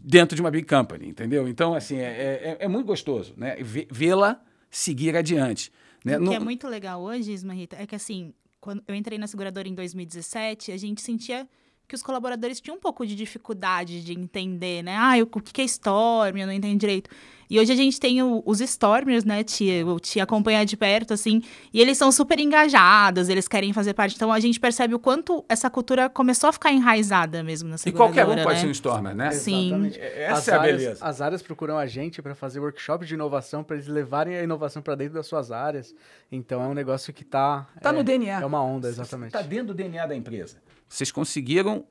dentro 0.03 0.35
de 0.35 0.41
uma 0.41 0.51
big 0.51 0.67
company, 0.67 1.07
entendeu? 1.07 1.47
Então, 1.47 1.73
assim, 1.73 1.97
é, 1.97 2.57
é, 2.59 2.65
é 2.65 2.67
muito 2.67 2.85
gostoso 2.85 3.33
né? 3.37 3.57
vê-la 3.91 4.41
seguir 4.69 5.15
adiante. 5.15 5.71
Né? 6.03 6.17
O 6.17 6.19
que 6.19 6.25
no... 6.25 6.33
é 6.33 6.39
muito 6.39 6.67
legal 6.67 7.01
hoje, 7.01 7.31
Ismarita, 7.31 7.75
é 7.79 7.85
que 7.85 7.95
assim, 7.95 8.33
quando 8.59 8.83
eu 8.87 8.95
entrei 8.95 9.17
na 9.17 9.27
seguradora 9.27 9.67
em 9.67 9.75
2017, 9.75 10.71
a 10.71 10.77
gente 10.77 11.01
sentia 11.01 11.47
que 11.87 11.95
os 11.95 12.03
colaboradores 12.03 12.59
tinham 12.59 12.75
um 12.75 12.79
pouco 12.79 13.05
de 13.05 13.15
dificuldade 13.15 14.03
de 14.03 14.11
entender, 14.11 14.83
né? 14.83 14.95
Ah, 14.97 15.13
o 15.21 15.41
que 15.41 15.61
é 15.61 15.65
Storm? 15.65 16.37
Eu 16.37 16.45
não 16.45 16.53
entendo 16.53 16.77
direito. 16.77 17.09
E 17.49 17.57
hoje 17.57 17.71
a 17.71 17.75
gente 17.77 17.97
tem 17.97 18.21
o, 18.21 18.43
os 18.45 18.59
Stormers, 18.59 19.23
né, 19.23 19.41
tia? 19.41 19.79
Eu 19.79 19.97
te 19.97 20.19
acompanhar 20.19 20.65
de 20.65 20.75
perto, 20.75 21.13
assim, 21.13 21.41
e 21.73 21.79
eles 21.79 21.97
são 21.97 22.11
super 22.11 22.37
engajados, 22.41 23.29
eles 23.29 23.47
querem 23.47 23.71
fazer 23.71 23.93
parte. 23.93 24.15
Então 24.17 24.33
a 24.33 24.39
gente 24.41 24.59
percebe 24.59 24.93
o 24.93 24.99
quanto 24.99 25.45
essa 25.47 25.69
cultura 25.69 26.09
começou 26.09 26.49
a 26.49 26.53
ficar 26.53 26.73
enraizada 26.73 27.41
mesmo 27.41 27.69
na 27.69 27.77
seguradora, 27.77 28.11
E 28.11 28.25
qualquer 28.25 28.41
um 28.41 28.43
pode 28.43 28.55
né? 28.55 28.61
ser 28.61 28.67
um 28.67 28.71
Stormer, 28.71 29.15
né? 29.15 29.31
Sim. 29.31 29.67
Exatamente. 29.67 29.99
Essa 30.01 30.33
as 30.33 30.47
é 30.47 30.51
a 30.51 30.59
áreas, 30.59 30.81
beleza. 30.81 31.05
As 31.05 31.21
áreas 31.21 31.41
procuram 31.41 31.77
a 31.77 31.85
gente 31.87 32.21
para 32.21 32.35
fazer 32.35 32.59
workshops 32.59 33.07
de 33.07 33.13
inovação, 33.13 33.63
para 33.63 33.77
eles 33.77 33.87
levarem 33.87 34.35
a 34.35 34.43
inovação 34.43 34.81
para 34.81 34.95
dentro 34.95 35.13
das 35.13 35.25
suas 35.25 35.49
áreas. 35.49 35.95
Então 36.29 36.61
é 36.61 36.67
um 36.67 36.73
negócio 36.73 37.13
que 37.13 37.23
está... 37.23 37.65
Está 37.77 37.91
é, 37.91 37.93
no 37.93 38.03
DNA. 38.03 38.41
É 38.41 38.45
uma 38.45 38.61
onda, 38.61 38.89
exatamente. 38.89 39.29
Está 39.29 39.41
dentro 39.41 39.67
do 39.67 39.73
DNA 39.73 40.05
da 40.05 40.15
empresa. 40.15 40.57
Vocês 40.87 41.11
conseguiram 41.11 41.85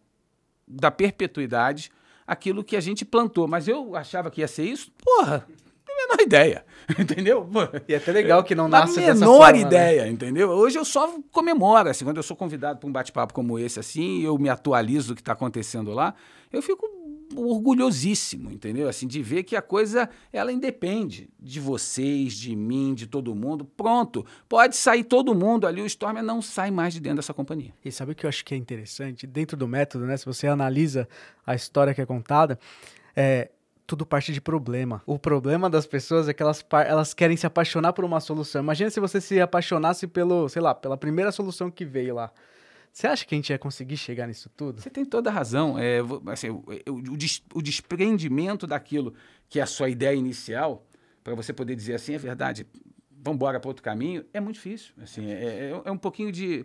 da 0.66 0.90
perpetuidade 0.90 1.90
aquilo 2.26 2.64
que 2.64 2.76
a 2.76 2.80
gente 2.80 3.04
plantou. 3.04 3.46
Mas 3.46 3.68
eu 3.68 3.94
achava 3.94 4.30
que 4.30 4.40
ia 4.40 4.48
ser 4.48 4.64
isso, 4.64 4.90
porra, 5.02 5.46
não 5.86 5.94
a 5.94 6.08
menor 6.08 6.22
ideia, 6.22 6.64
entendeu? 6.98 7.48
E 7.88 7.94
é 7.94 7.96
até 7.96 8.12
legal 8.12 8.42
que 8.42 8.54
não 8.54 8.68
nasce 8.68 9.00
dessa 9.00 9.24
forma. 9.24 9.46
menor 9.46 9.52
né? 9.52 9.60
ideia, 9.60 10.04
né? 10.04 10.10
entendeu? 10.10 10.50
Hoje 10.50 10.78
eu 10.78 10.84
só 10.84 11.18
comemoro, 11.30 11.88
assim, 11.88 12.04
quando 12.04 12.16
eu 12.16 12.22
sou 12.22 12.36
convidado 12.36 12.78
para 12.80 12.88
um 12.88 12.92
bate-papo 12.92 13.32
como 13.32 13.58
esse, 13.58 13.78
assim, 13.78 14.22
eu 14.22 14.36
me 14.38 14.48
atualizo 14.48 15.08
do 15.08 15.14
que 15.14 15.22
está 15.22 15.32
acontecendo 15.32 15.92
lá, 15.92 16.14
eu 16.52 16.60
fico 16.60 16.86
orgulhosíssimo, 17.34 18.50
entendeu? 18.50 18.88
Assim, 18.88 19.06
de 19.06 19.22
ver 19.22 19.42
que 19.42 19.56
a 19.56 19.62
coisa, 19.62 20.08
ela 20.32 20.52
independe 20.52 21.28
de 21.38 21.58
vocês, 21.58 22.34
de 22.34 22.54
mim, 22.54 22.94
de 22.94 23.06
todo 23.06 23.34
mundo. 23.34 23.64
Pronto, 23.64 24.24
pode 24.48 24.76
sair 24.76 25.04
todo 25.04 25.34
mundo 25.34 25.66
ali, 25.66 25.80
o 25.80 25.86
Stormer 25.86 26.22
não 26.22 26.40
sai 26.40 26.70
mais 26.70 26.94
de 26.94 27.00
dentro 27.00 27.16
dessa 27.16 27.34
companhia. 27.34 27.72
E 27.84 27.90
sabe 27.90 28.12
o 28.12 28.14
que 28.14 28.26
eu 28.26 28.28
acho 28.28 28.44
que 28.44 28.54
é 28.54 28.56
interessante? 28.56 29.26
Dentro 29.26 29.56
do 29.56 29.66
método, 29.66 30.06
né? 30.06 30.16
Se 30.16 30.26
você 30.26 30.46
analisa 30.46 31.08
a 31.46 31.54
história 31.54 31.94
que 31.94 32.00
é 32.00 32.06
contada, 32.06 32.58
é, 33.14 33.50
tudo 33.86 34.04
parte 34.04 34.32
de 34.32 34.40
problema. 34.40 35.02
O 35.06 35.18
problema 35.18 35.70
das 35.70 35.86
pessoas 35.86 36.28
é 36.28 36.34
que 36.34 36.42
elas, 36.42 36.64
elas 36.86 37.14
querem 37.14 37.36
se 37.36 37.46
apaixonar 37.46 37.92
por 37.92 38.04
uma 38.04 38.20
solução. 38.20 38.62
Imagina 38.62 38.90
se 38.90 39.00
você 39.00 39.20
se 39.20 39.40
apaixonasse 39.40 40.06
pelo, 40.06 40.48
sei 40.48 40.60
lá, 40.60 40.74
pela 40.74 40.96
primeira 40.96 41.30
solução 41.30 41.70
que 41.70 41.84
veio 41.84 42.14
lá. 42.14 42.32
Você 42.96 43.06
acha 43.06 43.26
que 43.26 43.34
a 43.34 43.36
gente 43.36 43.50
ia 43.50 43.58
conseguir 43.58 43.98
chegar 43.98 44.26
nisso 44.26 44.48
tudo? 44.56 44.80
Você 44.80 44.88
tem 44.88 45.04
toda 45.04 45.28
a 45.28 45.32
razão. 45.32 45.78
É, 45.78 45.98
assim, 46.32 46.48
o, 46.48 46.64
o, 46.88 47.02
o 47.56 47.60
desprendimento 47.60 48.66
daquilo 48.66 49.12
que 49.50 49.60
é 49.60 49.62
a 49.62 49.66
sua 49.66 49.90
ideia 49.90 50.16
inicial, 50.16 50.82
para 51.22 51.34
você 51.34 51.52
poder 51.52 51.76
dizer 51.76 51.92
assim, 51.92 52.14
é 52.14 52.18
verdade, 52.18 52.66
vamos 53.10 53.36
embora 53.36 53.60
para 53.60 53.68
outro 53.68 53.82
caminho, 53.82 54.24
é 54.32 54.40
muito 54.40 54.54
difícil. 54.54 54.94
Assim, 54.98 55.30
é, 55.30 55.44
é, 55.44 55.82
é, 55.84 55.90
um 55.90 55.98
pouquinho 55.98 56.32
de 56.32 56.64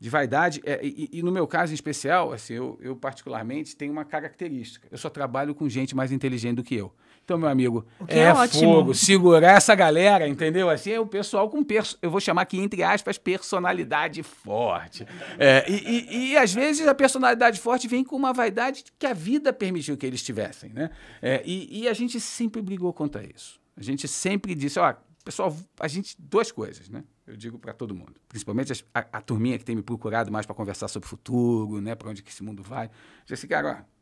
De 0.00 0.10
vaidade, 0.10 0.60
é, 0.64 0.80
e, 0.84 1.10
e, 1.12 1.22
no 1.22 1.30
meu 1.30 1.46
caso 1.46 1.72
em 1.72 1.74
especial, 1.74 2.32
assim, 2.32 2.54
eu, 2.54 2.76
eu 2.80 2.96
particularmente 2.96 3.76
tenho 3.76 3.92
uma 3.92 4.04
característica. 4.04 4.88
Eu 4.90 4.98
só 4.98 5.08
trabalho 5.08 5.54
com 5.54 5.68
gente 5.68 5.94
mais 5.94 6.10
inteligente 6.10 6.56
do 6.56 6.64
que 6.64 6.74
eu. 6.74 6.92
Então, 7.28 7.36
meu 7.36 7.50
amigo, 7.50 7.84
é, 8.06 8.20
é 8.20 8.48
fogo, 8.48 8.94
segurar 8.94 9.58
essa 9.58 9.74
galera, 9.74 10.26
entendeu? 10.26 10.70
Assim, 10.70 10.92
é 10.92 10.98
o 10.98 11.04
pessoal 11.04 11.46
com, 11.50 11.62
perso 11.62 11.98
eu 12.00 12.10
vou 12.10 12.22
chamar 12.22 12.40
aqui, 12.40 12.58
entre 12.58 12.82
aspas, 12.82 13.18
personalidade 13.18 14.22
forte. 14.22 15.06
É, 15.38 15.62
e, 15.70 15.74
e, 15.74 16.30
e, 16.30 16.36
às 16.38 16.54
vezes, 16.54 16.88
a 16.88 16.94
personalidade 16.94 17.60
forte 17.60 17.86
vem 17.86 18.02
com 18.02 18.16
uma 18.16 18.32
vaidade 18.32 18.82
que 18.98 19.06
a 19.06 19.12
vida 19.12 19.52
permitiu 19.52 19.94
que 19.94 20.06
eles 20.06 20.22
tivessem, 20.22 20.72
né? 20.72 20.90
É, 21.20 21.42
e, 21.44 21.82
e 21.82 21.86
a 21.86 21.92
gente 21.92 22.18
sempre 22.18 22.62
brigou 22.62 22.94
contra 22.94 23.22
isso. 23.22 23.60
A 23.76 23.82
gente 23.82 24.08
sempre 24.08 24.54
disse, 24.54 24.78
ó, 24.78 24.94
pessoal, 25.22 25.54
a 25.78 25.86
gente, 25.86 26.16
duas 26.18 26.50
coisas, 26.50 26.88
né? 26.88 27.04
Eu 27.26 27.36
digo 27.36 27.58
para 27.58 27.74
todo 27.74 27.94
mundo, 27.94 28.14
principalmente 28.26 28.72
a, 28.94 29.00
a, 29.00 29.20
turminha 29.20 29.58
que 29.58 29.66
tem 29.66 29.76
me 29.76 29.82
procurado 29.82 30.32
mais 30.32 30.46
para 30.46 30.54
conversar 30.54 30.88
sobre 30.88 31.04
o 31.04 31.10
futuro, 31.10 31.78
né? 31.82 31.94
Para 31.94 32.08
onde 32.08 32.22
que 32.22 32.30
esse 32.30 32.42
mundo 32.42 32.62
vai. 32.62 32.88
Disse 33.26 33.34
assim, 33.34 33.48
cara, 33.48 33.84
ó, 33.84 33.98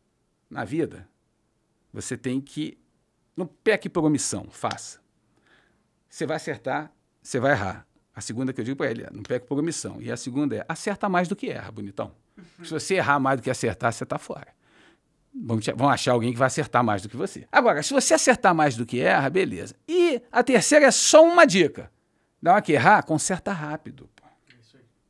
na 0.48 0.64
vida, 0.64 1.08
você 1.92 2.16
tem 2.16 2.40
que 2.40 2.78
não 3.36 3.46
peque 3.46 3.88
por 3.88 4.04
omissão, 4.04 4.46
faça. 4.50 5.00
Você 6.08 6.26
vai 6.26 6.36
acertar, 6.36 6.90
você 7.22 7.38
vai 7.38 7.52
errar. 7.52 7.86
A 8.14 8.20
segunda 8.22 8.52
que 8.52 8.60
eu 8.60 8.64
digo 8.64 8.78
para 8.78 8.90
ele 8.90 9.02
é, 9.02 9.10
não 9.12 9.22
peque 9.22 9.46
por 9.46 9.58
omissão. 9.58 10.00
E 10.00 10.10
a 10.10 10.16
segunda 10.16 10.56
é, 10.56 10.64
acerta 10.66 11.08
mais 11.08 11.28
do 11.28 11.36
que 11.36 11.50
erra, 11.50 11.70
bonitão. 11.70 12.12
Se 12.62 12.70
você 12.70 12.94
errar 12.94 13.20
mais 13.20 13.38
do 13.38 13.42
que 13.42 13.50
acertar, 13.50 13.92
você 13.92 14.04
está 14.04 14.16
fora. 14.18 14.48
Vão 15.76 15.90
achar 15.90 16.12
alguém 16.12 16.32
que 16.32 16.38
vai 16.38 16.46
acertar 16.46 16.82
mais 16.82 17.02
do 17.02 17.10
que 17.10 17.16
você. 17.16 17.46
Agora, 17.52 17.82
se 17.82 17.92
você 17.92 18.14
acertar 18.14 18.54
mais 18.54 18.74
do 18.74 18.86
que 18.86 19.00
erra, 19.00 19.28
beleza. 19.28 19.74
E 19.86 20.22
a 20.32 20.42
terceira 20.42 20.86
é 20.86 20.90
só 20.90 21.22
uma 21.22 21.44
dica. 21.44 21.92
Dá 22.40 22.54
uma 22.54 22.62
que 22.62 22.72
errar, 22.72 23.02
conserta 23.02 23.52
rápido. 23.52 24.08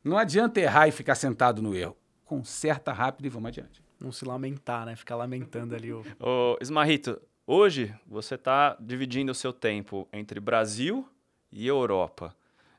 Não 0.03 0.19
adianta 0.19 0.61
errar 0.61 0.89
e 0.89 0.93
ficar 0.93 1.15
sentado 1.15 1.63
no 1.63 1.77
erro. 1.77 1.97
Conserta 2.25 2.93
rápido 2.93 3.27
e 3.27 3.29
vamos 3.29 3.49
adiante. 3.49 3.85
Não 4.01 4.11
se 4.11 4.25
lamentar, 4.25 4.85
né? 4.85 4.97
Ficar 4.97 5.15
lamentando 5.17 5.75
ali 5.75 5.93
o. 5.93 6.05
Ô, 6.21 6.57
Esmarrito, 6.61 7.21
Hoje, 7.49 7.95
você 8.05 8.35
está 8.35 8.77
dividindo 8.81 9.31
o 9.31 9.35
seu 9.35 9.53
tempo 9.53 10.09
entre 10.13 10.41
Brasil 10.41 11.09
e 11.53 11.65
Europa. 11.65 12.35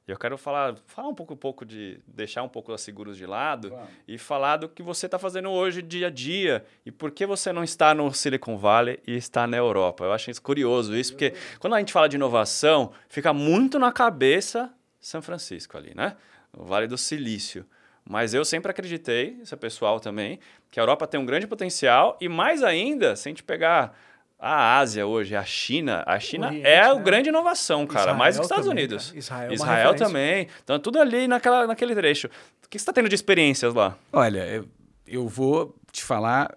E 0.05 0.11
eu 0.11 0.17
quero 0.17 0.37
falar, 0.37 0.75
falar 0.85 1.07
um 1.07 1.15
pouco, 1.15 1.35
um 1.35 1.37
pouco 1.37 1.65
de 1.65 2.01
deixar 2.05 2.43
um 2.43 2.49
pouco 2.49 2.73
as 2.73 2.81
seguros 2.81 3.15
de 3.15 3.25
lado 3.25 3.73
e 4.05 4.17
falar 4.17 4.57
do 4.57 4.67
que 4.67 4.83
você 4.83 5.05
está 5.05 5.17
fazendo 5.17 5.49
hoje 5.49 5.81
dia 5.81 6.07
a 6.07 6.09
dia 6.09 6.65
e 6.85 6.91
por 6.91 7.11
que 7.11 7.25
você 7.25 7.53
não 7.53 7.63
está 7.63 7.93
no 7.93 8.13
Silicon 8.13 8.57
Valley 8.57 8.99
e 9.07 9.15
está 9.15 9.47
na 9.47 9.55
Europa. 9.55 10.03
Eu 10.03 10.11
acho 10.11 10.29
isso 10.29 10.41
curioso 10.41 10.93
isso, 10.93 11.13
porque 11.13 11.33
quando 11.59 11.75
a 11.75 11.79
gente 11.79 11.93
fala 11.93 12.09
de 12.09 12.17
inovação, 12.17 12.91
fica 13.07 13.31
muito 13.31 13.79
na 13.79 13.93
cabeça 13.93 14.69
São 14.99 15.21
Francisco 15.21 15.77
ali, 15.77 15.93
né? 15.95 16.17
O 16.51 16.65
Vale 16.65 16.87
do 16.87 16.97
Silício. 16.97 17.65
Mas 18.03 18.33
eu 18.33 18.43
sempre 18.43 18.69
acreditei, 18.71 19.37
isso 19.41 19.55
é 19.55 19.57
pessoal 19.57 19.97
também, 19.99 20.39
que 20.69 20.77
a 20.77 20.83
Europa 20.83 21.07
tem 21.07 21.17
um 21.19 21.25
grande 21.25 21.47
potencial 21.47 22.17
e 22.19 22.27
mais 22.27 22.63
ainda, 22.63 23.15
se 23.15 23.29
a 23.29 23.31
gente 23.31 23.43
pegar 23.43 23.97
a 24.39 24.77
Ásia 24.77 25.05
hoje, 25.07 25.35
a 25.35 25.43
China, 25.43 26.03
a 26.05 26.19
China 26.19 26.47
Oriente, 26.47 26.67
é 26.67 26.79
a 26.79 26.93
né? 26.93 27.01
grande 27.01 27.29
inovação, 27.29 27.87
cara, 27.87 28.01
Israel 28.01 28.17
mais 28.17 28.35
que 28.35 28.41
os 28.41 28.45
Estados 28.45 28.67
também, 28.67 28.83
Unidos. 28.83 29.07
Cara. 29.07 29.17
Israel, 29.19 29.51
é 29.51 29.53
Israel 29.53 29.95
também. 29.95 30.47
Então 30.63 30.75
é 30.75 30.79
tudo 30.79 30.99
ali 30.99 31.27
naquela, 31.27 31.65
naquele 31.65 31.95
trecho. 31.95 32.27
O 32.63 32.69
que 32.69 32.77
você 32.77 32.83
está 32.83 32.93
tendo 32.93 33.09
de 33.09 33.15
experiências 33.15 33.73
lá? 33.73 33.97
Olha, 34.13 34.45
eu, 34.45 34.67
eu 35.07 35.27
vou 35.27 35.75
te 35.91 36.03
falar 36.03 36.55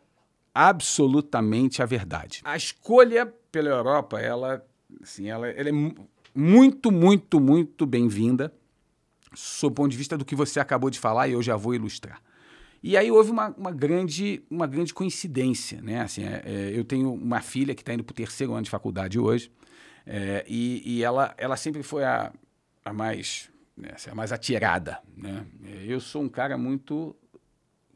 absolutamente 0.54 1.82
a 1.82 1.86
verdade. 1.86 2.40
A 2.44 2.56
escolha 2.56 3.32
pela 3.50 3.70
Europa, 3.70 4.20
ela, 4.20 4.64
assim, 5.02 5.30
ela, 5.30 5.48
ela 5.48 5.68
é 5.68 5.72
muito, 6.34 6.90
muito, 6.90 7.40
muito 7.40 7.86
bem-vinda, 7.86 8.52
sob 9.34 9.72
o 9.72 9.74
ponto 9.74 9.90
de 9.90 9.96
vista 9.96 10.18
do 10.18 10.24
que 10.24 10.34
você 10.34 10.60
acabou 10.60 10.90
de 10.90 10.98
falar, 10.98 11.28
e 11.28 11.32
eu 11.32 11.42
já 11.42 11.56
vou 11.56 11.74
ilustrar. 11.74 12.20
E 12.82 12.96
aí 12.96 13.10
houve 13.10 13.30
uma, 13.30 13.48
uma, 13.56 13.70
grande, 13.70 14.42
uma 14.50 14.66
grande 14.66 14.94
coincidência, 14.94 15.82
né? 15.82 16.00
Assim, 16.00 16.24
é, 16.24 16.42
é, 16.44 16.72
eu 16.74 16.84
tenho 16.84 17.12
uma 17.12 17.40
filha 17.40 17.74
que 17.74 17.82
está 17.82 17.92
indo 17.92 18.02
para 18.02 18.12
o 18.12 18.16
terceiro 18.16 18.54
ano 18.54 18.62
de 18.62 18.70
faculdade 18.70 19.18
hoje, 19.18 19.50
é, 20.06 20.44
e, 20.48 20.82
e 20.84 21.02
ela, 21.02 21.34
ela 21.36 21.56
sempre 21.56 21.82
foi 21.82 22.04
a, 22.04 22.32
a 22.84 22.92
mais 22.92 23.50
né, 23.76 23.90
assim, 23.94 24.10
a 24.10 24.14
mais 24.14 24.32
atirada, 24.32 24.98
né? 25.16 25.44
Eu 25.86 26.00
sou 26.00 26.22
um 26.22 26.28
cara 26.28 26.56
muito 26.58 27.16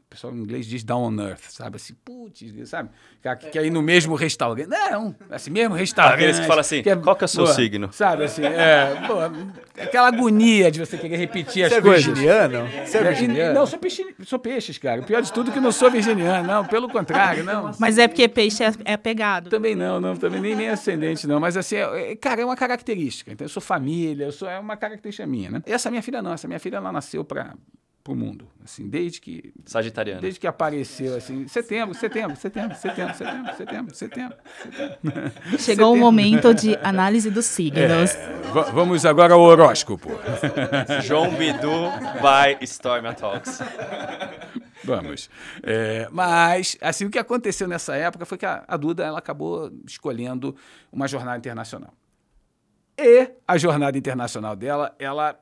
pessoal 0.09 0.33
em 0.33 0.39
inglês 0.39 0.65
diz 0.65 0.83
down 0.83 1.03
on 1.03 1.19
earth, 1.19 1.49
sabe? 1.49 1.75
Assim, 1.77 1.93
putz, 2.05 2.43
sabe? 2.69 2.89
Que, 3.21 3.49
que 3.51 3.59
aí 3.59 3.69
no 3.69 3.81
mesmo 3.81 4.15
restaurante. 4.15 4.67
Não, 4.67 5.15
assim, 5.29 5.49
mesmo 5.49 5.75
restaurante. 5.75 6.15
Aqueles 6.15 6.39
que 6.39 6.45
falam 6.45 6.61
assim, 6.61 6.83
que 6.83 6.89
é, 6.89 6.95
qual 6.95 7.15
que 7.15 7.23
é 7.23 7.25
o 7.25 7.27
seu 7.27 7.45
pô, 7.45 7.51
signo? 7.51 7.89
Sabe, 7.91 8.23
assim, 8.23 8.43
é, 8.43 9.03
pô, 9.07 9.15
aquela 9.81 10.07
agonia 10.07 10.71
de 10.71 10.79
você 10.79 10.97
querer 10.97 11.17
repetir 11.17 11.53
você 11.53 11.63
as 11.63 11.71
é 11.73 11.81
coisas. 11.81 12.05
Virginiano? 12.05 12.67
Você 12.85 12.97
é 12.97 13.03
virginiano? 13.03 13.53
Não, 13.53 13.65
sou, 13.65 13.79
peixe, 13.79 14.15
sou 14.25 14.39
peixes, 14.39 14.77
cara. 14.77 15.01
O 15.01 15.03
pior 15.03 15.21
de 15.21 15.31
tudo 15.33 15.49
é 15.49 15.53
que 15.53 15.59
não 15.59 15.71
sou 15.71 15.89
virginiano, 15.89 16.47
não, 16.47 16.65
pelo 16.65 16.87
contrário, 16.89 17.43
não. 17.43 17.71
Mas 17.79 17.97
é 17.97 18.07
porque 18.07 18.27
peixe 18.27 18.63
é, 18.63 18.71
é 18.85 18.97
pegado. 18.97 19.49
Também 19.49 19.75
não, 19.75 19.99
não, 19.99 20.15
também 20.15 20.39
nem, 20.39 20.55
nem 20.55 20.69
ascendente, 20.69 21.27
não. 21.27 21.39
Mas 21.39 21.57
assim, 21.57 21.75
é, 21.75 22.11
é, 22.11 22.15
cara, 22.15 22.41
é 22.41 22.45
uma 22.45 22.55
característica. 22.55 23.31
Então, 23.31 23.45
eu 23.45 23.49
sou 23.49 23.61
família, 23.61 24.25
eu 24.25 24.31
sou, 24.31 24.47
é 24.47 24.59
uma 24.59 24.77
característica 24.77 25.27
minha, 25.27 25.49
né? 25.49 25.61
Essa 25.65 25.89
minha 25.89 26.01
filha 26.01 26.21
não, 26.21 26.33
essa 26.33 26.47
minha 26.47 26.59
filha 26.59 26.77
ela 26.77 26.91
nasceu 26.91 27.25
para 28.05 28.13
pro 28.13 28.15
mundo, 28.15 28.47
assim, 28.63 28.87
desde 28.87 29.19
que 29.19 29.51
Sagitariano. 29.65 30.21
Desde 30.21 30.39
que 30.39 30.45
apareceu 30.45 31.15
assim, 31.15 31.47
setembro, 31.47 31.95
setembro, 31.95 32.35
setembro, 32.37 32.77
setembro, 32.77 33.15
setembro, 33.15 33.55
setembro, 33.55 33.95
setembro. 33.95 34.37
setembro. 35.01 35.57
Chegou 35.57 35.91
o 35.91 35.97
momento 35.97 36.53
de 36.53 36.77
análise 36.83 37.31
dos 37.31 37.45
signos. 37.45 37.81
É, 37.81 38.31
vamos 38.71 39.07
agora 39.07 39.33
ao 39.33 39.41
horóscopo. 39.41 40.11
João 41.03 41.33
Bidu 41.33 41.89
by 42.21 42.63
Storm 42.63 43.11
Talks. 43.15 43.59
Vamos. 44.83 45.27
É, 45.63 46.07
mas, 46.11 46.77
assim, 46.81 47.05
o 47.05 47.09
que 47.09 47.17
aconteceu 47.17 47.67
nessa 47.67 47.95
época 47.95 48.23
foi 48.23 48.37
que 48.37 48.45
a, 48.45 48.63
a 48.67 48.77
Duda 48.77 49.03
ela 49.03 49.17
acabou 49.17 49.71
escolhendo 49.83 50.55
uma 50.91 51.07
jornada 51.07 51.39
internacional. 51.39 51.91
E 52.95 53.31
a 53.47 53.57
jornada 53.57 53.97
internacional 53.97 54.55
dela, 54.55 54.95
ela 54.99 55.39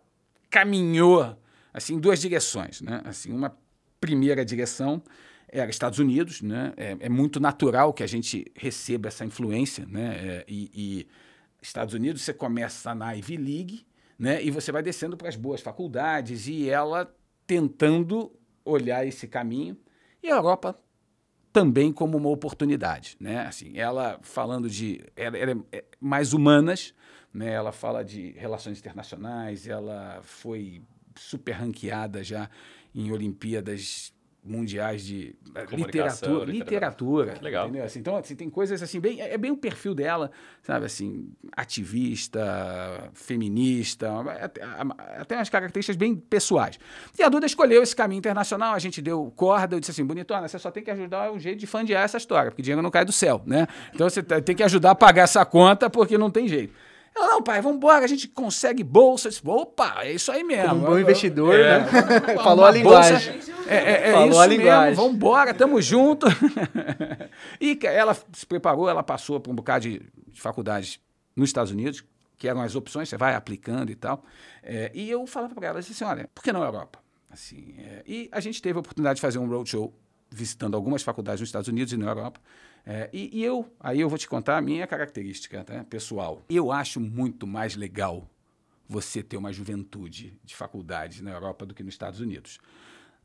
caminhou 0.49 1.37
assim, 1.73 1.95
em 1.95 1.99
duas 1.99 2.19
direções. 2.19 2.81
Né? 2.81 3.01
Assim, 3.03 3.31
uma 3.31 3.57
primeira 3.99 4.45
direção 4.45 5.01
era 5.53 5.69
Estados 5.69 5.99
Unidos, 5.99 6.41
né? 6.41 6.73
É, 6.75 6.97
é, 6.99 7.09
muito 7.09 7.39
natural 7.39 7.93
que 7.93 8.01
a 8.01 8.07
gente 8.07 8.51
receba 8.55 9.07
essa 9.07 9.23
influência, 9.23 9.85
né? 9.85 10.15
É, 10.15 10.45
e, 10.47 10.71
e, 10.73 11.07
Estados 11.61 11.93
Unidos 11.93 12.23
você 12.23 12.33
começa 12.33 12.93
na 12.95 13.13
Ivy 13.13 13.37
League, 13.37 13.85
né? 14.17 14.43
E 14.43 14.49
você 14.49 14.71
vai 14.71 14.81
descendo 14.81 15.15
para 15.15 15.29
as 15.29 15.35
boas 15.35 15.61
faculdades 15.61 16.47
e 16.47 16.69
ela 16.69 17.15
tentando 17.45 18.31
olhar 18.65 19.05
esse 19.05 19.27
caminho 19.27 19.77
e 20.21 20.29
a 20.29 20.35
Europa 20.35 20.77
também 21.53 21.93
como 21.93 22.17
uma 22.17 22.29
oportunidade, 22.29 23.15
né? 23.19 23.45
Assim, 23.45 23.77
ela 23.77 24.19
falando 24.23 24.67
de, 24.67 25.05
ela, 25.15 25.37
ela 25.37 25.63
é 25.71 25.83
mais 26.01 26.33
humanas, 26.33 26.95
né? 27.31 27.51
Ela 27.53 27.71
fala 27.71 28.03
de 28.03 28.31
relações 28.31 28.79
internacionais, 28.79 29.67
ela 29.67 30.19
foi 30.23 30.81
super 31.15 31.53
ranqueada 31.53 32.23
já 32.23 32.49
em 32.93 33.11
Olimpíadas 33.11 34.13
mundiais 34.45 35.05
de 35.05 35.35
literatura, 35.71 35.77
literatura, 35.77 36.51
literatura 36.51 37.37
legal. 37.41 37.67
Entendeu? 37.67 37.85
Assim, 37.85 37.99
então, 37.99 38.17
assim, 38.17 38.35
tem 38.35 38.49
coisas 38.49 38.83
assim, 38.83 38.99
bem, 38.99 39.21
é 39.21 39.37
bem 39.37 39.51
o 39.51 39.57
perfil 39.57 39.95
dela, 39.95 40.31
sabe, 40.61 40.85
assim, 40.85 41.31
ativista, 41.55 43.09
feminista, 43.13 44.11
até, 44.41 44.61
até 44.61 45.35
umas 45.37 45.49
características 45.49 45.95
bem 45.95 46.15
pessoais. 46.15 46.77
E 47.17 47.23
a 47.23 47.29
Duda 47.29 47.45
escolheu 47.45 47.81
esse 47.81 47.95
caminho 47.95 48.19
internacional, 48.19 48.73
a 48.73 48.79
gente 48.79 49.01
deu 49.01 49.31
corda, 49.35 49.75
eu 49.75 49.79
disse 49.79 49.91
assim, 49.91 50.05
bonitona, 50.05 50.47
você 50.47 50.59
só 50.59 50.69
tem 50.69 50.83
que 50.83 50.91
ajudar 50.91 51.31
um 51.31 51.39
jeito 51.39 51.59
de 51.59 51.67
fandear 51.67 52.03
essa 52.03 52.17
história, 52.17 52.51
porque 52.51 52.61
dinheiro 52.61 52.81
não 52.81 52.91
cai 52.91 53.05
do 53.05 53.13
céu, 53.13 53.41
né? 53.45 53.65
Então 53.93 54.09
você 54.09 54.21
tem 54.21 54.55
que 54.55 54.63
ajudar 54.63 54.91
a 54.91 54.95
pagar 54.95 55.23
essa 55.23 55.45
conta, 55.45 55.89
porque 55.89 56.17
não 56.17 56.29
tem 56.29 56.49
jeito. 56.49 56.73
Ela, 57.15 57.27
não, 57.27 57.43
pai, 57.43 57.61
vamos 57.61 57.77
embora, 57.77 58.03
a 58.03 58.07
gente 58.07 58.27
consegue 58.27 58.83
bolsa. 58.83 59.29
Disse, 59.29 59.41
Opa, 59.45 60.03
é 60.03 60.13
isso 60.13 60.31
aí 60.31 60.43
mesmo. 60.43 60.69
Como 60.69 60.81
um 60.81 60.89
bom 60.89 60.99
investidor, 60.99 61.55
é, 61.55 61.79
né? 61.79 61.87
Falou 62.43 62.65
a 62.65 62.71
linguagem. 62.71 63.39
É, 63.67 63.75
é, 63.75 64.09
é 64.09 64.11
Falou 64.11 64.29
isso 64.29 64.39
a 64.39 64.47
linguagem. 64.47 64.89
mesmo, 64.89 64.95
vamos 64.95 65.15
embora, 65.15 65.53
tamo 65.53 65.81
junto. 65.81 66.25
e 67.61 67.79
ela 67.83 68.13
se 68.13 68.45
preparou, 68.45 68.89
ela 68.89 69.03
passou 69.03 69.39
por 69.39 69.51
um 69.51 69.55
bocado 69.55 69.83
de, 69.83 70.01
de 70.27 70.41
faculdades 70.41 70.99
nos 71.35 71.49
Estados 71.49 71.71
Unidos, 71.71 72.03
que 72.37 72.47
eram 72.47 72.61
as 72.61 72.75
opções, 72.75 73.09
você 73.09 73.17
vai 73.17 73.35
aplicando 73.35 73.91
e 73.91 73.95
tal. 73.95 74.23
É, 74.61 74.91
e 74.93 75.09
eu 75.09 75.25
falava 75.27 75.53
para 75.53 75.67
ela, 75.67 75.79
disse 75.79 75.91
assim, 75.91 76.03
olha, 76.03 76.29
por 76.33 76.43
que 76.43 76.51
não 76.51 76.63
Europa? 76.63 76.99
Assim, 77.29 77.75
é, 77.77 78.03
e 78.05 78.29
a 78.31 78.39
gente 78.39 78.61
teve 78.61 78.77
a 78.77 78.79
oportunidade 78.79 79.17
de 79.17 79.21
fazer 79.21 79.39
um 79.39 79.47
roadshow 79.47 79.93
visitando 80.29 80.75
algumas 80.75 81.03
faculdades 81.03 81.41
nos 81.41 81.49
Estados 81.49 81.67
Unidos 81.67 81.93
e 81.93 81.97
na 81.97 82.07
Europa. 82.07 82.39
É, 82.85 83.09
e, 83.13 83.39
e, 83.39 83.43
eu, 83.43 83.65
aí 83.79 83.99
eu 83.99 84.09
vou 84.09 84.17
te 84.17 84.27
contar 84.27 84.57
a 84.57 84.61
minha 84.61 84.85
característica 84.85 85.63
tá, 85.63 85.83
pessoal. 85.85 86.41
Eu 86.49 86.71
acho 86.71 86.99
muito 86.99 87.47
mais 87.47 87.75
legal 87.75 88.29
você 88.87 89.23
ter 89.23 89.37
uma 89.37 89.53
juventude 89.53 90.37
de 90.43 90.55
faculdades 90.55 91.21
na 91.21 91.31
Europa 91.31 91.65
do 91.65 91.73
que 91.73 91.83
nos 91.83 91.93
Estados 91.93 92.19
Unidos. 92.19 92.59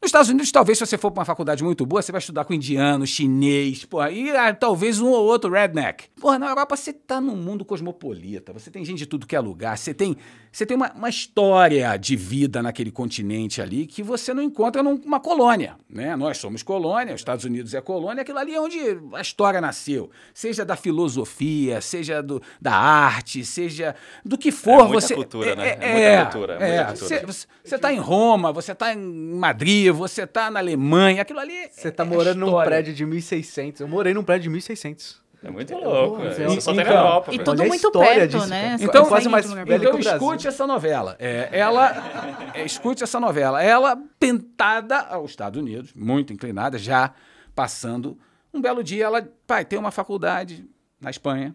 Nos 0.00 0.10
Estados 0.10 0.28
Unidos, 0.28 0.52
talvez, 0.52 0.78
se 0.78 0.86
você 0.86 0.96
for 0.96 1.10
para 1.10 1.20
uma 1.20 1.24
faculdade 1.24 1.64
muito 1.64 1.84
boa, 1.84 2.00
você 2.00 2.12
vai 2.12 2.20
estudar 2.20 2.44
com 2.44 2.54
indiano, 2.54 3.04
chinês, 3.04 3.84
porra, 3.84 4.12
e 4.12 4.30
ah, 4.30 4.54
talvez 4.54 5.00
um 5.00 5.08
ou 5.08 5.26
outro 5.26 5.50
redneck. 5.50 6.04
Porra, 6.20 6.38
na 6.38 6.48
Europa 6.48 6.76
você 6.76 6.90
está 6.90 7.20
num 7.20 7.34
mundo 7.34 7.64
cosmopolita, 7.64 8.52
você 8.52 8.70
tem 8.70 8.84
gente 8.84 8.98
de 8.98 9.06
tudo 9.06 9.26
que 9.26 9.34
é 9.34 9.40
lugar, 9.40 9.76
você 9.76 9.92
tem 9.92 10.16
você 10.50 10.64
tem 10.64 10.76
uma, 10.76 10.90
uma 10.92 11.08
história 11.08 11.96
de 11.96 12.16
vida 12.16 12.62
naquele 12.62 12.90
continente 12.90 13.60
ali 13.60 13.86
que 13.86 14.02
você 14.02 14.32
não 14.32 14.42
encontra 14.42 14.82
numa 14.82 15.20
colônia. 15.20 15.76
Né? 15.88 16.16
Nós 16.16 16.38
somos 16.38 16.62
colônia, 16.62 17.14
os 17.14 17.20
Estados 17.20 17.44
Unidos 17.44 17.74
é 17.74 17.80
colônia, 17.80 18.22
aquilo 18.22 18.38
ali 18.38 18.54
é 18.54 18.60
onde 18.60 18.78
a 19.14 19.20
história 19.20 19.60
nasceu. 19.60 20.10
Seja 20.32 20.64
da 20.64 20.74
filosofia, 20.74 21.80
seja 21.80 22.22
do, 22.22 22.42
da 22.60 22.74
arte, 22.74 23.44
seja 23.44 23.94
do 24.24 24.38
que 24.38 24.50
for. 24.50 24.80
É 24.80 24.84
muita 24.84 25.00
você, 25.00 25.14
cultura, 25.14 25.54
né? 25.54 25.68
É, 25.68 25.78
É 25.80 26.16
muita 26.16 26.30
cultura, 26.30 26.54
é 26.54 26.76
muita 26.76 26.98
cultura. 26.98 27.26
Você 27.64 27.74
está 27.74 27.92
em 27.92 27.98
Roma, 27.98 28.52
você 28.52 28.72
está 28.72 28.92
em 28.92 28.98
Madrid, 28.98 29.87
você 29.92 30.22
está 30.22 30.50
na 30.50 30.60
Alemanha, 30.60 31.22
aquilo 31.22 31.38
ali. 31.40 31.68
Você 31.70 31.90
tá 31.90 32.02
é- 32.02 32.06
é 32.06 32.08
morando 32.08 32.38
num 32.40 32.62
prédio 32.64 32.94
de 32.94 33.04
1600. 33.06 33.80
Eu 33.80 33.88
morei 33.88 34.12
num 34.14 34.22
prédio 34.24 34.44
de 34.44 34.50
1600. 34.50 35.20
É 35.42 35.50
muito 35.50 35.72
louco. 35.76 36.18
Mas 36.18 36.38
é. 36.38 36.44
é- 36.44 36.46
Isso 36.48 36.60
só 36.62 36.70
tem 36.72 36.76
na 36.78 36.82
então- 36.82 36.96
Europa. 36.96 37.34
E 37.34 37.38
tudo 37.38 37.58
muito 37.64 37.74
história 37.86 38.14
perto, 38.14 38.30
disso, 38.32 38.46
né? 38.48 38.76
Então- 38.80 39.04
consegue 39.04 39.08
quase 39.08 39.28
mais 39.28 39.46
Então 39.46 39.64
que 39.78 39.86
o 39.86 39.98
Brasil. 39.98 40.12
escute 40.14 40.48
essa 40.48 40.66
novela. 40.66 41.16
É, 41.18 41.48
ela 41.52 42.50
é, 42.54 42.64
escute 42.64 43.04
essa 43.04 43.20
novela. 43.20 43.62
Ela 43.62 43.96
tentada 44.18 44.98
aos 44.98 45.30
Estados 45.30 45.60
Unidos, 45.60 45.92
muito 45.94 46.32
inclinada, 46.32 46.76
já 46.76 47.12
passando. 47.54 48.18
Um 48.52 48.60
belo 48.60 48.82
dia, 48.82 49.04
ela, 49.04 49.28
pai, 49.46 49.64
tem 49.64 49.78
uma 49.78 49.90
faculdade 49.92 50.64
na 51.00 51.10
Espanha 51.10 51.54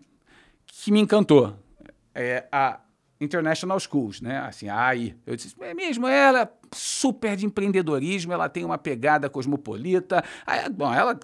que 0.66 0.90
me 0.92 1.02
encantou. 1.02 1.54
É 2.16 2.46
a 2.52 2.80
International 3.20 3.80
Schools, 3.80 4.22
né? 4.22 4.40
Assim, 4.40 4.70
a 4.70 4.80
AI. 4.80 5.16
Eu 5.26 5.36
disse, 5.36 5.56
é 5.62 5.74
mesmo, 5.74 6.08
ela 6.08 6.44
é 6.44 6.50
super 6.74 7.36
de 7.36 7.46
empreendedorismo, 7.46 8.34
ela 8.34 8.50
tem 8.50 8.64
uma 8.66 8.78
pegada 8.78 9.30
cosmopolita. 9.30 10.24
Aí, 10.46 10.70
bom, 10.70 10.94
ela. 10.94 11.18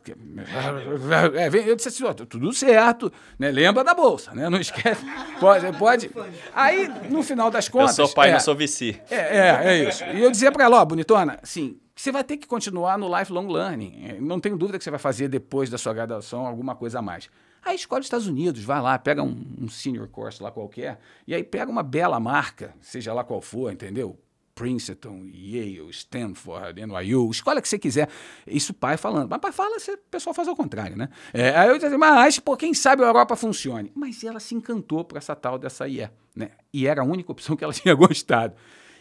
é, 1.36 1.50
vem- 1.50 1.66
Eu 1.66 1.76
disse 1.76 1.90
assim, 1.90 2.04
ó, 2.04 2.14
tudo 2.14 2.52
certo, 2.54 3.12
né? 3.38 3.52
Lembra 3.52 3.84
da 3.84 3.94
bolsa, 3.94 4.34
né? 4.34 4.50
Não 4.50 4.60
esquece. 4.60 5.06
Pode, 5.40 5.72
pode. 5.78 6.12
Aí, 6.54 6.88
no 7.10 7.24
final 7.24 7.50
das 7.50 7.68
Eu 7.68 7.72
contas. 7.72 7.96
sou 7.96 8.10
pai, 8.10 8.30
é, 8.30 8.34
não 8.34 8.40
sou 8.40 8.56
VC. 8.56 9.00
é, 9.10 9.16
é, 9.16 9.50
é 9.66 9.84
isso. 9.90 10.04
E 10.06 10.22
eu 10.22 10.30
dizia 10.30 10.52
pra 10.52 10.66
ela, 10.66 10.82
ó, 10.82 10.86
bonitona, 10.86 11.40
assim, 11.42 11.78
você 11.96 12.12
vai 12.12 12.24
ter 12.24 12.36
que 12.38 12.46
continuar 12.48 12.98
no 12.98 13.08
lifelong 13.18 13.48
learning. 13.48 14.04
É, 14.06 14.14
Não 14.22 14.40
tenho 14.40 14.58
dúvida 14.58 14.78
que 14.78 14.84
você 14.84 14.90
vai 14.90 15.00
fazer 15.00 15.28
depois 15.30 15.70
da 15.70 15.78
sua 15.78 15.94
graduação 15.94 16.46
alguma 16.46 16.76
coisa 16.76 17.00
a 17.00 17.02
mais. 17.02 17.30
Aí 17.64 17.76
escolhe 17.76 18.02
os 18.02 18.06
Estados 18.06 18.28
Unidos, 18.28 18.64
vai 18.64 18.82
lá, 18.82 18.98
pega 18.98 19.22
um, 19.24 19.42
um 19.62 19.68
senior 19.70 20.08
course 20.08 20.42
lá 20.42 20.50
qualquer, 20.52 20.98
e 21.28 21.34
aí 21.36 21.44
pega 21.44 21.70
uma 21.70 21.84
bela 21.84 22.20
marca, 22.20 22.74
seja 22.82 23.14
lá 23.14 23.24
qual 23.24 23.42
for, 23.42 23.72
entendeu? 23.72 24.18
Princeton, 24.60 25.32
Yale, 25.34 25.90
Stanford, 25.90 26.86
NYU, 26.86 27.32
escolha 27.32 27.60
o 27.60 27.62
que 27.62 27.70
você 27.70 27.80
quiser. 27.80 28.10
Isso 28.46 28.74
o 28.74 28.76
pai 28.76 28.98
falando. 28.98 29.30
Mas 29.30 29.40
pai 29.40 29.54
fala, 29.54 29.78
o 29.78 29.98
pessoal 30.12 30.34
faz 30.34 30.50
ao 30.50 30.56
contrário, 30.56 30.98
né? 30.98 31.08
É, 31.34 31.56
aí 31.56 31.70
eu 31.70 31.76
assim, 31.78 31.96
mas 31.96 32.40
pô, 32.40 32.58
quem 32.58 32.74
sabe 32.74 33.02
a 33.02 33.08
Europa 33.08 33.38
funcione. 33.38 33.90
Mas 33.96 34.22
ela 34.22 34.38
se 34.38 34.54
encantou 34.54 35.06
por 35.06 35.18
essa 35.18 35.34
tal 35.34 35.58
dessa 35.58 35.88
IE, 35.88 36.10
né? 36.36 36.52
E 36.74 36.88
era 36.88 37.02
a 37.02 37.06
única 37.06 37.32
opção 37.32 37.56
que 37.56 37.64
ela 37.64 37.72
tinha 37.72 37.96
gostado. 37.96 38.54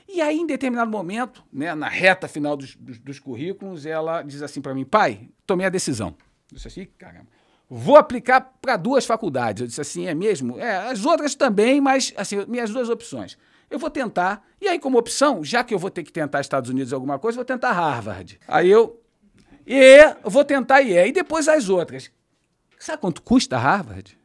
E 0.09 0.21
aí, 0.21 0.39
em 0.39 0.47
determinado 0.47 0.91
momento, 0.93 1.43
né, 1.53 1.75
na 1.75 1.89
reta 1.89 2.29
final 2.29 2.57
dos, 2.57 2.77
dos, 2.77 3.01
dos 3.01 3.19
currículos, 3.19 3.85
ela 3.85 4.23
diz 4.23 4.41
assim 4.41 4.61
para 4.61 4.73
mim, 4.73 4.85
pai, 4.85 5.29
tomei 5.45 5.67
a 5.67 5.71
decisão. 5.71 6.15
Eu 6.53 6.55
disse 6.55 6.69
assim, 6.69 6.87
caramba, 6.97 7.27
vou 7.69 7.97
aplicar 7.97 8.41
para 8.63 8.77
duas 8.77 9.05
faculdades. 9.05 9.61
Eu 9.61 9.67
disse 9.67 9.81
assim, 9.81 10.07
é 10.07 10.15
mesmo? 10.15 10.57
É, 10.61 10.89
as 10.89 11.05
outras 11.05 11.35
também, 11.35 11.81
mas 11.81 12.15
assim, 12.17 12.47
minhas 12.47 12.71
duas 12.71 12.89
opções. 12.89 13.37
Eu 13.71 13.79
vou 13.79 13.91
tentar, 13.91 14.47
e 14.61 14.69
aí 14.69 14.79
como 14.79 14.99
opção, 14.99 15.45
já 15.45 15.63
que 15.63 15.75
eu 15.75 15.79
vou 15.79 15.91
ter 15.91 16.03
que 16.03 16.13
tentar 16.13 16.41
Estados 16.41 16.71
Unidos 16.71 16.93
alguma 16.93 17.19
coisa, 17.19 17.37
vou 17.37 17.45
tentar 17.45 17.73
Harvard. 17.73 18.41
Aí 18.49 18.71
eu, 18.71 19.03
e 19.67 19.99
vou 20.25 20.45
tentar 20.45 20.81
IE, 20.81 21.09
e 21.09 21.13
depois 21.13 21.49
as 21.49 21.69
outras. 21.69 22.11
Sabe 22.79 23.01
quanto 23.01 23.21
custa 23.21 23.59
Harvard? 23.59 24.19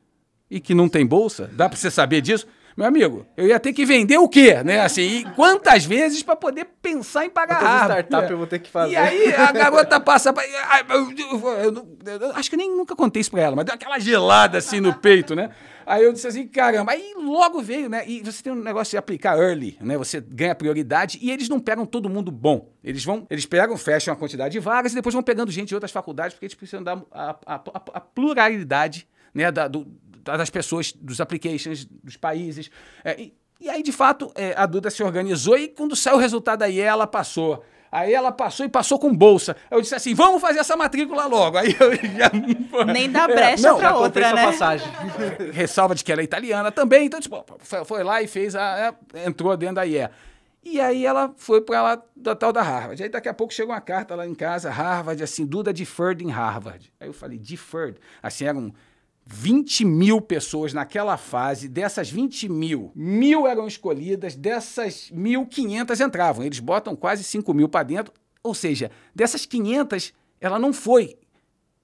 E 0.50 0.60
que 0.60 0.74
não 0.74 0.88
tem 0.88 1.06
bolsa? 1.06 1.50
Dá 1.54 1.68
para 1.68 1.78
você 1.78 1.91
saber 1.91 2.22
disso? 2.22 2.48
Meu 2.76 2.88
amigo, 2.88 3.26
eu 3.38 3.47
ia 3.47 3.59
ter 3.59 3.71
que 3.71 3.86
vender 3.86 4.17
o 4.17 4.28
quê, 4.28 4.63
né? 4.63 4.82
Assim, 4.82 5.01
e 5.01 5.24
quantas 5.36 5.86
vezes 5.86 6.24
para 6.24 6.36
poder 6.36 6.65
pensar 6.82 7.26
em 7.26 7.30
pagar 7.30 7.59
Quantas 7.59 7.82
startup 7.84 8.32
eu 8.32 8.38
vou 8.38 8.47
ter 8.47 8.59
que 8.59 8.69
fazer? 8.69 8.93
E 8.93 8.95
aí 8.97 9.34
a 9.36 9.51
garota 9.51 9.99
passa. 9.99 10.34
pra- 10.34 10.43
eu- 10.47 12.32
acho 12.36 12.49
que 12.49 12.57
nem 12.57 12.69
nunca 12.76 12.95
contei 12.95 13.21
isso 13.21 13.32
pra 13.32 13.41
ela, 13.41 13.55
mas 13.55 13.65
deu 13.65 13.76
aquela 13.76 13.99
gelada 13.99 14.57
assim 14.57 14.80
no 14.80 14.93
peito, 14.93 15.36
né? 15.36 15.49
Aí 15.86 16.03
eu 16.03 16.13
disse 16.13 16.26
assim, 16.28 16.47
caramba. 16.47 16.93
Aí 16.93 17.13
logo 17.17 17.61
veio, 17.61 17.89
né? 17.89 18.03
E 18.07 18.21
você 18.21 18.41
tem 18.41 18.53
um 18.53 18.61
negócio 18.63 18.91
de 18.91 18.97
aplicar 18.97 19.38
early, 19.38 19.78
né? 19.82 19.97
Você 19.97 20.21
ganha 20.21 20.55
prioridade 20.55 21.19
e 21.21 21.30
eles 21.30 21.49
não 21.49 21.59
pegam 21.59 21.86
todo 21.86 22.09
mundo 22.09 22.32
bom. 22.32 22.69
Eles 22.84 23.03
vão, 23.03 23.28
eles 23.30 23.45
pegam, 23.45 23.76
fecham 23.78 24.13
a 24.13 24.17
quantidade 24.17 24.53
de 24.53 24.59
vagas 24.59 24.93
e 24.93 24.95
depois 24.95 25.13
vão 25.13 25.21
pegando 25.21 25.51
gente 25.51 25.67
de 25.69 25.76
outras 25.76 25.91
faculdades 25.91 26.34
porque 26.34 26.45
eles 26.45 26.55
precisam 26.55 26.82
dar 26.84 27.01
a, 27.11 27.36
a- 27.45 27.55
a- 27.55 27.82
a 27.95 27.99
pluralidade, 27.99 29.05
né? 29.34 29.51
Da, 29.51 29.67
do- 29.67 29.86
das 30.24 30.49
pessoas, 30.49 30.91
dos 30.93 31.19
applications, 31.21 31.86
dos 31.86 32.17
países. 32.17 32.69
É, 33.03 33.19
e, 33.19 33.34
e 33.59 33.69
aí, 33.69 33.84
de 33.84 33.91
fato, 33.91 34.32
é, 34.36 34.53
a 34.57 34.65
Duda 34.65 34.89
se 34.89 35.03
organizou 35.03 35.57
e 35.57 35.67
quando 35.67 35.95
saiu 35.95 36.17
o 36.17 36.19
resultado 36.19 36.63
aí, 36.63 36.80
ela 36.80 37.07
passou. 37.07 37.63
Aí 37.93 38.11
ela 38.11 38.32
passou 38.32 38.65
e 38.65 38.69
passou 38.69 38.97
com 38.97 39.15
bolsa. 39.15 39.55
Eu 39.69 39.80
disse 39.80 39.93
assim, 39.93 40.15
vamos 40.15 40.41
fazer 40.41 40.57
essa 40.57 40.76
matrícula 40.76 41.28
logo. 41.28 41.57
Aí 41.59 41.76
eu 41.80 41.95
já... 41.95 42.86
Nem 42.91 43.07
dá 43.07 43.26
É, 43.26 43.28
brecha 43.28 43.67
não, 43.67 43.78
pra 43.78 43.89
já 43.89 43.93
Comprei 43.93 44.26
outra, 44.26 44.34
né? 44.34 44.45
passagem. 44.47 44.88
ressalva 45.53 45.93
de 45.93 46.03
que 46.03 46.11
ela 46.11 46.21
é 46.21 46.24
italiana 46.24 46.71
também. 46.71 47.05
Então, 47.05 47.19
tipo, 47.19 47.45
foi, 47.86 48.03
lá 48.03 48.19
e 48.19 48.28
fez 48.28 48.55
a. 48.55 48.95
é, 49.13 49.28
entrou 49.28 49.55
dentro 49.55 49.76
da 49.76 49.86
IE. 49.86 50.09
E 50.63 50.82
aí 50.82 51.05
ela 51.05 51.32
foi 51.38 51.61
para 51.61 51.78
ela 51.78 52.05
da 52.15 52.36
tal 52.36 52.51
da 52.51 52.63
Harvard. 52.63 53.03
Aí 53.03 53.09
daqui 53.09 53.30
a 53.30 53.34
pouco 53.34 53.53
chegou 53.53 53.76
uma 53.76 53.82
carta 53.82 54.15
lá 54.15 54.26
em 54.26 54.34
casa, 54.34 54.71
Harvard, 54.71 55.21
assim, 55.21 55.45
Duda 55.45 55.71
deferred 55.71 56.24
em 56.24 56.32
Harvard. 56.32 56.91
Aí 56.99 57.07
eu 57.07 57.13
falei, 57.13 57.38
deferred. 57.38 57.99
Assim, 58.24 58.45
eram 58.45 58.74
20 59.26 59.86
mil 59.86 60.19
pessoas 60.21 60.74
naquela 60.74 61.17
fase. 61.17 61.67
Dessas 61.67 62.09
20 62.09 62.49
mil, 62.49 62.91
mil 62.95 63.47
eram 63.47 63.67
escolhidas, 63.67 64.36
dessas 64.36 65.09
1.500 65.13 66.05
entravam. 66.05 66.43
Eles 66.45 66.59
botam 66.59 66.95
quase 66.95 67.24
5 67.24 67.53
mil 67.53 67.69
para 67.69 67.84
dentro. 67.84 68.13
Ou 68.43 68.53
seja, 68.53 68.91
dessas 69.15 69.45
500, 69.45 70.13
ela 70.41 70.59
não 70.59 70.74
foi 70.74 71.17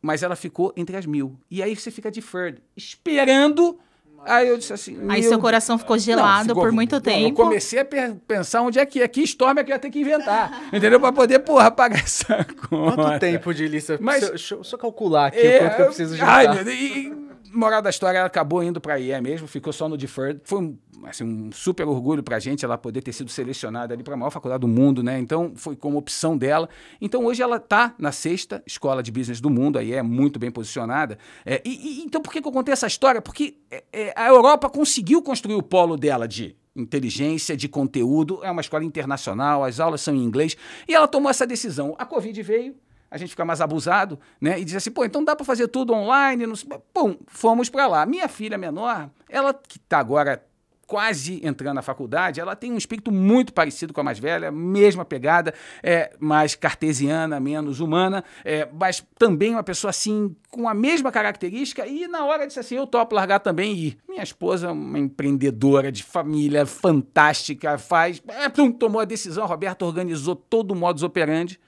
mas 0.01 0.23
ela 0.23 0.33
ficou 0.37 0.71
entre 0.77 0.95
as 0.95 1.05
mil. 1.05 1.37
E 1.51 1.61
aí 1.61 1.75
você 1.75 1.91
fica 1.91 2.09
deferred, 2.09 2.63
esperando. 2.73 3.77
Aí 4.25 4.47
eu 4.47 4.57
disse 4.57 4.71
assim. 4.71 4.97
Aí 5.09 5.19
meu 5.19 5.29
seu 5.29 5.39
coração 5.39 5.77
ficou 5.77 5.97
gelado 5.97 6.49
ficou- 6.49 6.63
por 6.63 6.71
muito 6.71 6.95
Não, 6.95 7.01
tempo. 7.01 7.27
Eu 7.27 7.33
comecei 7.33 7.79
a 7.79 7.85
pensar 8.25 8.61
onde 8.61 8.79
é 8.79 8.85
que 8.85 9.01
é, 9.01 9.07
que 9.09 9.21
storm 9.23 9.57
é 9.59 9.63
que 9.63 9.71
eu 9.71 9.75
ia 9.75 9.79
ter 9.79 9.89
que 9.89 9.99
inventar. 9.99 10.69
entendeu? 10.73 11.01
Pra 11.01 11.11
poder, 11.11 11.39
porra, 11.39 11.69
pagar 11.69 11.99
essa 12.03 12.45
conta. 12.69 12.95
Quanto 12.95 13.19
tempo 13.19 13.53
de 13.53 13.67
lista? 13.67 13.97
Mas- 14.01 14.21
Mas... 14.21 14.29
Deixa 14.29 14.55
eu 14.55 14.63
só 14.63 14.77
calcular 14.77 15.27
aqui 15.27 15.39
É, 15.39 15.57
o 15.57 15.59
quanto 15.63 15.75
que 15.75 15.81
eu 15.81 15.85
preciso 15.87 16.15
juntar. 16.15 16.33
Ai, 16.33 16.53
meu 16.55 16.63
Deus, 16.63 16.77
e, 16.79 17.13
moral 17.51 17.81
da 17.81 17.89
história, 17.89 18.17
ela 18.19 18.27
acabou 18.27 18.63
indo 18.63 18.79
pra 18.81 18.99
IE 18.99 19.19
mesmo, 19.21 19.47
ficou 19.47 19.71
só 19.73 19.87
no 19.89 19.97
deferred. 19.97 20.39
Foi 20.43 20.59
um, 20.61 20.77
assim, 21.03 21.23
um 21.23 21.51
super 21.51 21.87
orgulho 21.87 22.21
pra 22.23 22.39
gente 22.39 22.63
ela 22.65 22.77
poder 22.77 23.01
ter 23.01 23.13
sido 23.13 23.29
selecionada 23.29 23.93
ali 23.93 24.03
pra 24.03 24.15
maior 24.17 24.29
faculdade 24.29 24.61
do 24.61 24.67
mundo, 24.67 25.01
né? 25.03 25.17
Então, 25.19 25.53
foi 25.55 25.75
como 25.75 25.97
opção 25.97 26.37
dela. 26.37 26.69
Então, 27.01 27.25
hoje 27.25 27.41
ela 27.41 27.59
tá 27.59 27.93
na 27.97 28.11
sexta 28.11 28.61
escola 28.65 29.01
de 29.03 29.11
business 29.11 29.39
do 29.41 29.49
mundo, 29.49 29.77
a 29.79 29.83
IE 29.83 29.93
é 29.93 30.01
muito 30.03 30.39
bem 30.39 30.51
posicionada. 30.51 31.17
É, 31.45 31.61
e, 31.65 32.01
e- 32.01 32.03
então, 32.03 32.21
por 32.21 32.31
que, 32.33 32.41
que 32.41 32.47
eu 32.47 32.51
contei 32.51 32.73
essa 32.73 32.87
história? 32.87 33.21
Porque 33.21 33.57
é, 33.71 33.83
é, 33.91 34.13
a 34.15 34.27
Europa 34.27 34.69
conseguiu 34.69 35.21
construir 35.21 35.55
o 35.55 35.63
polo 35.63 35.97
dela 35.97 36.27
de 36.27 36.55
inteligência, 36.75 37.57
de 37.57 37.67
conteúdo, 37.67 38.39
é 38.43 38.49
uma 38.49 38.61
escola 38.61 38.83
internacional, 38.85 39.63
as 39.63 39.79
aulas 39.79 40.01
são 40.01 40.15
em 40.15 40.23
inglês, 40.23 40.55
e 40.87 40.93
ela 40.95 41.07
tomou 41.07 41.29
essa 41.29 41.45
decisão. 41.45 41.93
A 41.97 42.05
Covid 42.05 42.41
veio, 42.41 42.75
a 43.11 43.17
gente 43.17 43.29
fica 43.29 43.45
mais 43.45 43.61
abusado, 43.61 44.19
né? 44.39 44.59
E 44.59 44.65
diz 44.65 44.75
assim, 44.75 44.91
pô, 44.91 45.03
então 45.03 45.23
dá 45.23 45.35
para 45.35 45.45
fazer 45.45 45.67
tudo 45.67 45.93
online. 45.93 46.45
Bom, 46.93 47.17
fomos 47.27 47.69
para 47.69 47.87
lá. 47.87 48.05
Minha 48.05 48.27
filha 48.27 48.57
menor, 48.57 49.09
ela 49.27 49.53
que 49.53 49.77
está 49.77 49.99
agora 49.99 50.43
quase 50.89 51.39
entrando 51.45 51.75
na 51.75 51.83
faculdade, 51.83 52.39
ela 52.39 52.55
tem 52.55 52.73
um 52.73 52.77
espírito 52.77 53.11
muito 53.11 53.53
parecido 53.53 53.93
com 53.93 54.01
a 54.01 54.03
mais 54.03 54.17
velha, 54.17 54.51
mesma 54.51 55.05
pegada, 55.05 55.53
é, 55.83 56.15
mais 56.19 56.55
cartesiana, 56.55 57.39
menos 57.39 57.79
humana, 57.79 58.23
é, 58.43 58.67
mas 58.73 59.05
também 59.19 59.51
uma 59.51 59.61
pessoa 59.61 59.91
assim, 59.91 60.35
com 60.49 60.67
a 60.67 60.73
mesma 60.73 61.11
característica, 61.11 61.85
e 61.85 62.07
na 62.07 62.25
hora 62.25 62.47
disse 62.47 62.59
assim, 62.59 62.73
eu 62.73 62.87
topo 62.87 63.13
largar 63.13 63.39
também 63.39 63.71
e 63.71 63.87
ir. 63.89 63.97
Minha 64.09 64.23
esposa, 64.23 64.71
uma 64.71 64.97
empreendedora 64.97 65.91
de 65.91 66.01
família 66.01 66.65
fantástica, 66.65 67.77
faz, 67.77 68.19
é, 68.27 68.49
tomou 68.71 68.99
a 68.99 69.05
decisão, 69.05 69.43
a 69.43 69.47
Roberta 69.47 69.85
organizou 69.85 70.35
todo 70.35 70.71
o 70.71 70.75
modus 70.75 71.03
operandi, 71.03 71.59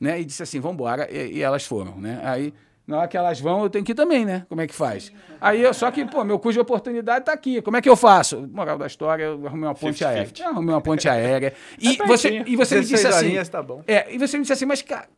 né, 0.00 0.20
e 0.20 0.24
disse 0.24 0.42
assim, 0.42 0.58
vamos 0.58 0.74
embora, 0.74 1.06
e, 1.12 1.36
e 1.36 1.42
elas 1.42 1.64
foram, 1.64 1.96
né, 1.96 2.20
aí... 2.24 2.52
Na 2.86 2.98
hora 2.98 3.06
que 3.06 3.16
elas 3.16 3.38
vão, 3.38 3.62
eu 3.62 3.70
tenho 3.70 3.84
que 3.84 3.92
ir 3.92 3.94
também, 3.94 4.24
né? 4.24 4.44
Como 4.48 4.60
é 4.60 4.66
que 4.66 4.74
faz? 4.74 5.12
Aí 5.40 5.62
eu, 5.62 5.72
só 5.72 5.92
que, 5.92 6.04
pô, 6.04 6.24
meu 6.24 6.40
custo 6.40 6.54
de 6.54 6.58
oportunidade 6.58 7.24
tá 7.24 7.32
aqui. 7.32 7.62
Como 7.62 7.76
é 7.76 7.80
que 7.80 7.88
eu 7.88 7.94
faço? 7.94 8.48
Moral 8.52 8.76
da 8.76 8.86
história, 8.88 9.22
eu 9.22 9.46
arrumei 9.46 9.68
uma 9.68 9.76
ponte 9.76 10.02
50-50. 10.02 10.06
aérea. 10.08 10.48
Arrumei 10.48 10.74
uma 10.74 10.80
ponte 10.80 11.08
aérea. 11.08 11.54
E 11.78 12.02
É 12.02 12.06
você, 12.06 12.42
e 12.44 12.56
você 12.56 12.74
me 12.76 12.80
disse 12.80 12.94
16 12.94 13.14
assim. 13.14 13.26
horinhas, 13.26 13.48
tá 13.48 13.62
bom. 13.62 13.84
É, 13.86 14.12
e 14.12 14.18
você 14.18 14.36
me 14.36 14.42
disse 14.42 14.54
assim, 14.54 14.66
mas 14.66 14.82
cara, 14.82 15.08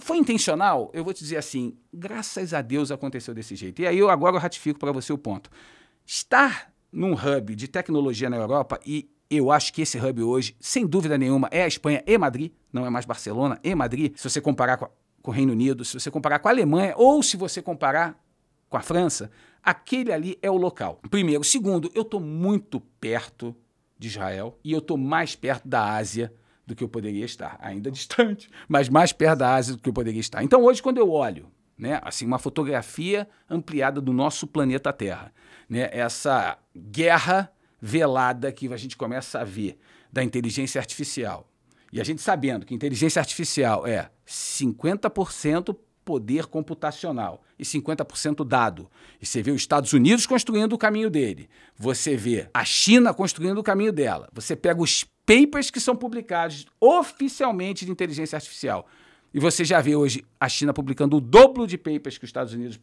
foi 0.00 0.16
intencional? 0.16 0.90
Eu 0.94 1.04
vou 1.04 1.12
te 1.12 1.18
dizer 1.22 1.36
assim, 1.36 1.76
graças 1.92 2.54
a 2.54 2.62
Deus 2.62 2.90
aconteceu 2.90 3.34
desse 3.34 3.54
jeito. 3.54 3.82
E 3.82 3.86
aí 3.86 3.98
eu 3.98 4.08
agora 4.08 4.36
eu 4.36 4.40
ratifico 4.40 4.78
para 4.78 4.90
você 4.90 5.12
o 5.12 5.18
ponto. 5.18 5.50
Estar 6.06 6.72
num 6.90 7.12
hub 7.12 7.54
de 7.54 7.68
tecnologia 7.68 8.30
na 8.30 8.38
Europa 8.38 8.80
e 8.86 9.06
eu 9.30 9.50
acho 9.50 9.72
que 9.72 9.82
esse 9.82 9.98
hub 9.98 10.22
hoje, 10.22 10.56
sem 10.60 10.86
dúvida 10.86 11.18
nenhuma, 11.18 11.48
é 11.50 11.62
a 11.64 11.68
Espanha 11.68 12.02
e 12.06 12.16
Madrid, 12.16 12.52
não 12.72 12.86
é 12.86 12.90
mais 12.90 13.04
Barcelona 13.04 13.58
e 13.62 13.74
Madrid. 13.74 14.14
Se 14.16 14.28
você 14.28 14.40
comparar 14.40 14.76
com, 14.76 14.86
a- 14.86 14.90
com 15.22 15.30
o 15.30 15.34
Reino 15.34 15.52
Unido, 15.52 15.84
se 15.84 15.98
você 15.98 16.10
comparar 16.10 16.38
com 16.38 16.48
a 16.48 16.50
Alemanha 16.50 16.94
ou 16.96 17.22
se 17.22 17.36
você 17.36 17.60
comparar 17.60 18.18
com 18.68 18.76
a 18.76 18.80
França, 18.80 19.30
aquele 19.62 20.12
ali 20.12 20.38
é 20.42 20.50
o 20.50 20.56
local. 20.56 21.00
Primeiro. 21.10 21.42
Segundo, 21.44 21.90
eu 21.94 22.02
estou 22.02 22.20
muito 22.20 22.80
perto 23.00 23.54
de 23.98 24.08
Israel 24.08 24.58
e 24.64 24.72
eu 24.72 24.78
estou 24.78 24.96
mais 24.96 25.34
perto 25.34 25.66
da 25.68 25.94
Ásia 25.96 26.32
do 26.66 26.74
que 26.74 26.84
eu 26.84 26.88
poderia 26.88 27.24
estar, 27.24 27.58
ainda 27.60 27.90
distante, 27.92 28.50
mas 28.68 28.88
mais 28.90 29.12
perto 29.12 29.38
da 29.38 29.54
Ásia 29.54 29.74
do 29.74 29.80
que 29.82 29.88
eu 29.88 29.92
poderia 29.92 30.20
estar. 30.20 30.42
Então 30.42 30.62
hoje 30.64 30.82
quando 30.82 30.98
eu 30.98 31.10
olho, 31.10 31.48
né, 31.78 31.98
assim 32.02 32.26
uma 32.26 32.38
fotografia 32.38 33.26
ampliada 33.48 34.00
do 34.00 34.12
nosso 34.12 34.46
planeta 34.46 34.92
Terra, 34.92 35.32
né, 35.68 35.88
essa 35.92 36.58
guerra 36.76 37.50
velada 37.80 38.52
que 38.52 38.72
a 38.72 38.76
gente 38.76 38.96
começa 38.96 39.40
a 39.40 39.44
ver 39.44 39.78
da 40.12 40.22
inteligência 40.22 40.80
artificial. 40.80 41.48
E 41.92 42.00
a 42.00 42.04
gente 42.04 42.20
sabendo 42.20 42.66
que 42.66 42.74
inteligência 42.74 43.20
artificial 43.20 43.86
é 43.86 44.10
50% 44.26 45.76
poder 46.04 46.46
computacional 46.46 47.42
e 47.58 47.64
50% 47.64 48.42
dado. 48.42 48.90
E 49.20 49.26
você 49.26 49.42
vê 49.42 49.50
os 49.50 49.60
Estados 49.60 49.92
Unidos 49.92 50.26
construindo 50.26 50.72
o 50.72 50.78
caminho 50.78 51.10
dele. 51.10 51.50
Você 51.76 52.16
vê 52.16 52.48
a 52.54 52.64
China 52.64 53.12
construindo 53.12 53.58
o 53.58 53.62
caminho 53.62 53.92
dela. 53.92 54.28
Você 54.32 54.56
pega 54.56 54.80
os 54.80 55.04
papers 55.26 55.70
que 55.70 55.78
são 55.80 55.94
publicados 55.94 56.66
oficialmente 56.80 57.84
de 57.84 57.92
inteligência 57.92 58.36
artificial. 58.36 58.86
E 59.32 59.38
você 59.38 59.64
já 59.64 59.80
vê 59.82 59.94
hoje 59.94 60.24
a 60.40 60.48
China 60.48 60.72
publicando 60.72 61.16
o 61.18 61.20
dobro 61.20 61.66
de 61.66 61.76
papers 61.76 62.16
que 62.16 62.24
os 62.24 62.28
Estados 62.28 62.54
Unidos 62.54 62.80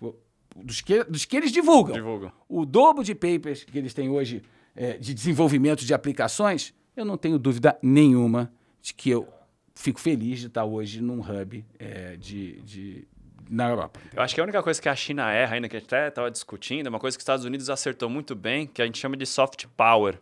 dos 0.56 0.82
que, 0.82 1.04
dos 1.06 1.26
que 1.26 1.36
eles 1.36 1.52
divulgam. 1.52 1.96
Divulgam. 1.96 2.32
O 2.48 2.66
dobro 2.66 3.04
de 3.04 3.16
papers 3.16 3.64
que 3.64 3.78
eles 3.78 3.94
têm 3.94 4.10
hoje 4.10 4.44
é, 4.76 4.98
de 4.98 5.14
desenvolvimento 5.14 5.86
de 5.86 5.94
aplicações, 5.94 6.74
eu 6.96 7.06
não 7.06 7.18
tenho 7.18 7.40
dúvida 7.40 7.78
nenhuma 7.82 8.52
de 8.82 8.94
que 8.94 9.10
eu 9.10 9.28
fico 9.76 10.00
feliz 10.00 10.40
de 10.40 10.48
estar 10.48 10.66
hoje 10.66 11.02
num 11.02 11.20
hub 11.20 11.66
é, 11.78 12.16
de, 12.16 12.62
de, 12.62 13.08
na 13.50 13.70
Europa. 13.70 14.00
Eu 14.14 14.22
acho 14.22 14.34
que 14.34 14.40
a 14.40 14.44
única 14.44 14.62
coisa 14.64 14.82
que 14.82 14.88
a 14.88 14.96
China 14.96 15.32
erra 15.32 15.56
ainda, 15.56 15.68
que 15.68 15.76
a 15.76 15.80
gente 15.80 15.94
até 15.94 16.08
estava 16.08 16.32
discutindo, 16.32 16.88
é 16.88 16.90
uma 16.90 17.00
coisa 17.00 17.18
que 17.18 17.22
os 17.22 17.24
Estados 17.24 17.46
Unidos 17.46 17.70
acertou 17.70 18.10
muito 18.10 18.36
bem, 18.36 18.68
que 18.68 18.82
a 18.82 18.86
gente 18.86 18.98
chama 18.98 19.18
de 19.18 19.26
soft 19.26 19.66
power. 19.76 20.20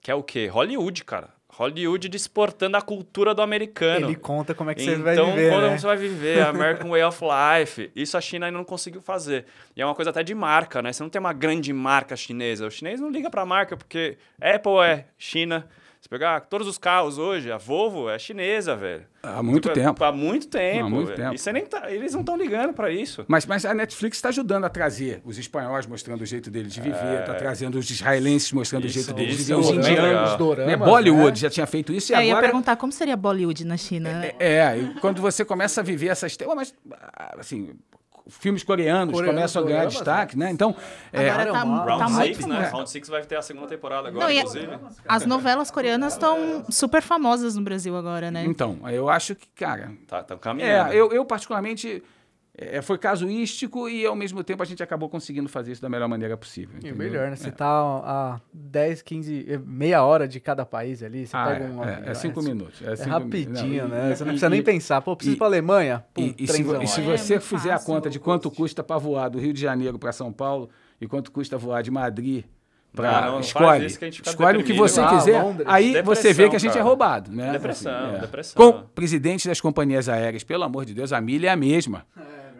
Que 0.00 0.10
é 0.10 0.14
o 0.14 0.22
quê? 0.22 0.46
Hollywood, 0.46 1.04
cara. 1.04 1.33
Hollywood 1.56 2.10
exportando 2.14 2.76
a 2.76 2.82
cultura 2.82 3.32
do 3.32 3.40
americano. 3.40 4.06
Ele 4.06 4.16
conta 4.16 4.54
como 4.54 4.70
é 4.70 4.74
que 4.74 4.82
então, 4.82 4.96
você 4.96 5.02
vai 5.02 5.14
viver, 5.14 5.50
como 5.50 5.62
né? 5.62 5.78
você 5.78 5.86
vai 5.86 5.96
viver, 5.96 6.40
American 6.42 6.90
Way 6.90 7.02
of 7.04 7.20
Life. 7.22 7.92
Isso 7.94 8.16
a 8.16 8.20
China 8.20 8.46
ainda 8.46 8.58
não 8.58 8.64
conseguiu 8.64 9.00
fazer. 9.00 9.46
E 9.76 9.80
é 9.80 9.86
uma 9.86 9.94
coisa 9.94 10.10
até 10.10 10.24
de 10.24 10.34
marca, 10.34 10.82
né? 10.82 10.92
Você 10.92 11.02
não 11.02 11.10
tem 11.10 11.20
uma 11.20 11.32
grande 11.32 11.72
marca 11.72 12.16
chinesa. 12.16 12.66
O 12.66 12.70
chinês 12.70 13.00
não 13.00 13.08
liga 13.08 13.30
para 13.30 13.46
marca, 13.46 13.76
porque 13.76 14.18
Apple 14.40 14.78
é 14.84 15.06
China, 15.16 15.68
se 16.04 16.08
pegar 16.10 16.38
todos 16.42 16.68
os 16.68 16.76
carros 16.76 17.16
hoje, 17.16 17.50
a 17.50 17.56
Volvo 17.56 18.10
é 18.10 18.18
chinesa, 18.18 18.76
velho. 18.76 19.06
Há 19.22 19.42
muito 19.42 19.70
Tipo, 19.70 19.74
tempo. 19.74 20.04
Há 20.04 20.12
muito 20.12 20.48
tempo. 20.48 20.84
Há 20.84 20.90
muito 20.90 21.06
velho. 21.06 21.16
tempo. 21.18 21.34
E 21.34 21.38
você 21.38 21.50
nem 21.50 21.64
tá- 21.64 21.90
eles 21.90 22.12
não 22.12 22.20
estão 22.20 22.36
ligando 22.36 22.74
para 22.74 22.90
isso. 22.90 23.24
Mas, 23.26 23.46
mas 23.46 23.64
a 23.64 23.72
Netflix 23.72 24.18
está 24.18 24.28
ajudando 24.28 24.64
a 24.64 24.68
trazer 24.68 25.22
os 25.24 25.38
espanhóis 25.38 25.86
mostrando 25.86 26.20
o 26.20 26.26
jeito 26.26 26.50
deles 26.50 26.74
de 26.74 26.80
viver, 26.82 27.20
está 27.20 27.32
trazendo 27.32 27.78
os 27.78 27.88
israelenses 27.88 28.52
mostrando 28.52 28.84
Isso- 28.86 28.98
o 28.98 29.02
jeito 29.02 29.16
deles 29.16 29.36
de 29.38 29.42
isso 29.44 29.56
viver, 29.62 29.78
os 29.80 29.86
é 29.86 29.92
indianos. 29.92 30.32
Os 30.32 30.36
doramas, 30.36 30.66
Né? 30.66 30.76
Bollywood 30.76 31.30
né? 31.30 31.36
já 31.36 31.48
tinha 31.48 31.66
feito 31.66 31.90
isso 31.90 32.12
e 32.12 32.14
É, 32.14 32.18
eu 32.18 32.22
ia 32.24 32.32
agora... 32.32 32.48
perguntar 32.48 32.76
como 32.76 32.92
seria 32.92 33.16
Bollywood 33.16 33.64
na 33.64 33.78
China. 33.78 34.10
É, 34.38 34.76
e 34.76 34.94
quando 35.00 35.22
você 35.22 35.42
começa 35.42 35.80
a 35.80 35.84
viver 35.84 36.08
essas... 36.08 36.36
Mas, 36.54 36.74
assim, 37.38 37.70
filmes 38.28 38.62
coreanos 38.62 39.12
Coreanos, 39.12 39.34
começam 39.34 39.62
a 39.62 39.66
ganhar 39.66 39.86
destaque, 39.86 40.38
né? 40.38 40.50
Então, 40.50 40.74
é, 41.12 41.30
Agora 41.30 41.52
tá, 41.52 41.58
Round 41.62 41.86
tá 41.86 41.96
Round 41.96 42.12
muito... 42.12 42.36
6, 42.36 42.46
né? 42.46 42.68
Round 42.68 42.90
6 42.90 43.08
vai 43.08 43.22
ter 43.22 43.36
a 43.36 43.42
segunda 43.42 43.66
temporada 43.66 44.08
agora, 44.08 44.24
Não, 44.24 44.30
inclusive. 44.32 44.78
As 45.06 45.26
novelas 45.26 45.70
coreanas 45.70 46.14
estão 46.14 46.64
super 46.70 47.02
famosas 47.02 47.56
no 47.56 47.62
Brasil 47.62 47.96
agora, 47.96 48.30
né? 48.30 48.44
então, 48.44 48.78
eu 48.90 49.08
acho 49.08 49.34
que, 49.34 49.46
cara, 49.54 49.92
Tá, 50.06 50.22
tá 50.22 50.36
caminhando. 50.36 50.92
É, 50.92 50.96
eu, 50.96 51.12
eu 51.12 51.24
particularmente 51.24 52.02
é, 52.56 52.80
foi 52.80 52.96
casuístico 52.98 53.88
e 53.88 54.06
ao 54.06 54.14
mesmo 54.14 54.44
tempo 54.44 54.62
a 54.62 54.66
gente 54.66 54.82
acabou 54.82 55.08
conseguindo 55.08 55.48
fazer 55.48 55.72
isso 55.72 55.82
da 55.82 55.88
melhor 55.88 56.08
maneira 56.08 56.36
possível. 56.36 56.78
E 56.84 56.92
o 56.92 56.96
melhor, 56.96 57.28
né? 57.30 57.36
Você 57.36 57.48
É. 57.48 57.50
tá 57.50 57.66
a 57.66 58.40
10, 58.52 59.02
15, 59.02 59.44
eh, 59.48 59.58
meia 59.64 60.04
hora 60.04 60.28
de 60.28 60.38
cada 60.38 60.64
país 60.64 61.02
ali. 61.02 61.26
Você 61.26 61.36
Ah, 61.36 61.46
pega 61.46 61.64
é, 61.64 61.68
um 61.68 61.84
é, 61.84 62.02
é 62.06 62.14
cinco 62.14 62.40
minutos. 62.42 62.80
É, 62.80 62.92
É 62.92 62.96
cinco 62.96 63.10
rapidinho, 63.10 63.68
minutos. 63.68 63.90
né? 63.90 64.08
Não, 64.08 64.16
Você 64.16 64.22
não 64.24 64.30
e- 64.30 64.32
precisa 64.34 64.48
nem 64.50 64.60
e- 64.60 64.62
pensar. 64.62 65.00
Pô, 65.02 65.16
preciso 65.16 65.34
e- 65.34 65.36
ir 65.36 65.38
pra 65.38 65.46
Alemanha? 65.48 66.04
Pum, 66.14 66.22
E, 66.22 66.44
e 66.44 66.46
se, 66.46 66.62
e 66.62 66.86
se. 66.86 67.00
É, 67.00 67.16
você 67.16 67.40
fizer 67.40 67.72
a 67.72 67.78
conta 67.80 68.08
de 68.08 68.20
quanto 68.20 68.50
custa 68.50 68.84
para 68.84 68.98
voar 68.98 69.28
do 69.30 69.38
Rio 69.40 69.52
de 69.52 69.60
Janeiro 69.60 69.98
para 69.98 70.12
São 70.12 70.32
Paulo 70.32 70.70
e 71.00 71.06
quanto 71.08 71.32
custa 71.32 71.58
voar 71.58 71.82
de 71.82 71.90
Madrid 71.90 72.44
Não, 72.44 73.02
para 73.02 73.20
não, 73.22 73.26
não 73.26 73.32
faz 73.42 73.46
escolhe, 73.46 73.86
isso 73.86 73.98
que 73.98 74.04
a 74.04 74.08
gente 74.08 74.16
fica 74.18 74.30
escolhe 74.30 74.58
o 74.58 74.64
que 74.64 74.72
você 74.72 75.00
Ah, 75.00 75.08
quiser, 75.08 75.42
Londres. 75.42 75.66
aí 75.68 75.86
você 75.86 75.94
Depressão, 76.28 76.32
vê 76.34 76.48
que 76.50 76.54
a 76.56 76.58
gente 76.60 76.70
é 76.70 76.74
cara. 76.74 76.84
roubado, 76.84 77.32
né? 77.32 77.50
Depressão, 77.50 78.14
é. 78.14 78.18
depressão. 78.20 78.54
Com 78.72 78.82
presidente 78.94 79.48
das 79.48 79.60
companhias 79.60 80.08
aéreas, 80.08 80.44
pelo 80.44 80.62
amor 80.62 80.84
de 80.84 80.94
Deus, 80.94 81.12
a 81.12 81.20
milha 81.20 81.48
é 81.48 81.50
a 81.50 81.56
mesma, 81.56 82.06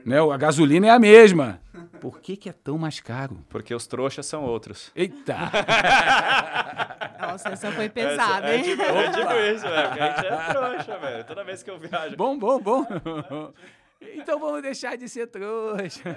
né? 0.04 0.18
A 0.20 0.36
gasolina 0.36 0.86
é 0.86 0.90
a 0.90 0.98
mesma. 0.98 1.60
Por 2.00 2.20
que, 2.20 2.36
que 2.36 2.48
é 2.48 2.52
tão 2.52 2.76
mais 2.76 3.00
caro? 3.00 3.38
Porque 3.48 3.74
os 3.74 3.86
trouxas 3.86 4.26
são 4.26 4.44
outros. 4.44 4.92
Eita! 4.94 5.36
Nossa, 7.20 7.48
essa 7.48 7.72
foi 7.72 7.88
pesada, 7.88 8.48
é, 8.48 8.56
hein? 8.58 8.62
tipo, 8.62 8.82
é 8.82 9.10
tipo 9.10 9.32
isso, 9.32 9.66
velho. 9.66 9.88
Porque 9.88 10.00
a 10.02 10.16
gente 10.16 10.26
é 10.26 10.52
trouxa, 10.52 10.98
velho. 10.98 11.24
Toda 11.24 11.44
vez 11.44 11.62
que 11.62 11.70
eu 11.70 11.78
viajo. 11.78 12.16
bom, 12.16 12.38
bom, 12.38 12.60
bom. 12.60 12.86
Então 14.00 14.38
vamos 14.38 14.62
deixar 14.62 14.96
de 14.96 15.08
ser 15.08 15.26
trouxa. 15.26 16.16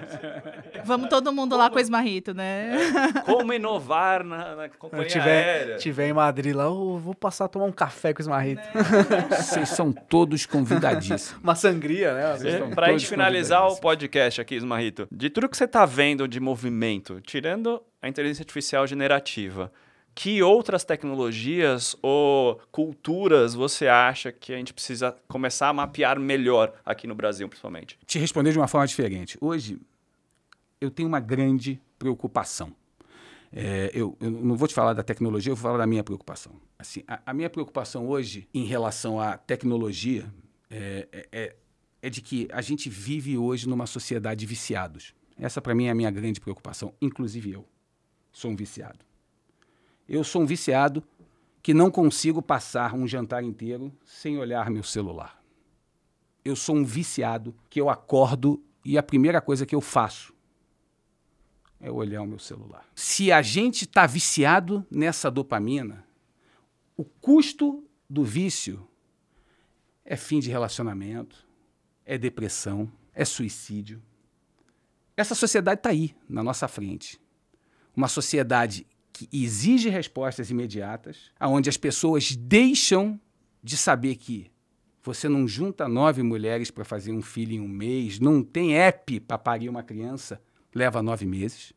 Vamos 0.84 1.08
todo 1.08 1.32
mundo 1.32 1.56
lá 1.56 1.70
com 1.70 1.76
o 1.76 1.80
Esmarrito, 1.80 2.34
né? 2.34 2.72
Como 3.24 3.52
inovar 3.52 4.24
na, 4.24 4.54
na 4.54 4.68
companhia 4.68 5.06
eu 5.06 5.08
tiver, 5.08 5.44
aérea. 5.44 5.76
tiver 5.76 6.08
em 6.08 6.12
Madrid 6.12 6.54
lá, 6.54 6.64
eu 6.64 6.98
vou 6.98 7.14
passar 7.14 7.46
a 7.46 7.48
tomar 7.48 7.66
um 7.66 7.72
café 7.72 8.12
com 8.12 8.20
o 8.20 8.22
Esmarrito. 8.22 8.62
Vocês 9.30 9.68
são 9.70 9.92
todos 9.92 10.46
convidadíssimos. 10.46 11.34
Uma 11.42 11.54
sangria, 11.54 12.14
né? 12.14 12.34
Estão 12.36 12.70
Pra 12.70 12.86
todos 12.86 13.02
gente 13.02 13.10
finalizar 13.10 13.66
o 13.66 13.76
podcast 13.76 14.40
aqui, 14.40 14.54
Ismarrito, 14.56 15.08
de 15.10 15.30
tudo 15.30 15.48
que 15.48 15.56
você 15.56 15.66
tá 15.66 15.84
vendo 15.84 16.28
de 16.28 16.40
movimento, 16.40 17.20
tirando 17.20 17.82
a 18.00 18.08
inteligência 18.08 18.42
artificial 18.42 18.86
generativa, 18.86 19.72
que 20.14 20.42
outras 20.42 20.84
tecnologias 20.84 21.96
ou 22.02 22.60
culturas 22.72 23.54
você 23.54 23.86
acha 23.86 24.32
que 24.32 24.52
a 24.52 24.56
gente 24.56 24.74
precisa 24.74 25.16
começar 25.28 25.68
a 25.68 25.72
mapear 25.72 26.18
melhor 26.18 26.72
aqui 26.84 27.06
no 27.06 27.14
Brasil, 27.14 27.48
principalmente? 27.48 27.98
Te 28.06 28.18
responder 28.18 28.52
de 28.52 28.58
uma 28.58 28.66
forma 28.68 28.86
diferente. 28.86 29.38
Hoje, 29.40 29.78
eu 30.80 30.90
tenho 30.90 31.08
uma 31.08 31.20
grande 31.20 31.80
preocupação. 31.98 32.72
É, 33.52 33.90
eu, 33.94 34.16
eu 34.20 34.30
não 34.30 34.56
vou 34.56 34.68
te 34.68 34.74
falar 34.74 34.92
da 34.92 35.02
tecnologia, 35.02 35.50
eu 35.52 35.56
vou 35.56 35.62
falar 35.62 35.78
da 35.78 35.86
minha 35.86 36.04
preocupação. 36.04 36.52
Assim, 36.78 37.02
a, 37.08 37.20
a 37.26 37.32
minha 37.32 37.48
preocupação 37.48 38.06
hoje 38.06 38.46
em 38.52 38.64
relação 38.64 39.18
à 39.20 39.38
tecnologia 39.38 40.26
é, 40.70 41.08
é- 41.12 41.28
é, 41.32 41.56
é 42.02 42.10
de 42.10 42.20
que 42.20 42.46
a 42.52 42.60
gente 42.60 42.90
vive 42.90 43.38
hoje 43.38 43.68
numa 43.68 43.86
sociedade 43.86 44.40
de 44.40 44.46
viciados. 44.46 45.14
Essa, 45.38 45.62
para 45.62 45.74
mim, 45.74 45.86
é 45.86 45.90
a 45.90 45.94
minha 45.94 46.10
grande 46.10 46.40
preocupação. 46.40 46.92
Inclusive 47.00 47.52
eu 47.52 47.64
sou 48.32 48.50
um 48.50 48.56
viciado. 48.56 48.98
Eu 50.08 50.24
sou 50.24 50.42
um 50.42 50.46
viciado 50.46 51.04
que 51.62 51.74
não 51.74 51.90
consigo 51.90 52.40
passar 52.40 52.94
um 52.94 53.06
jantar 53.06 53.44
inteiro 53.44 53.92
sem 54.04 54.38
olhar 54.38 54.70
meu 54.70 54.82
celular. 54.82 55.38
Eu 56.42 56.56
sou 56.56 56.76
um 56.76 56.84
viciado 56.84 57.54
que 57.68 57.78
eu 57.78 57.90
acordo 57.90 58.62
e 58.82 58.96
a 58.96 59.02
primeira 59.02 59.40
coisa 59.40 59.66
que 59.66 59.74
eu 59.74 59.82
faço 59.82 60.32
é 61.78 61.90
olhar 61.90 62.22
o 62.22 62.26
meu 62.26 62.38
celular. 62.38 62.88
Se 62.94 63.30
a 63.30 63.42
gente 63.42 63.84
está 63.84 64.06
viciado 64.06 64.86
nessa 64.90 65.30
dopamina, 65.30 66.04
o 66.96 67.04
custo 67.04 67.84
do 68.08 68.24
vício 68.24 68.88
é 70.04 70.16
fim 70.16 70.40
de 70.40 70.48
relacionamento, 70.48 71.46
é 72.04 72.16
depressão, 72.16 72.90
é 73.12 73.26
suicídio. 73.26 74.02
Essa 75.14 75.34
sociedade 75.34 75.80
está 75.80 75.90
aí, 75.90 76.16
na 76.26 76.42
nossa 76.42 76.66
frente. 76.66 77.20
Uma 77.94 78.08
sociedade 78.08 78.86
que 79.18 79.28
exige 79.32 79.88
respostas 79.88 80.48
imediatas, 80.48 81.32
aonde 81.40 81.68
as 81.68 81.76
pessoas 81.76 82.36
deixam 82.36 83.18
de 83.60 83.76
saber 83.76 84.14
que 84.14 84.48
você 85.02 85.28
não 85.28 85.48
junta 85.48 85.88
nove 85.88 86.22
mulheres 86.22 86.70
para 86.70 86.84
fazer 86.84 87.10
um 87.10 87.20
filho 87.20 87.54
em 87.54 87.60
um 87.60 87.66
mês, 87.66 88.20
não 88.20 88.42
tem 88.42 88.76
app 88.76 89.18
para 89.20 89.36
parir 89.36 89.68
uma 89.68 89.82
criança, 89.82 90.40
leva 90.72 91.02
nove 91.02 91.26
meses. 91.26 91.72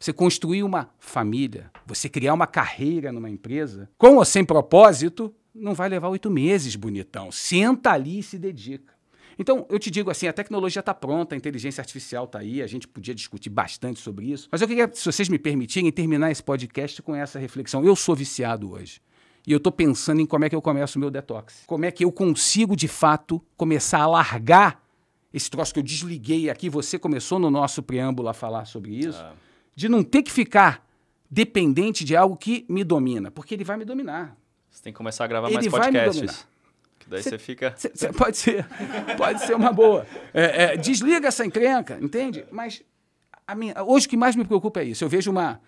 Você 0.00 0.12
construir 0.12 0.64
uma 0.64 0.90
família, 0.98 1.70
você 1.86 2.08
criar 2.08 2.34
uma 2.34 2.46
carreira 2.46 3.12
numa 3.12 3.30
empresa, 3.30 3.88
com 3.96 4.16
ou 4.16 4.24
sem 4.24 4.44
propósito, 4.44 5.32
não 5.54 5.74
vai 5.74 5.88
levar 5.88 6.08
oito 6.08 6.28
meses, 6.28 6.74
bonitão. 6.74 7.30
Senta 7.30 7.92
ali 7.92 8.18
e 8.18 8.22
se 8.22 8.36
dedica. 8.36 8.92
Então, 9.40 9.64
eu 9.70 9.78
te 9.78 9.90
digo 9.90 10.10
assim, 10.10 10.28
a 10.28 10.34
tecnologia 10.34 10.80
está 10.80 10.92
pronta, 10.92 11.34
a 11.34 11.38
inteligência 11.38 11.80
artificial 11.80 12.26
está 12.26 12.40
aí, 12.40 12.60
a 12.60 12.66
gente 12.66 12.86
podia 12.86 13.14
discutir 13.14 13.48
bastante 13.48 13.98
sobre 13.98 14.26
isso. 14.26 14.46
Mas 14.52 14.60
eu 14.60 14.68
queria, 14.68 14.90
se 14.92 15.02
vocês 15.02 15.30
me 15.30 15.38
permitirem, 15.38 15.90
terminar 15.90 16.30
esse 16.30 16.42
podcast 16.42 17.00
com 17.00 17.14
essa 17.14 17.38
reflexão. 17.38 17.82
Eu 17.82 17.96
sou 17.96 18.14
viciado 18.14 18.70
hoje. 18.70 19.00
E 19.46 19.52
eu 19.52 19.56
estou 19.56 19.72
pensando 19.72 20.20
em 20.20 20.26
como 20.26 20.44
é 20.44 20.50
que 20.50 20.54
eu 20.54 20.60
começo 20.60 20.98
o 20.98 21.00
meu 21.00 21.10
detox. 21.10 21.62
Como 21.66 21.86
é 21.86 21.90
que 21.90 22.04
eu 22.04 22.12
consigo, 22.12 22.76
de 22.76 22.86
fato, 22.86 23.42
começar 23.56 24.02
a 24.02 24.06
largar 24.06 24.84
esse 25.32 25.50
troço 25.50 25.72
que 25.72 25.80
eu 25.80 25.84
desliguei 25.84 26.50
aqui. 26.50 26.68
Você 26.68 26.98
começou 26.98 27.38
no 27.38 27.50
nosso 27.50 27.82
preâmbulo 27.82 28.28
a 28.28 28.34
falar 28.34 28.66
sobre 28.66 28.94
isso. 28.94 29.22
Ah. 29.22 29.32
De 29.74 29.88
não 29.88 30.04
ter 30.04 30.22
que 30.22 30.30
ficar 30.30 30.86
dependente 31.30 32.04
de 32.04 32.14
algo 32.14 32.36
que 32.36 32.66
me 32.68 32.84
domina. 32.84 33.30
Porque 33.30 33.54
ele 33.54 33.64
vai 33.64 33.78
me 33.78 33.86
dominar. 33.86 34.36
Você 34.70 34.82
tem 34.82 34.92
que 34.92 34.98
começar 34.98 35.24
a 35.24 35.26
gravar 35.26 35.48
Ele 35.48 35.56
mais 35.56 35.66
vai 35.70 35.90
me 35.90 35.98
podcasts. 35.98 36.46
Daí 37.10 37.22
Cê- 37.24 37.30
você 37.30 37.38
fica. 37.38 37.74
Cê- 37.76 37.90
cê 37.92 38.12
pode 38.12 38.36
ser, 38.36 38.64
pode 39.18 39.40
ser 39.40 39.54
uma 39.56 39.72
boa. 39.72 40.06
É, 40.32 40.62
é, 40.74 40.76
desliga 40.76 41.26
essa 41.26 41.44
encrenca, 41.44 41.98
entende? 42.00 42.46
Mas 42.52 42.84
a 43.44 43.54
minha- 43.54 43.82
hoje 43.82 44.06
o 44.06 44.10
que 44.10 44.16
mais 44.16 44.36
me 44.36 44.44
preocupa 44.44 44.80
é 44.80 44.84
isso. 44.84 45.02
Eu 45.02 45.08
vejo 45.08 45.28
uma, 45.28 45.60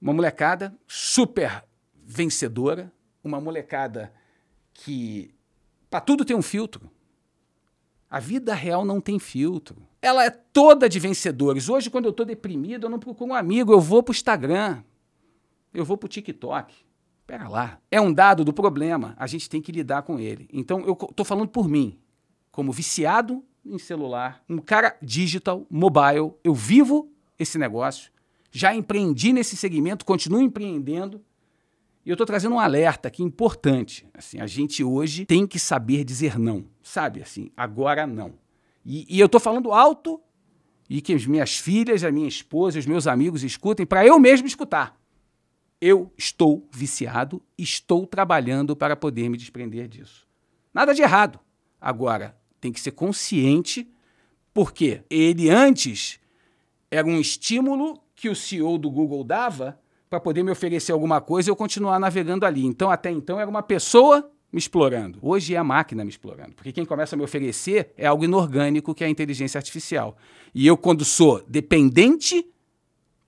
uma 0.00 0.12
molecada 0.12 0.72
super 0.86 1.64
vencedora, 2.06 2.92
uma 3.24 3.40
molecada 3.40 4.12
que 4.72 5.34
para 5.90 6.00
tudo 6.00 6.24
tem 6.24 6.36
um 6.36 6.42
filtro. 6.42 6.88
A 8.08 8.20
vida 8.20 8.54
real 8.54 8.84
não 8.84 9.00
tem 9.00 9.18
filtro. 9.18 9.82
Ela 10.00 10.24
é 10.24 10.30
toda 10.30 10.88
de 10.88 11.00
vencedores. 11.00 11.68
Hoje, 11.68 11.90
quando 11.90 12.04
eu 12.04 12.10
estou 12.12 12.24
deprimido, 12.24 12.86
eu 12.86 12.90
não 12.90 13.00
procuro 13.00 13.32
um 13.32 13.34
amigo, 13.34 13.72
eu 13.72 13.80
vou 13.80 14.00
para 14.00 14.12
o 14.12 14.14
Instagram, 14.14 14.84
eu 15.72 15.84
vou 15.84 15.96
para 15.96 16.06
o 16.06 16.08
TikTok. 16.08 16.83
Pera 17.26 17.48
lá. 17.48 17.78
É 17.90 18.00
um 18.00 18.12
dado 18.12 18.44
do 18.44 18.52
problema, 18.52 19.14
a 19.16 19.26
gente 19.26 19.48
tem 19.48 19.60
que 19.62 19.72
lidar 19.72 20.02
com 20.02 20.18
ele. 20.18 20.48
Então, 20.52 20.80
eu 20.80 20.92
estou 20.92 21.24
falando 21.24 21.48
por 21.48 21.68
mim, 21.68 21.98
como 22.52 22.70
viciado 22.70 23.42
em 23.64 23.78
celular, 23.78 24.42
um 24.48 24.58
cara 24.58 24.96
digital, 25.00 25.66
mobile, 25.70 26.32
eu 26.44 26.54
vivo 26.54 27.10
esse 27.38 27.58
negócio, 27.58 28.12
já 28.50 28.74
empreendi 28.74 29.32
nesse 29.32 29.56
segmento, 29.56 30.04
continuo 30.04 30.40
empreendendo. 30.40 31.20
E 32.04 32.10
eu 32.10 32.14
estou 32.14 32.26
trazendo 32.26 32.56
um 32.56 32.60
alerta 32.60 33.08
aqui 33.08 33.22
importante. 33.22 34.06
Assim, 34.12 34.38
a 34.38 34.46
gente 34.46 34.84
hoje 34.84 35.24
tem 35.24 35.46
que 35.46 35.58
saber 35.58 36.04
dizer 36.04 36.38
não, 36.38 36.66
sabe? 36.82 37.22
Assim, 37.22 37.50
agora 37.56 38.06
não. 38.06 38.34
E, 38.84 39.06
e 39.08 39.18
eu 39.18 39.26
estou 39.26 39.40
falando 39.40 39.72
alto 39.72 40.20
e 40.88 41.00
que 41.00 41.14
as 41.14 41.24
minhas 41.26 41.56
filhas, 41.56 42.04
a 42.04 42.12
minha 42.12 42.28
esposa, 42.28 42.78
os 42.78 42.86
meus 42.86 43.06
amigos 43.06 43.42
escutem 43.42 43.86
para 43.86 44.06
eu 44.06 44.20
mesmo 44.20 44.46
escutar. 44.46 44.94
Eu 45.80 46.12
estou 46.16 46.68
viciado, 46.70 47.42
estou 47.58 48.06
trabalhando 48.06 48.74
para 48.74 48.96
poder 48.96 49.28
me 49.28 49.36
desprender 49.36 49.88
disso. 49.88 50.26
Nada 50.72 50.94
de 50.94 51.02
errado. 51.02 51.38
Agora, 51.80 52.36
tem 52.60 52.72
que 52.72 52.80
ser 52.80 52.92
consciente, 52.92 53.86
porque 54.52 55.02
ele 55.10 55.50
antes 55.50 56.18
era 56.90 57.06
um 57.06 57.20
estímulo 57.20 58.00
que 58.14 58.28
o 58.28 58.34
CEO 58.34 58.78
do 58.78 58.90
Google 58.90 59.24
dava 59.24 59.78
para 60.08 60.20
poder 60.20 60.42
me 60.42 60.50
oferecer 60.50 60.92
alguma 60.92 61.20
coisa 61.20 61.48
e 61.48 61.50
eu 61.50 61.56
continuar 61.56 61.98
navegando 61.98 62.46
ali. 62.46 62.64
Então, 62.64 62.90
até 62.90 63.10
então, 63.10 63.38
era 63.40 63.50
uma 63.50 63.62
pessoa 63.62 64.30
me 64.52 64.58
explorando. 64.58 65.18
Hoje 65.20 65.54
é 65.54 65.58
a 65.58 65.64
máquina 65.64 66.04
me 66.04 66.10
explorando, 66.10 66.54
porque 66.54 66.72
quem 66.72 66.84
começa 66.84 67.16
a 67.16 67.18
me 67.18 67.24
oferecer 67.24 67.92
é 67.96 68.06
algo 68.06 68.24
inorgânico, 68.24 68.94
que 68.94 69.02
é 69.02 69.08
a 69.08 69.10
inteligência 69.10 69.58
artificial. 69.58 70.16
E 70.54 70.64
eu, 70.64 70.76
quando 70.76 71.04
sou 71.04 71.42
dependente 71.48 72.46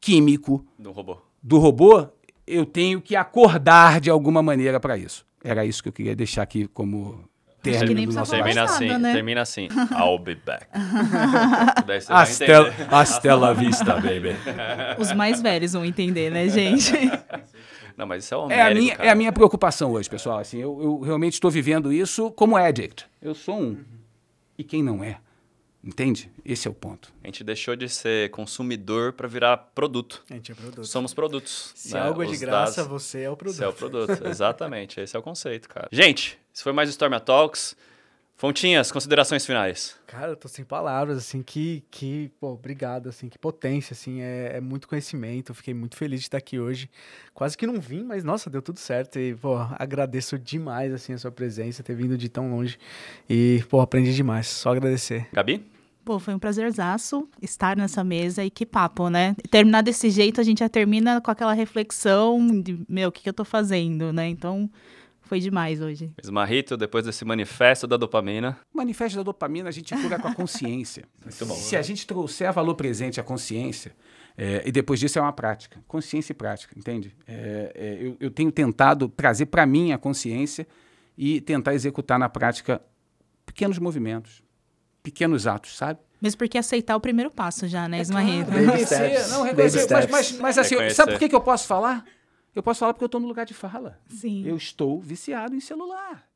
químico 0.00 0.64
do 0.78 0.92
robô, 0.92 1.18
do 1.42 1.58
robô 1.58 2.08
eu 2.46 2.64
tenho 2.64 3.00
que 3.00 3.16
acordar 3.16 4.00
de 4.00 4.10
alguma 4.10 4.42
maneira 4.42 4.78
para 4.78 4.96
isso. 4.96 5.26
Era 5.42 5.64
isso 5.64 5.82
que 5.82 5.88
eu 5.88 5.92
queria 5.92 6.14
deixar 6.14 6.42
aqui 6.42 6.66
como 6.68 7.28
término 7.62 8.06
do 8.06 8.12
nosso 8.12 8.30
Termina 8.30 8.64
assim, 8.64 8.98
né? 8.98 9.12
termina 9.12 9.40
assim. 9.42 9.68
I'll 9.90 10.18
be 10.18 10.34
back. 10.34 10.66
Hasta 12.90 13.34
la 13.34 13.52
vista, 13.52 13.94
baby. 13.94 14.36
Os 14.98 15.12
mais 15.12 15.42
velhos 15.42 15.72
vão 15.72 15.84
entender, 15.84 16.30
né, 16.30 16.48
gente? 16.48 16.92
Não, 17.96 18.06
mas 18.06 18.24
isso 18.24 18.34
é, 18.50 18.58
é 18.58 18.62
a 18.62 18.74
minha 18.74 18.94
É 18.98 19.08
a 19.08 19.14
minha 19.14 19.32
preocupação 19.32 19.92
hoje, 19.92 20.08
pessoal. 20.08 20.38
Assim, 20.38 20.58
eu, 20.58 20.78
eu 20.82 21.00
realmente 21.00 21.32
estou 21.34 21.50
vivendo 21.50 21.90
isso 21.92 22.30
como 22.32 22.54
addict. 22.56 23.06
Eu 23.22 23.34
sou 23.34 23.58
um. 23.58 23.78
E 24.58 24.62
quem 24.62 24.82
não 24.82 25.02
é? 25.02 25.16
Entende? 25.86 26.28
Esse 26.44 26.66
é 26.66 26.70
o 26.70 26.74
ponto. 26.74 27.12
A 27.22 27.28
gente 27.28 27.44
deixou 27.44 27.76
de 27.76 27.88
ser 27.88 28.28
consumidor 28.30 29.12
para 29.12 29.28
virar 29.28 29.56
produto. 29.56 30.24
A 30.28 30.34
gente 30.34 30.50
é 30.50 30.54
produto. 30.54 30.84
Somos 30.84 31.14
produtos. 31.14 31.70
Se 31.76 31.94
né? 31.94 32.00
algo 32.00 32.24
é 32.24 32.26
de 32.26 32.36
graça, 32.36 32.82
dados, 32.82 32.90
você 32.90 33.20
é 33.20 33.30
o 33.30 33.36
produto. 33.36 33.56
Você 33.56 33.64
é 33.64 33.68
o 33.68 33.72
produto, 33.72 34.10
exatamente. 34.26 35.00
Esse 35.00 35.14
é 35.14 35.18
o 35.18 35.22
conceito, 35.22 35.68
cara. 35.68 35.88
Gente, 35.92 36.36
esse 36.52 36.64
foi 36.64 36.72
mais 36.72 36.88
o 36.88 36.90
Storm 36.90 37.16
Talks. 37.20 37.76
Fontinhas, 38.38 38.92
considerações 38.92 39.46
finais. 39.46 39.96
Cara, 40.06 40.32
eu 40.32 40.36
tô 40.36 40.46
sem 40.46 40.62
palavras, 40.62 41.16
assim, 41.16 41.42
que, 41.42 41.82
que 41.90 42.30
pô, 42.38 42.48
obrigado, 42.48 43.08
assim, 43.08 43.30
que 43.30 43.38
potência, 43.38 43.94
assim, 43.94 44.20
é, 44.20 44.56
é, 44.56 44.60
muito 44.60 44.86
conhecimento, 44.86 45.52
eu 45.52 45.54
fiquei 45.54 45.72
muito 45.72 45.96
feliz 45.96 46.20
de 46.20 46.26
estar 46.26 46.36
aqui 46.36 46.58
hoje. 46.58 46.90
Quase 47.32 47.56
que 47.56 47.66
não 47.66 47.80
vim, 47.80 48.02
mas, 48.02 48.22
nossa, 48.22 48.50
deu 48.50 48.60
tudo 48.60 48.78
certo 48.78 49.18
e, 49.18 49.34
pô, 49.34 49.56
agradeço 49.78 50.38
demais, 50.38 50.92
assim, 50.92 51.14
a 51.14 51.18
sua 51.18 51.32
presença, 51.32 51.82
ter 51.82 51.94
vindo 51.94 52.18
de 52.18 52.28
tão 52.28 52.50
longe 52.50 52.76
e, 53.26 53.64
pô, 53.70 53.80
aprendi 53.80 54.14
demais, 54.14 54.48
só 54.48 54.72
agradecer. 54.72 55.26
Gabi? 55.32 55.75
Pô, 56.06 56.20
foi 56.20 56.32
um 56.32 56.38
prazerzaço 56.38 57.28
estar 57.42 57.76
nessa 57.76 58.04
mesa 58.04 58.44
e 58.44 58.48
que 58.48 58.64
papo, 58.64 59.10
né? 59.10 59.34
Terminar 59.50 59.82
desse 59.82 60.08
jeito, 60.08 60.40
a 60.40 60.44
gente 60.44 60.60
já 60.60 60.68
termina 60.68 61.20
com 61.20 61.32
aquela 61.32 61.52
reflexão 61.52 62.60
de, 62.62 62.78
meu, 62.88 63.08
o 63.08 63.12
que, 63.12 63.24
que 63.24 63.28
eu 63.28 63.32
tô 63.32 63.44
fazendo, 63.44 64.12
né? 64.12 64.28
Então, 64.28 64.70
foi 65.22 65.40
demais 65.40 65.80
hoje. 65.80 66.12
Esmarrito, 66.22 66.76
depois 66.76 67.04
desse 67.04 67.24
manifesto 67.24 67.88
da 67.88 67.96
dopamina. 67.96 68.56
O 68.72 68.76
manifesto 68.76 69.16
da 69.16 69.24
dopamina 69.24 69.68
a 69.68 69.72
gente 69.72 69.96
cura 69.96 70.16
com 70.16 70.28
a 70.28 70.32
consciência. 70.32 71.02
Muito 71.20 71.44
bom. 71.44 71.56
Se 71.56 71.76
a 71.76 71.82
gente 71.82 72.06
trouxer 72.06 72.52
valor 72.52 72.76
presente 72.76 73.18
à 73.18 73.24
consciência, 73.24 73.92
é, 74.38 74.62
e 74.64 74.70
depois 74.70 75.00
disso 75.00 75.18
é 75.18 75.22
uma 75.22 75.32
prática. 75.32 75.82
Consciência 75.88 76.30
e 76.30 76.36
prática, 76.36 76.72
entende? 76.78 77.16
É, 77.26 77.72
é, 77.74 78.06
eu, 78.06 78.16
eu 78.20 78.30
tenho 78.30 78.52
tentado 78.52 79.08
trazer 79.08 79.46
para 79.46 79.66
mim 79.66 79.90
a 79.90 79.98
consciência 79.98 80.68
e 81.18 81.40
tentar 81.40 81.74
executar 81.74 82.16
na 82.16 82.28
prática 82.28 82.80
pequenos 83.44 83.80
movimentos, 83.80 84.45
pequenos 85.06 85.46
atos, 85.46 85.76
sabe? 85.76 86.00
Mesmo 86.20 86.38
porque 86.38 86.58
aceitar 86.58 86.96
o 86.96 87.00
primeiro 87.00 87.30
passo 87.30 87.68
já, 87.68 87.88
né? 87.88 88.04
Claro, 88.04 88.26
reconhecer, 88.26 89.28
não, 89.28 89.42
reconhecer. 89.44 89.86
Mas, 89.88 90.10
mas, 90.10 90.32
mas 90.32 90.58
assim, 90.58 90.74
reconhecer. 90.74 90.96
sabe 90.96 91.12
por 91.12 91.18
que, 91.20 91.28
que 91.28 91.34
eu 91.34 91.40
posso 91.40 91.68
falar? 91.68 92.04
Eu 92.52 92.60
posso 92.60 92.80
falar 92.80 92.92
porque 92.92 93.04
eu 93.04 93.06
estou 93.06 93.20
no 93.20 93.28
lugar 93.28 93.46
de 93.46 93.54
fala. 93.54 94.00
Sim. 94.08 94.44
Eu 94.44 94.56
estou 94.56 95.00
viciado 95.00 95.54
em 95.54 95.60
celular. 95.60 96.26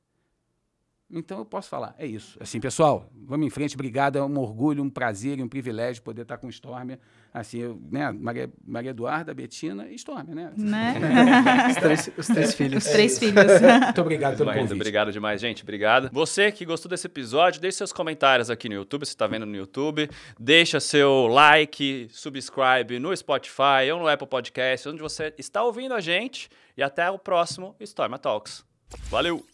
Então 1.12 1.38
eu 1.38 1.44
posso 1.44 1.68
falar, 1.68 1.94
é 1.98 2.06
isso. 2.06 2.38
Assim, 2.40 2.60
pessoal, 2.60 3.10
vamos 3.26 3.46
em 3.46 3.50
frente, 3.50 3.74
obrigado, 3.74 4.16
é 4.16 4.22
um 4.22 4.38
orgulho, 4.38 4.82
um 4.82 4.88
prazer 4.88 5.38
e 5.38 5.42
um 5.42 5.48
privilégio 5.48 6.02
poder 6.02 6.22
estar 6.22 6.38
com 6.38 6.46
o 6.46 6.50
Storm. 6.50 6.92
Assim, 7.34 7.58
eu, 7.58 7.80
né, 7.90 8.10
Maria, 8.12 8.50
Maria 8.64 8.90
Eduarda, 8.90 9.34
Betina 9.34 9.88
e 9.88 9.94
Storm, 9.96 10.34
né? 10.34 10.52
né? 10.56 11.68
os, 11.68 11.76
três, 11.76 12.10
os 12.16 12.26
três 12.26 12.54
filhos. 12.54 12.84
Os 12.84 12.92
três 12.92 13.18
filhos. 13.18 13.44
Muito 13.84 14.00
obrigado 14.00 14.36
pelo 14.36 14.52
convite. 14.52 14.74
Obrigado 14.74 15.12
demais, 15.12 15.40
gente. 15.40 15.62
Obrigado. 15.62 16.10
Você 16.12 16.52
que 16.52 16.64
gostou 16.64 16.88
desse 16.88 17.06
episódio, 17.06 17.60
deixe 17.60 17.78
seus 17.78 17.92
comentários 17.92 18.50
aqui 18.50 18.68
no 18.68 18.74
YouTube, 18.76 19.04
se 19.04 19.12
está 19.12 19.26
vendo 19.26 19.46
no 19.46 19.56
YouTube. 19.56 20.08
Deixa 20.38 20.80
seu 20.80 21.26
like, 21.26 22.08
subscribe 22.10 22.98
no 22.98 23.16
Spotify 23.16 23.90
ou 23.92 24.00
no 24.00 24.08
Apple 24.08 24.28
Podcast, 24.28 24.88
onde 24.88 25.00
você 25.00 25.32
está 25.38 25.62
ouvindo 25.62 25.94
a 25.94 26.00
gente. 26.00 26.48
E 26.76 26.82
até 26.82 27.10
o 27.10 27.18
próximo 27.18 27.74
Storm 27.80 28.16
Talks. 28.16 28.64
Valeu! 29.08 29.49